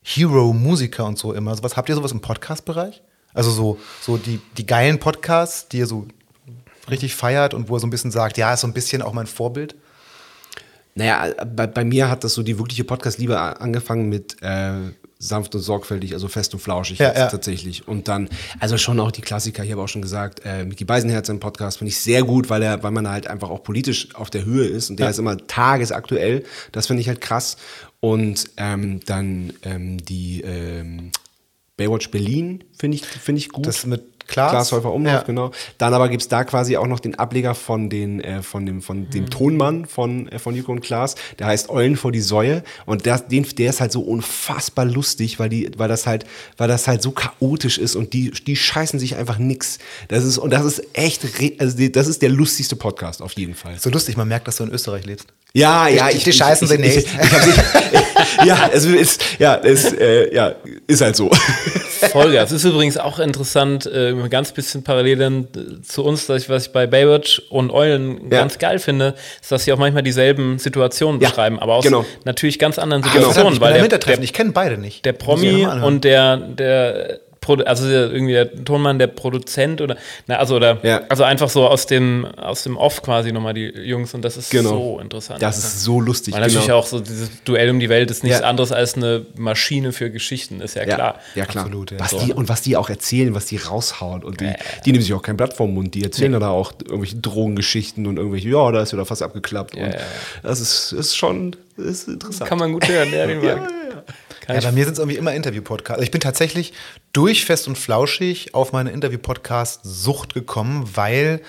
[0.03, 1.75] Hero-Musiker und so immer sowas.
[1.77, 3.01] Habt ihr sowas im Podcast-Bereich?
[3.33, 6.07] Also so, so die, die geilen Podcasts, die ihr so
[6.89, 9.13] richtig feiert und wo ihr so ein bisschen sagt, ja, ist so ein bisschen auch
[9.13, 9.75] mein Vorbild.
[10.95, 14.73] Naja, bei, bei mir hat das so die wirkliche Podcast-Liebe angefangen mit äh,
[15.23, 17.27] sanft und sorgfältig, also fest und flauschig Ja, ja.
[17.27, 17.87] tatsächlich.
[17.87, 21.29] Und dann, also schon auch die Klassiker, ich habe auch schon gesagt, äh, Micky Beisenherz
[21.29, 24.29] im Podcast finde ich sehr gut, weil er, weil man halt einfach auch politisch auf
[24.29, 26.43] der Höhe ist und der ist immer tagesaktuell.
[26.71, 27.57] Das finde ich halt krass.
[27.99, 31.11] Und ähm, dann ähm, die ähm,
[31.77, 33.65] Baywatch Berlin finde ich, finde ich gut.
[33.65, 34.51] Das mit Klaas?
[34.51, 35.21] Klaas Häufer Umlauf, Ja.
[35.21, 35.51] genau.
[35.77, 39.09] Dann aber gibt's da quasi auch noch den Ableger von, den, äh, von, dem, von
[39.09, 41.15] dem Tonmann von, äh, von Nico und Klaas.
[41.39, 42.63] Der heißt Eulen vor die Säue.
[42.85, 46.25] Und der, den, der ist halt so unfassbar lustig, weil, die, weil, das halt,
[46.57, 49.79] weil das halt so chaotisch ist und die, die scheißen sich einfach nix.
[50.07, 51.23] Das ist, und das ist echt,
[51.59, 53.77] also die, das ist der lustigste Podcast auf jeden Fall.
[53.79, 55.27] So lustig, man merkt, dass du in Österreich lebst.
[55.55, 56.97] Ja, ja, Die- die scheißen sie nicht.
[56.97, 60.55] Ich, ich, ja, es ist, ja, es, äh, ja,
[60.87, 61.29] ist halt so.
[62.11, 62.51] Vollgas.
[62.51, 66.65] Ist übrigens auch interessant, äh, ganz bisschen parallel dann äh, zu uns, dass ich, was
[66.67, 68.39] ich bei Baywatch und Eulen Ja.
[68.39, 72.03] ganz geil finde, ist, dass sie auch manchmal dieselben Situationen Ja, beschreiben, aber aus genau.
[72.25, 75.05] natürlich ganz anderen Verdammt, Situationen, ich bin weil am der, der, ich kenne beide nicht.
[75.05, 77.19] der ich Promi und der, der
[77.49, 81.01] also der, irgendwie der Tonmann, der Produzent oder na, also oder Ja.
[81.09, 84.49] also einfach so aus dem aus dem Off quasi nochmal die Jungs und das ist
[84.49, 84.69] Genau.
[84.69, 85.41] so interessant.
[85.41, 86.33] Das ist so lustig.
[86.33, 86.77] Weil natürlich genau.
[86.79, 88.45] auch so dieses Duell um die Welt ist nichts Ja.
[88.47, 91.15] anderes als eine Maschine für Geschichten, ist ja, Ja, klar.
[91.35, 91.65] ja klar.
[91.65, 91.99] Absolut, ja.
[91.99, 92.19] Was So.
[92.19, 94.23] die, und was die auch erzählen, was die raushauen.
[94.23, 94.51] Und die,
[94.85, 95.93] die nehmen sich auch kein Blatt vom Mund.
[95.95, 99.75] Die erzählen dann auch irgendwelche Drogengeschichten und irgendwelche, ja, da ist wieder fast abgeklappt.
[99.75, 99.97] und ja, ja.
[100.43, 102.47] das ist, ist schon ist interessant.
[102.49, 103.69] Kann man gut hören, ja, den mag.
[104.45, 105.95] Kann Ja, ich bei mir sind es irgendwie immer Interview-Podcasts.
[105.95, 106.73] Also ich bin tatsächlich
[107.13, 111.41] durch Fest und Flauschig auf meine Interview-Podcast-Sucht gekommen, weil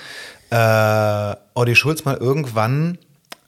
[0.51, 2.99] äh, Olli Schulz mal irgendwann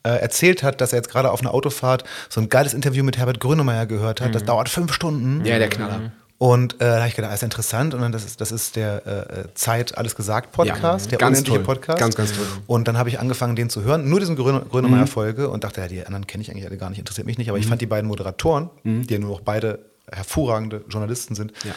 [0.02, 3.18] äh, erzählt hat, dass er jetzt gerade auf einer Autofahrt so ein geiles Interview mit
[3.18, 4.34] Herbert Grönemeyer gehört hat.
[4.34, 5.44] Das dauert fünf Stunden.
[5.44, 6.12] ja, der Knaller.
[6.38, 7.94] Und äh, da habe ich gedacht, das ist interessant.
[7.94, 11.38] Und dann das ist, das ist der äh, Zeit alles gesagt Podcast, Ja, der ganz
[11.38, 11.74] unendliche toll.
[11.74, 11.98] Podcast.
[11.98, 12.46] Ganz, ganz toll.
[12.66, 15.80] Und dann habe ich angefangen, den zu hören, nur diesen Gröne, Grönemeyer Folge und dachte,
[15.80, 17.48] ja, die anderen kenne ich eigentlich alle gar nicht, interessiert mich nicht.
[17.48, 19.78] Aber ich fand die beiden Moderatoren, die ja nur noch beide
[20.12, 21.72] hervorragende Journalisten sind, Ja.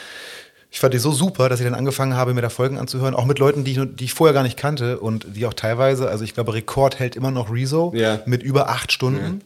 [0.72, 3.26] Ich fand die so super, dass ich dann angefangen habe, mir da Folgen anzuhören, auch
[3.26, 6.24] mit Leuten, die ich, die ich vorher gar nicht kannte und die auch teilweise, also
[6.24, 8.20] ich glaube, Rekord hält immer noch Rezo Ja.
[8.26, 9.42] mit über acht Stunden.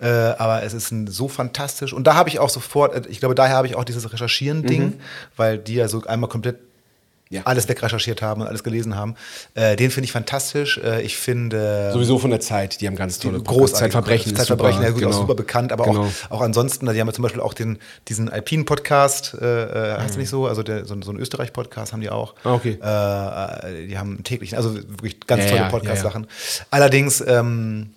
[0.00, 1.92] Äh, aber es ist ein, so fantastisch.
[1.92, 4.94] Und da habe ich auch sofort, äh, ich glaube, daher habe ich auch dieses Recherchieren-Ding,
[5.36, 6.56] weil die ja so einmal komplett
[7.32, 7.42] Ja.
[7.46, 9.14] alles wegrecherchiert haben und alles gelesen haben.
[9.54, 10.78] Äh, den finde ich fantastisch.
[10.78, 13.78] Äh, ich finde Sowieso von der Zeit, die haben ganz tolle großartig.
[13.78, 14.32] Zeitverbrechen.
[14.32, 15.12] ist Zeitverbrechen, super, ja gut, genau.
[15.16, 16.04] auch super bekannt, aber Genau.
[16.28, 17.78] auch, auch ansonsten, die haben ja zum Beispiel auch den,
[18.08, 20.02] diesen Alpin-Podcast, äh, äh, Mhm.
[20.02, 22.34] heißt nicht so, also der, so, so einen Österreich-Podcast haben die auch.
[22.44, 22.78] Ah, okay.
[22.82, 26.26] Äh, äh, die haben einen täglichen, also wirklich ganz Ja, tolle Podcast-Sachen.
[26.70, 27.94] Allerdings, ähm,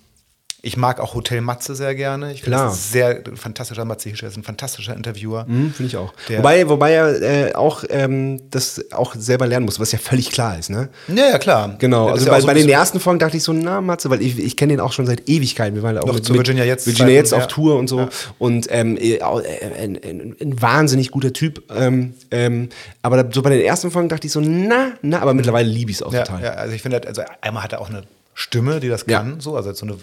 [0.66, 2.34] ich mag auch Hotel Matze sehr gerne.
[2.34, 5.45] Ich finde das sehr fantastischer Matze Hischer ist ein fantastischer Interviewer.
[5.45, 6.11] Hm, Finde ich auch.
[6.28, 10.57] Wobei, wobei er äh, auch ähm, das auch selber lernen muss, was ja völlig klar
[10.57, 10.89] ist, ne?
[11.07, 11.76] Ja, ja, klar.
[11.78, 14.09] Genau, Das also ja bei, so bei den ersten Folgen dachte ich so, na Matze,
[14.09, 15.76] weil ich, ich kenne den auch schon seit Ewigkeiten.
[15.76, 17.45] Wir waren auch Noch zu Virginia Jetzt Virginia jetzt auf ja.
[17.45, 17.99] Tour und so.
[17.99, 18.09] Ja.
[18.39, 21.61] Und ähm, äh, äh, ein, ein, wahnsinnig guter Typ.
[21.76, 22.70] Ähm, ähm,
[23.03, 25.91] aber da, so bei den ersten Folgen dachte ich so, na, na, aber mittlerweile liebe
[25.91, 26.43] ich es auch Ja, total.
[26.43, 28.01] ja, also ich finde, halt, also einmal hat er auch eine
[28.34, 29.20] Stimme, die das Ja.
[29.20, 29.97] kann, so, also so eine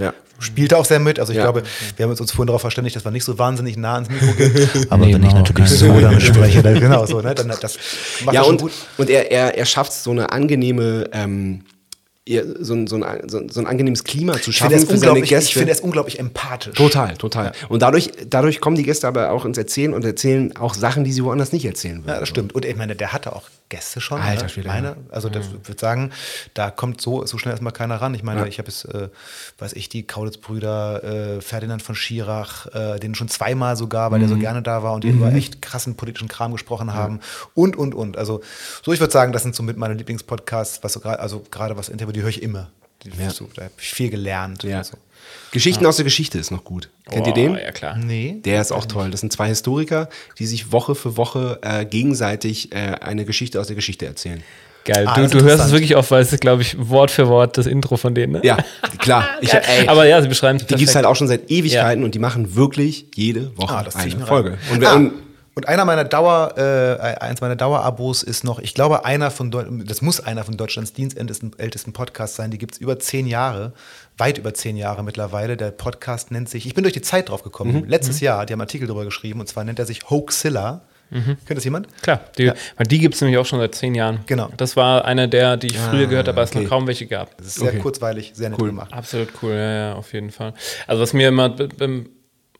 [0.00, 0.14] Ja.
[0.38, 1.18] spielt er auch sehr mit.
[1.20, 1.44] Also ich Ja.
[1.44, 1.62] glaube,
[1.96, 4.32] wir haben uns uns vorhin darauf verständigt, dass wir nicht so wahnsinnig nah ans Mikro
[4.32, 4.70] gehen.
[4.90, 7.34] Aber Nee, wenn ich natürlich so damit spreche, dann genau so, ne?
[7.34, 7.78] Dann das
[8.24, 8.72] macht Ja, und, gut.
[8.98, 11.62] und er, er, er schafft so eine angenehme, ähm,
[12.60, 15.48] so, ein, so, ein, so, ein, so ein angenehmes Klima zu schaffen für seine Gäste.
[15.48, 16.76] ich finde, ist unglaublich empathisch.
[16.76, 17.50] Total, total.
[17.68, 21.12] Und dadurch, dadurch kommen die Gäste aber auch ins Erzählen und erzählen auch Sachen, die
[21.12, 22.08] sie woanders nicht erzählen würden.
[22.14, 22.54] Ja, das stimmt.
[22.54, 24.20] Und ich meine, der hatte auch Gäste schon.
[24.20, 24.48] Alter ne?
[24.50, 24.96] Schwede, meine, ja.
[25.10, 25.66] Also das Mhm.
[25.66, 26.12] würde sagen,
[26.52, 28.12] da kommt so, so schnell erstmal keiner ran.
[28.14, 29.08] Ich meine, ich habe es, äh,
[29.58, 31.04] weiß ich, die Kaulitz-Brüder,
[31.38, 34.32] äh, Ferdinand von Schirach, äh, den schon zweimal sogar, weil der Mhm.
[34.34, 37.20] so gerne da war und die über echt krassen politischen Kram gesprochen haben.
[37.54, 38.18] Und, und, und.
[38.18, 38.42] Also
[38.82, 41.76] so, ich würde sagen, das sind so mit meine Lieblingspodcasts, was so gerade, also gerade
[41.76, 42.70] was Interview, die höre ich immer.
[43.18, 43.30] Ja.
[43.30, 44.62] So, da habe ich viel gelernt.
[44.62, 44.78] Ja.
[44.78, 44.96] und So.
[45.52, 46.88] Geschichten aus der Geschichte ist noch gut.
[47.08, 47.54] Kennt ihr Oh, den?
[47.54, 47.96] Ja, klar.
[47.96, 48.36] Nee.
[48.44, 49.10] Der ist auch toll.
[49.10, 53.66] Das sind zwei Historiker, die sich Woche für Woche äh, gegenseitig äh, eine Geschichte aus
[53.66, 54.42] der Geschichte erzählen.
[54.84, 55.04] Geil.
[55.06, 57.58] Ah, du, du hörst es wirklich oft, weil es ist, glaube ich, Wort für Wort
[57.58, 58.40] das Intro von denen, ne?
[58.42, 58.56] Ja,
[58.98, 59.28] klar.
[59.42, 62.02] Ich, ey, Aber ja, sie beschreiben es die gibt es halt auch schon seit Ewigkeiten
[62.02, 64.58] und die machen wirklich jede Woche Ah, eine Folge.
[64.72, 65.12] Und, ah, und
[65.60, 69.64] und einer meiner Dauer, äh, eins meiner Dauerabos ist noch, ich glaube, einer von Deu
[69.84, 72.50] das muss einer von Deutschlands dienstältesten ältesten Podcasts sein.
[72.50, 73.74] Die gibt es über zehn Jahre,
[74.16, 75.58] weit über zehn Jahre mittlerweile.
[75.58, 77.82] Der Podcast nennt sich, ich bin durch die Zeit drauf gekommen.
[77.82, 77.88] Mhm.
[77.90, 80.80] Letztes Jahr, die haben einen Artikel darüber geschrieben, und zwar nennt er sich Hoaxilla.
[81.10, 81.36] Mhm.
[81.44, 81.88] Kennt das jemand?
[82.02, 82.46] Klar, die,
[82.76, 84.20] weil die gibt es nämlich auch schon seit zehn Jahren.
[84.24, 84.48] Genau.
[84.56, 86.64] Das war eine der, die ich früher gehört habe, als es okay.
[86.64, 87.36] noch kaum welche gab.
[87.36, 87.80] Das ist sehr Okay.
[87.80, 88.68] kurzweilig, sehr nett Cool.
[88.68, 88.94] gemacht.
[88.94, 90.54] Absolut cool, ja, ja, auf jeden Fall.
[90.86, 91.54] Also was mir immer,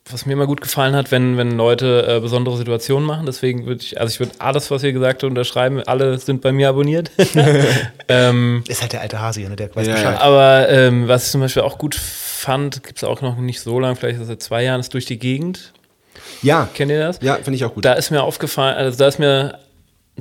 [0.09, 3.81] was mir immer gut gefallen hat, wenn, wenn Leute äh, besondere Situationen machen, deswegen würde
[3.83, 7.11] ich, also ich würde alles, was ihr gesagt habt, unterschreiben, alle sind bei mir abonniert.
[8.07, 9.55] ähm, Ist halt der alte Hase hier, ne?
[9.55, 10.19] der weiß Ja, Bescheid.
[10.19, 13.79] aber ähm, was ich zum Beispiel auch gut fand, gibt es auch noch nicht so
[13.79, 15.71] lange, vielleicht seit zwei Jahren, ist durch die Gegend.
[16.41, 17.19] ja, Kennt ihr das?
[17.21, 17.85] ja, finde ich auch gut.
[17.85, 19.59] Da ist mir aufgefallen, also da ist mir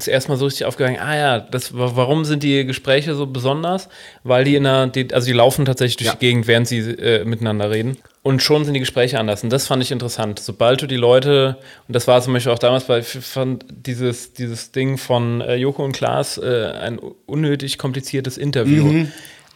[0.00, 3.26] das erste Mal so richtig aufgegangen, ah ja, das, wa- warum sind die Gespräche so
[3.26, 3.88] besonders?
[4.24, 6.14] Weil die in der, die, also die laufen tatsächlich durch Ja.
[6.14, 7.96] die Gegend, während sie äh, miteinander reden.
[8.22, 9.42] Und schon sind die Gespräche anders.
[9.42, 10.38] Und das fand ich interessant.
[10.40, 11.56] Sobald du die Leute,
[11.88, 15.84] und das war zum Beispiel auch damals bei, fand dieses, dieses Ding von äh, Joko
[15.84, 19.06] und Klaas, äh, ein unnötig kompliziertes Interview.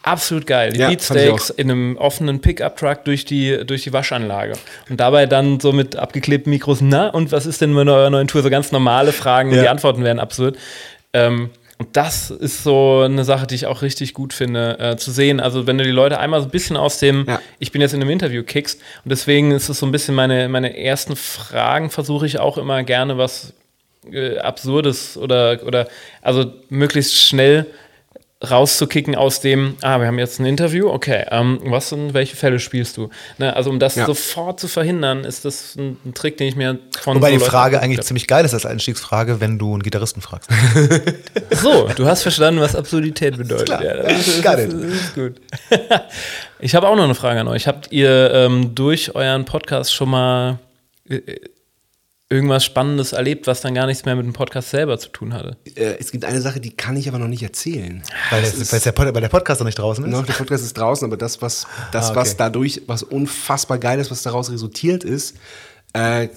[0.05, 0.71] Absolut geil.
[0.71, 0.79] Die.
[0.79, 4.53] Ja, Beatsteaks in einem offenen Pickup-Truck durch die, durch die Waschanlage.
[4.89, 8.27] Und dabei dann so mit abgeklebten Mikros, na, und was ist denn mit eurer neuen
[8.27, 8.43] Tour?
[8.43, 9.61] So ganz normale Fragen, Ja.
[9.63, 10.57] die Antworten werden absurd.
[11.13, 11.49] Ähm,
[11.79, 15.39] und das ist so eine Sache, die ich auch richtig gut finde, äh, zu sehen.
[15.39, 17.41] Also, wenn du die Leute einmal so ein bisschen aus dem, Ja.
[17.59, 20.47] ich bin jetzt in einem Interview kickst, und deswegen ist es so ein bisschen meine,
[20.49, 23.53] meine ersten Fragen, versuche ich auch immer gerne was
[24.11, 25.87] äh, Absurdes oder, oder
[26.21, 27.65] also möglichst schnell
[28.49, 32.59] rauszukicken aus dem, ah, wir haben jetzt ein Interview, okay, ähm, was und welche Fälle
[32.59, 33.09] spielst du?
[33.37, 34.05] Ne, also um das Ja.
[34.05, 37.43] sofort zu verhindern, ist das ein, ein Trick, den ich mir von Wobei so die
[37.45, 38.05] Frage eigentlich hab.
[38.05, 40.49] ziemlich geil ist als Einstiegsfrage, wenn du einen Gitarristen fragst.
[41.51, 43.65] So, du hast verstanden, was Absurdität bedeutet.
[43.67, 43.83] klar.
[43.83, 45.35] Ja, das, ist, das, ist, das ist gut.
[46.59, 47.67] Ich habe auch noch eine Frage an euch.
[47.67, 50.59] Habt ihr ähm, durch euren Podcast schon mal
[51.09, 51.19] äh,
[52.35, 55.57] irgendwas Spannendes erlebt, was dann gar nichts mehr mit dem Podcast selber zu tun hatte?
[55.75, 58.03] äh, es gibt eine Sache, die kann ich aber noch nicht erzählen.
[58.29, 60.11] Weil, das, weil, der, Pod- weil der Podcast noch nicht draußen ist.
[60.11, 62.15] Noch, der Podcast ist draußen, aber das, was, das, Ah, okay.
[62.19, 65.35] was dadurch, was unfassbar geil ist, was daraus resultiert ist,
[65.95, 66.27] äh,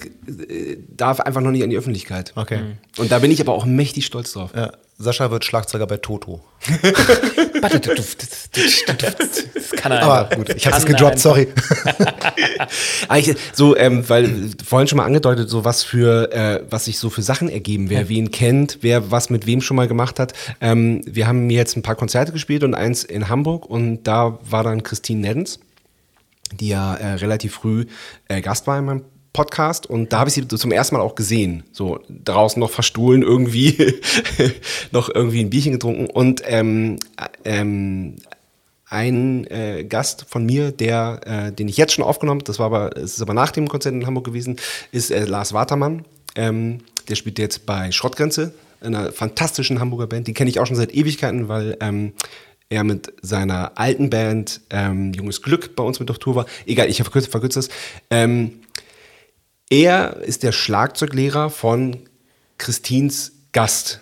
[0.95, 2.31] darf einfach noch nicht an die Öffentlichkeit.
[2.35, 2.61] Okay.
[2.97, 4.51] Und da bin ich aber auch mächtig stolz drauf.
[4.55, 6.41] Ja, Sascha wird Schlagzeuger bei Toto.
[7.61, 8.17] Warte, das,
[9.75, 10.37] kann er Aber einfach.
[10.37, 11.21] gut, ich habe es gedroppt, einfach.
[11.21, 11.47] sorry.
[13.09, 17.09] Eigentlich so, ähm, weil vorhin schon mal angedeutet, so was für, äh, was sich so
[17.09, 20.33] für Sachen ergeben, wer wen kennt, wer was mit wem schon mal gemacht hat.
[20.61, 24.63] Ähm, wir haben jetzt ein paar Konzerte gespielt und eins in Hamburg und da war
[24.63, 25.59] dann Christine Neddens,
[26.53, 27.87] die ja äh, relativ früh
[28.29, 29.01] äh, Gast war in meinem
[29.33, 31.63] Podcast und da habe ich sie zum ersten Mal auch gesehen.
[31.71, 33.95] So draußen noch verstohlen irgendwie,
[34.91, 36.97] noch irgendwie ein Bierchen getrunken und ähm,
[37.43, 38.15] äh, ähm,
[38.89, 42.65] ein äh, Gast von mir, der, äh, den ich jetzt schon aufgenommen habe, das war
[42.65, 44.57] aber, es ist aber nach dem Konzert in Hamburg gewesen,
[44.91, 46.05] ist äh, Lars Watermann.
[46.35, 50.27] Ähm, der spielt jetzt bei Schrottgrenze, einer fantastischen Hamburger Band.
[50.27, 52.13] Die kenne ich auch schon seit Ewigkeiten, weil ähm,
[52.69, 56.45] er mit seiner alten Band ähm, Junges Glück bei uns mit auf Tour war.
[56.65, 57.69] Egal, ich verkürze, verkürze es.
[58.09, 58.59] Ähm,
[59.69, 62.09] er ist der Schlagzeuglehrer von
[62.57, 64.01] Christins Gast.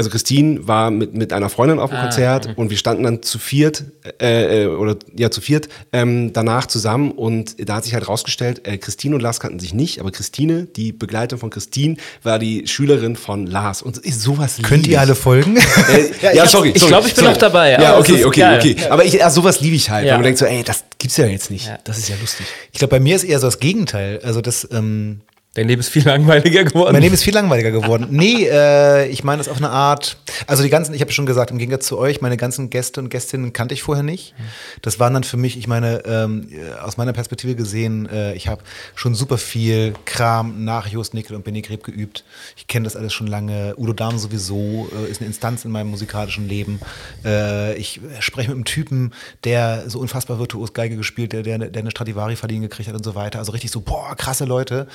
[0.00, 3.38] Also Christine war mit, mit einer Freundin auf dem Konzert und wir standen dann zu
[3.38, 3.84] viert
[4.18, 8.66] äh, äh, oder ja zu viert ähm, danach zusammen und da hat sich halt rausgestellt,
[8.66, 12.66] äh, Christine und Lars kannten sich nicht, aber Christine, die Begleitung von Christine, war die
[12.66, 15.18] Schülerin von Lars und ist sowas Könnt lieb ihr alle ich.
[15.18, 15.58] folgen?
[15.58, 16.70] Äh, ja, sorry.
[16.70, 17.34] ich sorry, glaub, ich bin sorry.
[17.34, 18.58] auch dabei, Ja, okay, okay, geil.
[18.58, 18.76] okay.
[18.88, 20.12] Aber ich, ja, sowas liebe ich halt, Ja.
[20.12, 21.66] weil man denkt so, ey, das gibt's ja jetzt nicht.
[21.66, 21.78] Ja.
[21.84, 22.46] Das ist ja lustig.
[22.72, 24.20] Ich glaube, bei mir ist eher so das Gegenteil.
[24.22, 25.20] Also das, ähm,
[25.54, 26.92] Dein Leben ist viel langweiliger geworden.
[26.92, 28.06] mein Leben ist viel langweiliger geworden.
[28.10, 30.16] Nee, äh, ich meine das auf eine Art.
[30.46, 33.08] Also die ganzen, ich habe schon gesagt, im Gegensatz zu euch, meine ganzen Gäste und
[33.08, 34.32] Gästinnen kannte ich vorher nicht.
[34.80, 38.46] Das waren dann für mich, ich meine, ähm, äh, aus meiner Perspektive gesehen, äh, ich
[38.46, 38.62] habe
[38.94, 42.22] schon super viel Kram nach Jost Nickel und Benny Greb geübt.
[42.56, 43.74] Ich kenne das alles schon lange.
[43.76, 46.78] Udo Dahm sowieso äh, ist eine Instanz in meinem musikalischen Leben.
[47.24, 51.80] Äh, ich spreche mit einem Typen, der so unfassbar virtuos Geige gespielt, der, der, der
[51.80, 53.40] eine Stradivari verliehen gekriegt hat und so weiter.
[53.40, 54.86] Also richtig so, boah, krasse Leute.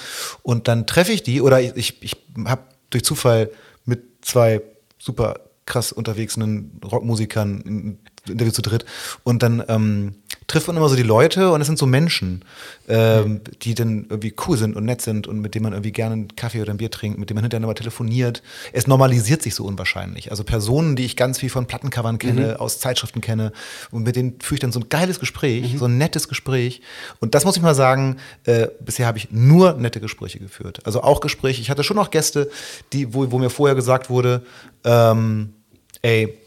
[0.45, 3.51] Und dann treffe ich die oder ich, ich, ich habe durch Zufall
[3.85, 4.61] mit zwei
[4.97, 8.85] super krass unterwegsenen Rockmusikern ein Interview zu dritt.
[9.23, 10.15] Und dann ähm,
[10.47, 12.43] trifft man immer so die Leute und es sind so Menschen,
[12.87, 16.13] ähm, die dann irgendwie cool sind und nett sind und mit denen man irgendwie gerne
[16.13, 18.43] einen Kaffee oder ein Bier trinkt, mit denen man hinterher nochmal telefoniert.
[18.71, 20.31] Es normalisiert sich so unwahrscheinlich.
[20.31, 23.51] Also Personen, die ich ganz viel von Plattencovern kenne, aus Zeitschriften kenne
[23.91, 26.81] und mit denen führe ich dann so ein geiles Gespräch, so ein nettes Gespräch.
[27.19, 30.81] Und das muss ich mal sagen, äh, bisher habe ich nur nette Gespräche geführt.
[30.85, 31.61] Also auch Gespräche.
[31.61, 32.49] Ich hatte schon noch Gäste,
[32.93, 34.43] die, wo, wo mir vorher gesagt wurde,
[34.83, 35.53] ähm,
[36.01, 36.37] ey,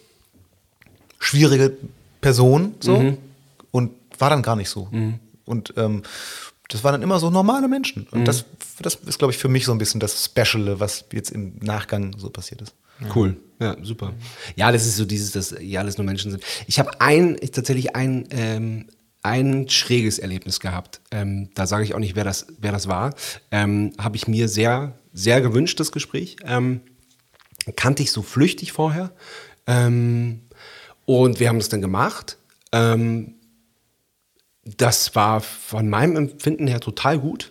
[1.18, 1.76] schwierige
[2.20, 3.16] Person, so.
[3.70, 4.88] Und war dann gar nicht so.
[5.44, 6.02] Und ähm,
[6.68, 8.06] das waren dann immer so normale Menschen.
[8.10, 8.44] Und das,
[8.80, 12.14] das ist, glaube ich, für mich so ein bisschen das Speciale, was jetzt im Nachgang
[12.18, 12.74] so passiert ist.
[13.14, 13.36] Cool.
[13.60, 14.12] Ja, super.
[14.56, 16.42] Ja, das ist so dieses, dass ja alles nur Menschen sind.
[16.66, 18.86] Ich habe ein, ich, tatsächlich ein, ähm,
[19.22, 21.00] ein schräges Erlebnis gehabt.
[21.10, 23.14] Ähm, da sage ich auch nicht, wer das, wer das war.
[23.50, 26.36] Ähm, habe ich mir sehr, sehr gewünscht, das Gespräch.
[26.44, 26.80] Ähm,
[27.76, 29.10] kannte ich so flüchtig vorher.
[29.66, 30.40] Ähm,
[31.08, 32.36] und wir haben das dann gemacht.
[32.70, 33.36] Ähm,
[34.62, 37.50] das war von meinem Empfinden her total gut.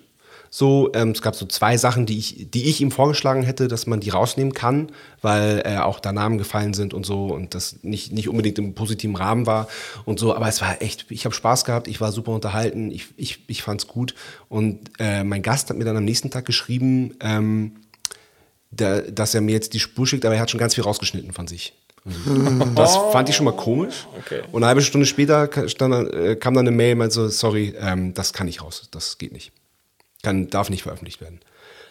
[0.51, 3.87] So, ähm, es gab so zwei Sachen, die ich, die ich ihm vorgeschlagen hätte, dass
[3.87, 4.91] man die rausnehmen kann,
[5.23, 8.75] weil äh, auch da Namen gefallen sind und so und das nicht, nicht unbedingt im
[8.75, 9.67] positiven Rahmen war
[10.05, 10.35] und so.
[10.35, 13.63] Aber es war echt, ich habe Spaß gehabt, ich war super unterhalten, ich, ich, ich
[13.63, 14.13] fand es gut.
[14.49, 17.77] Und äh, mein Gast hat mir dann am nächsten Tag geschrieben, ähm,
[18.69, 21.33] da, dass er mir jetzt die Spur schickt, aber er hat schon ganz viel rausgeschnitten
[21.33, 21.73] von sich.
[22.75, 24.07] Das fand ich schon mal komisch.
[24.17, 24.41] Okay.
[24.51, 28.13] Und eine halbe Stunde später stand, äh, kam dann eine Mail, meinte so, sorry, ähm,
[28.13, 29.51] das kann nicht raus, das geht nicht.
[30.23, 31.41] Kann, darf nicht veröffentlicht werden.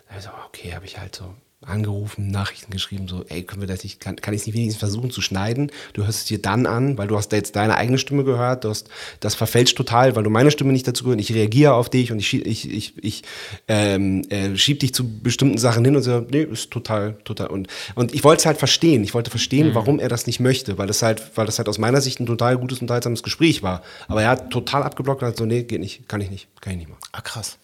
[0.08, 1.34] Also, okay, habe ich halt so
[1.64, 4.78] angerufen, Nachrichten geschrieben, so, ey, können wir das nicht, kann, kann ich es nicht wenigstens
[4.78, 5.72] versuchen zu schneiden?
[5.94, 8.64] Du hörst es dir dann an, weil du hast da jetzt deine eigene Stimme gehört,
[8.64, 11.20] du hast, das verfälscht total, weil du meine Stimme nicht dazu gehört.
[11.20, 13.22] Ich reagiere auf dich und ich, ich, ich, ich
[13.68, 17.46] ähm, äh, schieb dich zu bestimmten Sachen hin und so, nee, ist total, total.
[17.46, 19.02] Und, und ich wollte es halt verstehen.
[19.02, 21.78] Ich wollte verstehen, warum er das nicht möchte, weil das halt, weil das halt aus
[21.78, 23.82] meiner Sicht ein total gutes, unterhaltsames Gespräch war.
[24.08, 26.74] Aber er hat total abgeblockt und hat so, nee, geht nicht, kann ich nicht, kann
[26.74, 27.00] ich nicht machen.
[27.12, 27.56] Ah, krass.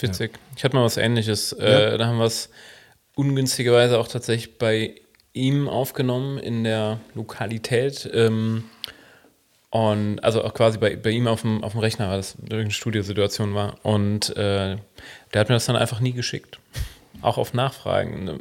[0.00, 0.32] Witzig.
[0.56, 1.52] Ich hatte mal was ähnliches.
[1.52, 2.50] Äh, da haben wir es
[3.16, 4.94] ungünstigerweise auch tatsächlich bei
[5.32, 8.08] ihm aufgenommen in der Lokalität.
[8.12, 8.64] Ähm,
[9.70, 12.70] und also auch quasi bei, bei ihm auf dem, auf dem Rechner, weil das eine
[12.70, 13.84] Studiosituation war.
[13.84, 14.76] Und äh,
[15.34, 16.60] der hat mir das dann einfach nie geschickt.
[17.20, 18.40] Auch auf Nachfragen.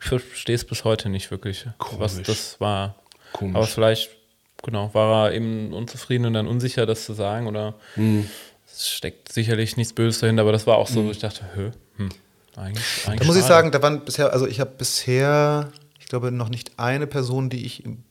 [0.00, 1.66] Ich verstehe es bis heute nicht wirklich,
[1.98, 2.26] was Komisch.
[2.26, 2.96] das war.
[3.32, 3.56] Komisch.
[3.56, 4.10] Aber vielleicht,
[4.62, 8.28] genau, war er eben unzufrieden und dann unsicher, das zu sagen oder Hm.
[8.66, 11.70] es steckt sicherlich nichts Böses dahinter, aber das war auch so, wo ich dachte, hö,
[11.96, 12.10] hm,
[12.56, 15.68] eigentlich, eigentlich Da muss ich sagen, da waren bisher, also ich habe bisher,
[16.00, 18.02] ich glaube, noch nicht eine Person, die ich im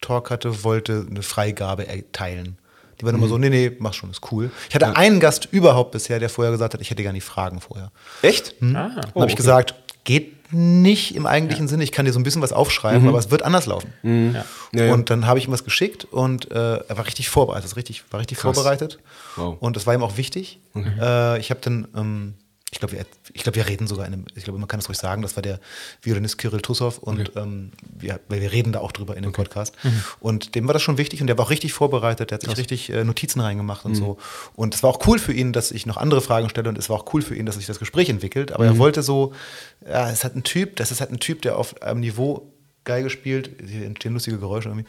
[0.00, 2.58] Talk hatte, wollte eine Freigabe erteilen.
[3.00, 4.50] Die waren immer so, nee, nee, mach schon, ist cool.
[4.68, 7.60] Ich hatte einen Gast überhaupt bisher, der vorher gesagt hat, ich hätte gar nicht Fragen
[7.60, 7.92] vorher.
[8.22, 8.54] Echt?
[8.62, 9.74] Ah, Dann habe ich gesagt,
[10.04, 13.30] geht nicht im eigentlichen Sinne, ich kann dir so ein bisschen was aufschreiben, aber es
[13.30, 13.92] wird anders laufen.
[14.04, 14.44] ja.
[14.72, 14.92] Ja, ja.
[14.94, 18.04] Und dann habe ich ihm was geschickt und äh, er war richtig vorbereitet, also richtig,
[18.10, 18.54] war richtig Krass.
[18.54, 18.98] vorbereitet.
[19.34, 19.56] Wow.
[19.60, 20.60] Und das war ihm auch wichtig.
[20.76, 22.34] Äh, ich habe dann, ähm,
[22.72, 24.88] ich glaube, wir, ich glaub, wir reden sogar in einem, ich glaube, man kann es
[24.88, 25.60] ruhig sagen, das war der
[26.02, 29.74] Violinist Kirill Tussow und ähm, wir, wir reden da auch drüber in dem Podcast.
[30.18, 32.56] Und dem war das schon wichtig und der war auch richtig vorbereitet, der hat sich
[32.58, 34.18] richtig äh, Notizen reingemacht und so.
[34.56, 36.90] Und es war auch cool für ihn, dass ich noch andere Fragen stelle und es
[36.90, 38.50] war auch cool für ihn, dass sich das Gespräch entwickelt.
[38.50, 39.32] Aber er wollte so,
[39.88, 42.52] ja, es hat ein Typ, das ist halt ein Typ, der auf einem Niveau
[42.82, 44.88] Geige spielt, hier entstehen lustige Geräusche irgendwie,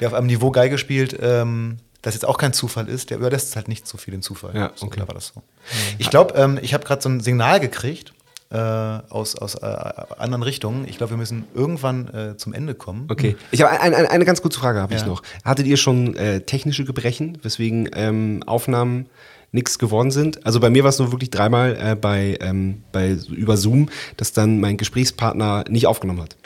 [0.00, 3.48] der auf einem Niveau Geige spielt, ähm, das jetzt auch kein Zufall ist, der überlässt
[3.50, 4.54] es halt nicht so viel den Zufall.
[4.54, 4.96] Ja, so okay.
[4.96, 5.42] klar war das so.
[5.98, 8.12] Ich glaube, ähm, ich habe gerade so ein Signal gekriegt
[8.50, 9.66] äh, aus, aus äh,
[10.18, 10.86] anderen Richtungen.
[10.88, 13.06] Ich glaube, wir müssen irgendwann äh, zum Ende kommen.
[13.10, 13.36] Okay.
[13.50, 15.06] Ich habe ein, ein, eine ganz kurze Frage habe ich Ja.
[15.06, 15.22] noch.
[15.44, 19.06] Hattet ihr schon äh, technische Gebrechen, weswegen ähm, Aufnahmen
[19.52, 20.46] nichts geworden sind?
[20.46, 24.32] Also bei mir war es nur wirklich dreimal äh, bei, ähm, bei über Zoom, dass
[24.32, 26.36] dann mein Gesprächspartner nicht aufgenommen hat.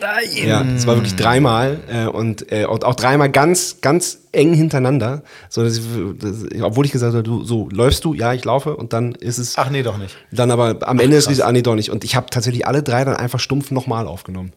[0.00, 0.48] Nein.
[0.48, 5.22] Ja, es war wirklich dreimal äh, und, äh, und auch dreimal ganz, ganz eng hintereinander.
[5.48, 5.84] So, dass ich,
[6.18, 9.38] dass, obwohl ich gesagt habe, du, so läufst du, ja, ich laufe und dann ist
[9.38, 9.56] es.
[9.56, 10.16] Ach nee, doch nicht.
[10.30, 11.90] Dann aber am Ende ist es, ah nee, doch nicht.
[11.90, 14.52] Und ich habe tatsächlich alle drei dann einfach stumpf nochmal aufgenommen.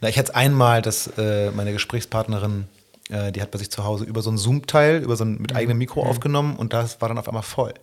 [0.00, 2.64] Na, ich hatte einmal, dass äh, meine Gesprächspartnerin,
[3.10, 5.54] äh, die hat bei sich zu Hause über so ein Zoom-Teil, über so ein mit
[5.54, 7.74] eigenem Mikro aufgenommen und das war dann auf einmal voll.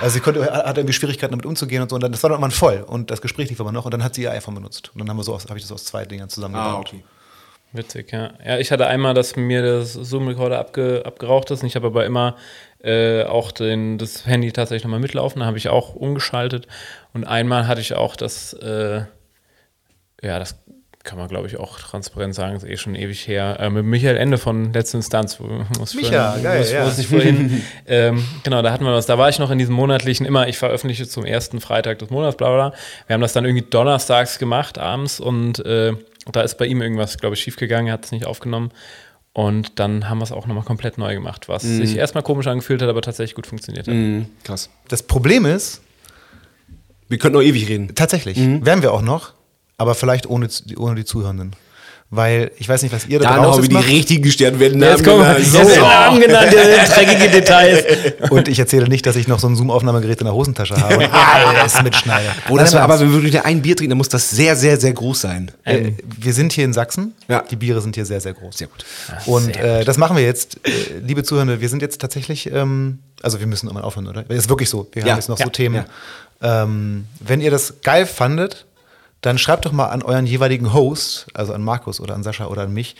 [0.00, 1.96] Also sie konnte, hat irgendwie Schwierigkeiten damit umzugehen und so.
[1.96, 2.84] Und dann, das war dann irgendwann voll.
[2.86, 3.84] Und das Gespräch lief aber noch.
[3.84, 4.90] Und dann hat sie ihr iPhone benutzt.
[4.94, 6.92] Und dann haben wir so, aus- habe ich das aus zwei Dingern zusammengebaut.
[7.72, 8.32] Witzig, ja.
[8.44, 11.62] Ja, ich hatte einmal, dass mir das Zoom-Recorder abge, abgeraucht ist.
[11.62, 12.36] Und ich habe aber immer
[12.82, 16.66] äh, auch den, das Handy tatsächlich nochmal mitlaufen, da habe ich auch umgeschaltet.
[17.12, 19.02] Und einmal hatte ich auch das, äh,
[20.22, 20.56] ja, das
[21.02, 24.16] kann man glaube ich auch transparent sagen, ist eh schon ewig her, äh, mit Michael
[24.18, 25.40] Ende von Letzte Instanz.
[25.40, 25.46] Wo,
[25.78, 26.84] muss ich Micha, vorhin- geil, muss, ja.
[26.84, 29.74] muss ich vorhin, ähm, genau, da hatten wir was, da war ich noch in diesem
[29.74, 32.68] monatlichen, immer, ich veröffentliche zum ersten Freitag des Monats, bla bla.
[32.70, 32.78] bla.
[33.06, 35.94] Wir haben das dann irgendwie donnerstags gemacht, abends und äh,
[36.32, 38.70] da ist bei ihm irgendwas, glaube ich, schiefgegangen, er hat es nicht aufgenommen.
[39.32, 42.82] Und dann haben wir es auch nochmal komplett neu gemacht, was sich erstmal komisch angefühlt
[42.82, 43.94] hat, aber tatsächlich gut funktioniert hat.
[43.94, 44.68] Mhm, krass.
[44.88, 45.80] Das Problem ist,
[47.08, 47.94] Wir könnten noch ewig reden.
[47.94, 48.66] tatsächlich, Mhm.
[48.66, 49.32] werden wir auch noch,
[49.80, 50.46] aber vielleicht ohne,
[50.76, 51.56] ohne die Zuhörenden.
[52.12, 53.86] Weil ich weiß nicht, was ihr da Dann draußen haben wir die macht.
[53.88, 54.82] richtigen gestört werden.
[54.82, 55.44] Jetzt kommen wir.
[55.44, 55.58] so.
[55.58, 57.84] Jetzt Namen genannt, dreckige Details.
[58.30, 61.04] Und ich erzähle nicht, dass ich noch so ein Zoom-Aufnahmegerät in der Hosentasche habe und
[61.12, 62.28] alles mitschneide.
[62.48, 64.56] Oh, das Nein, war, aber wenn wir wieder ein Bier trinken, dann muss das sehr,
[64.56, 65.52] sehr, sehr groß sein.
[65.64, 67.14] äh, wir sind hier in Sachsen.
[67.28, 67.44] Ja.
[67.48, 68.58] Die Biere sind hier sehr, sehr groß.
[68.58, 68.84] Sehr gut.
[69.26, 70.70] Und äh, das machen wir jetzt, äh,
[71.06, 71.60] liebe Zuhörende.
[71.60, 74.24] Wir sind jetzt tatsächlich, ähm, also wir müssen irgendwann aufhören, oder?
[74.24, 74.88] Das ist wirklich so.
[74.92, 75.10] Wir Ja.
[75.12, 75.44] haben jetzt noch Ja.
[75.46, 75.84] so Themen.
[76.42, 78.66] Ähm, wenn ihr das geil fandet,
[79.20, 82.62] dann schreibt doch mal an euren jeweiligen Host, also an Markus oder an Sascha oder
[82.62, 82.96] an mich,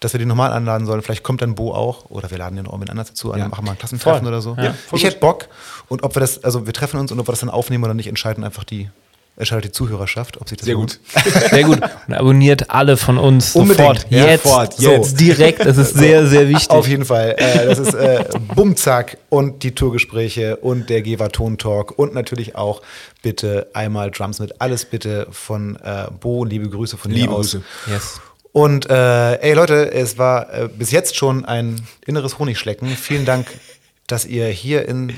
[0.00, 1.00] dass wir den nochmal anladen sollen.
[1.00, 3.48] Vielleicht kommt dann Bo auch oder wir laden den mit anders dazu an, Ja.
[3.48, 4.28] machen mal ein Klassentreffen Voll.
[4.28, 4.54] oder so.
[4.58, 5.02] Ja, ich gut.
[5.04, 5.48] hätte Bock
[5.88, 7.94] und ob wir das, also wir treffen uns und ob wir das dann aufnehmen oder
[7.94, 8.90] nicht, entscheiden einfach die,
[9.36, 11.00] entscheidet die Zuhörerschaft, ob sich das Sehr lohnt.
[11.14, 11.32] gut.
[11.50, 11.80] Sehr gut.
[12.06, 13.78] Und abonniert alle von uns Unbedingt.
[13.78, 14.06] sofort.
[14.10, 14.44] Ja, jetzt.
[14.44, 14.74] sofort.
[14.74, 14.90] So.
[14.90, 15.20] Jetzt.
[15.20, 15.64] Direkt.
[15.64, 16.70] Das ist sehr, sehr wichtig.
[16.70, 17.34] Auf jeden Fall.
[17.36, 18.24] Äh, das ist äh,
[18.54, 22.82] Bumzack und die Tourgespräche und der Gewa Ton Talk und natürlich auch
[23.22, 24.60] bitte einmal Drums mit.
[24.60, 26.44] Alles bitte von äh, Bo.
[26.44, 27.52] Liebe Grüße von Liebe aus.
[27.52, 27.62] Grüße.
[27.88, 28.20] Yes.
[28.52, 32.88] Und äh, ey Leute, es war äh, bis jetzt schon ein inneres Honigschlecken.
[32.90, 33.48] Vielen Dank,
[34.06, 35.12] dass ihr hier in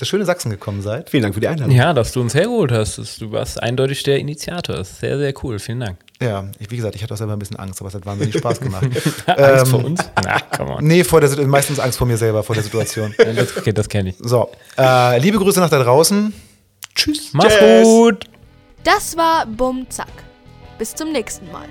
[0.00, 1.10] das schöne Sachsen gekommen seid.
[1.10, 1.74] Vielen Dank für die Einladung.
[1.74, 3.20] Ja, dass du uns hergeholt hast.
[3.20, 4.82] Du warst eindeutig der Initiator.
[4.84, 5.58] Sehr, sehr cool.
[5.58, 5.98] Vielen Dank.
[6.20, 8.36] Ja, ich, wie gesagt, ich hatte auch selber ein bisschen Angst, aber es hat wahnsinnig
[8.36, 8.84] Spaß gemacht.
[9.26, 10.00] Angst vor Ähm, uns?
[10.22, 10.84] Na, come on.
[10.84, 13.14] Nee, vor der meistens Angst vor mir selber, vor der Situation.
[13.36, 14.16] Das, okay, das kenne ich.
[14.18, 16.32] So, äh, liebe Grüße nach da draußen.
[16.94, 17.30] Tschüss.
[17.32, 17.84] Mach's Tschüss.
[17.84, 18.24] gut.
[18.84, 20.08] Das war Bum Zack.
[20.78, 21.66] Bis zum nächsten Mal.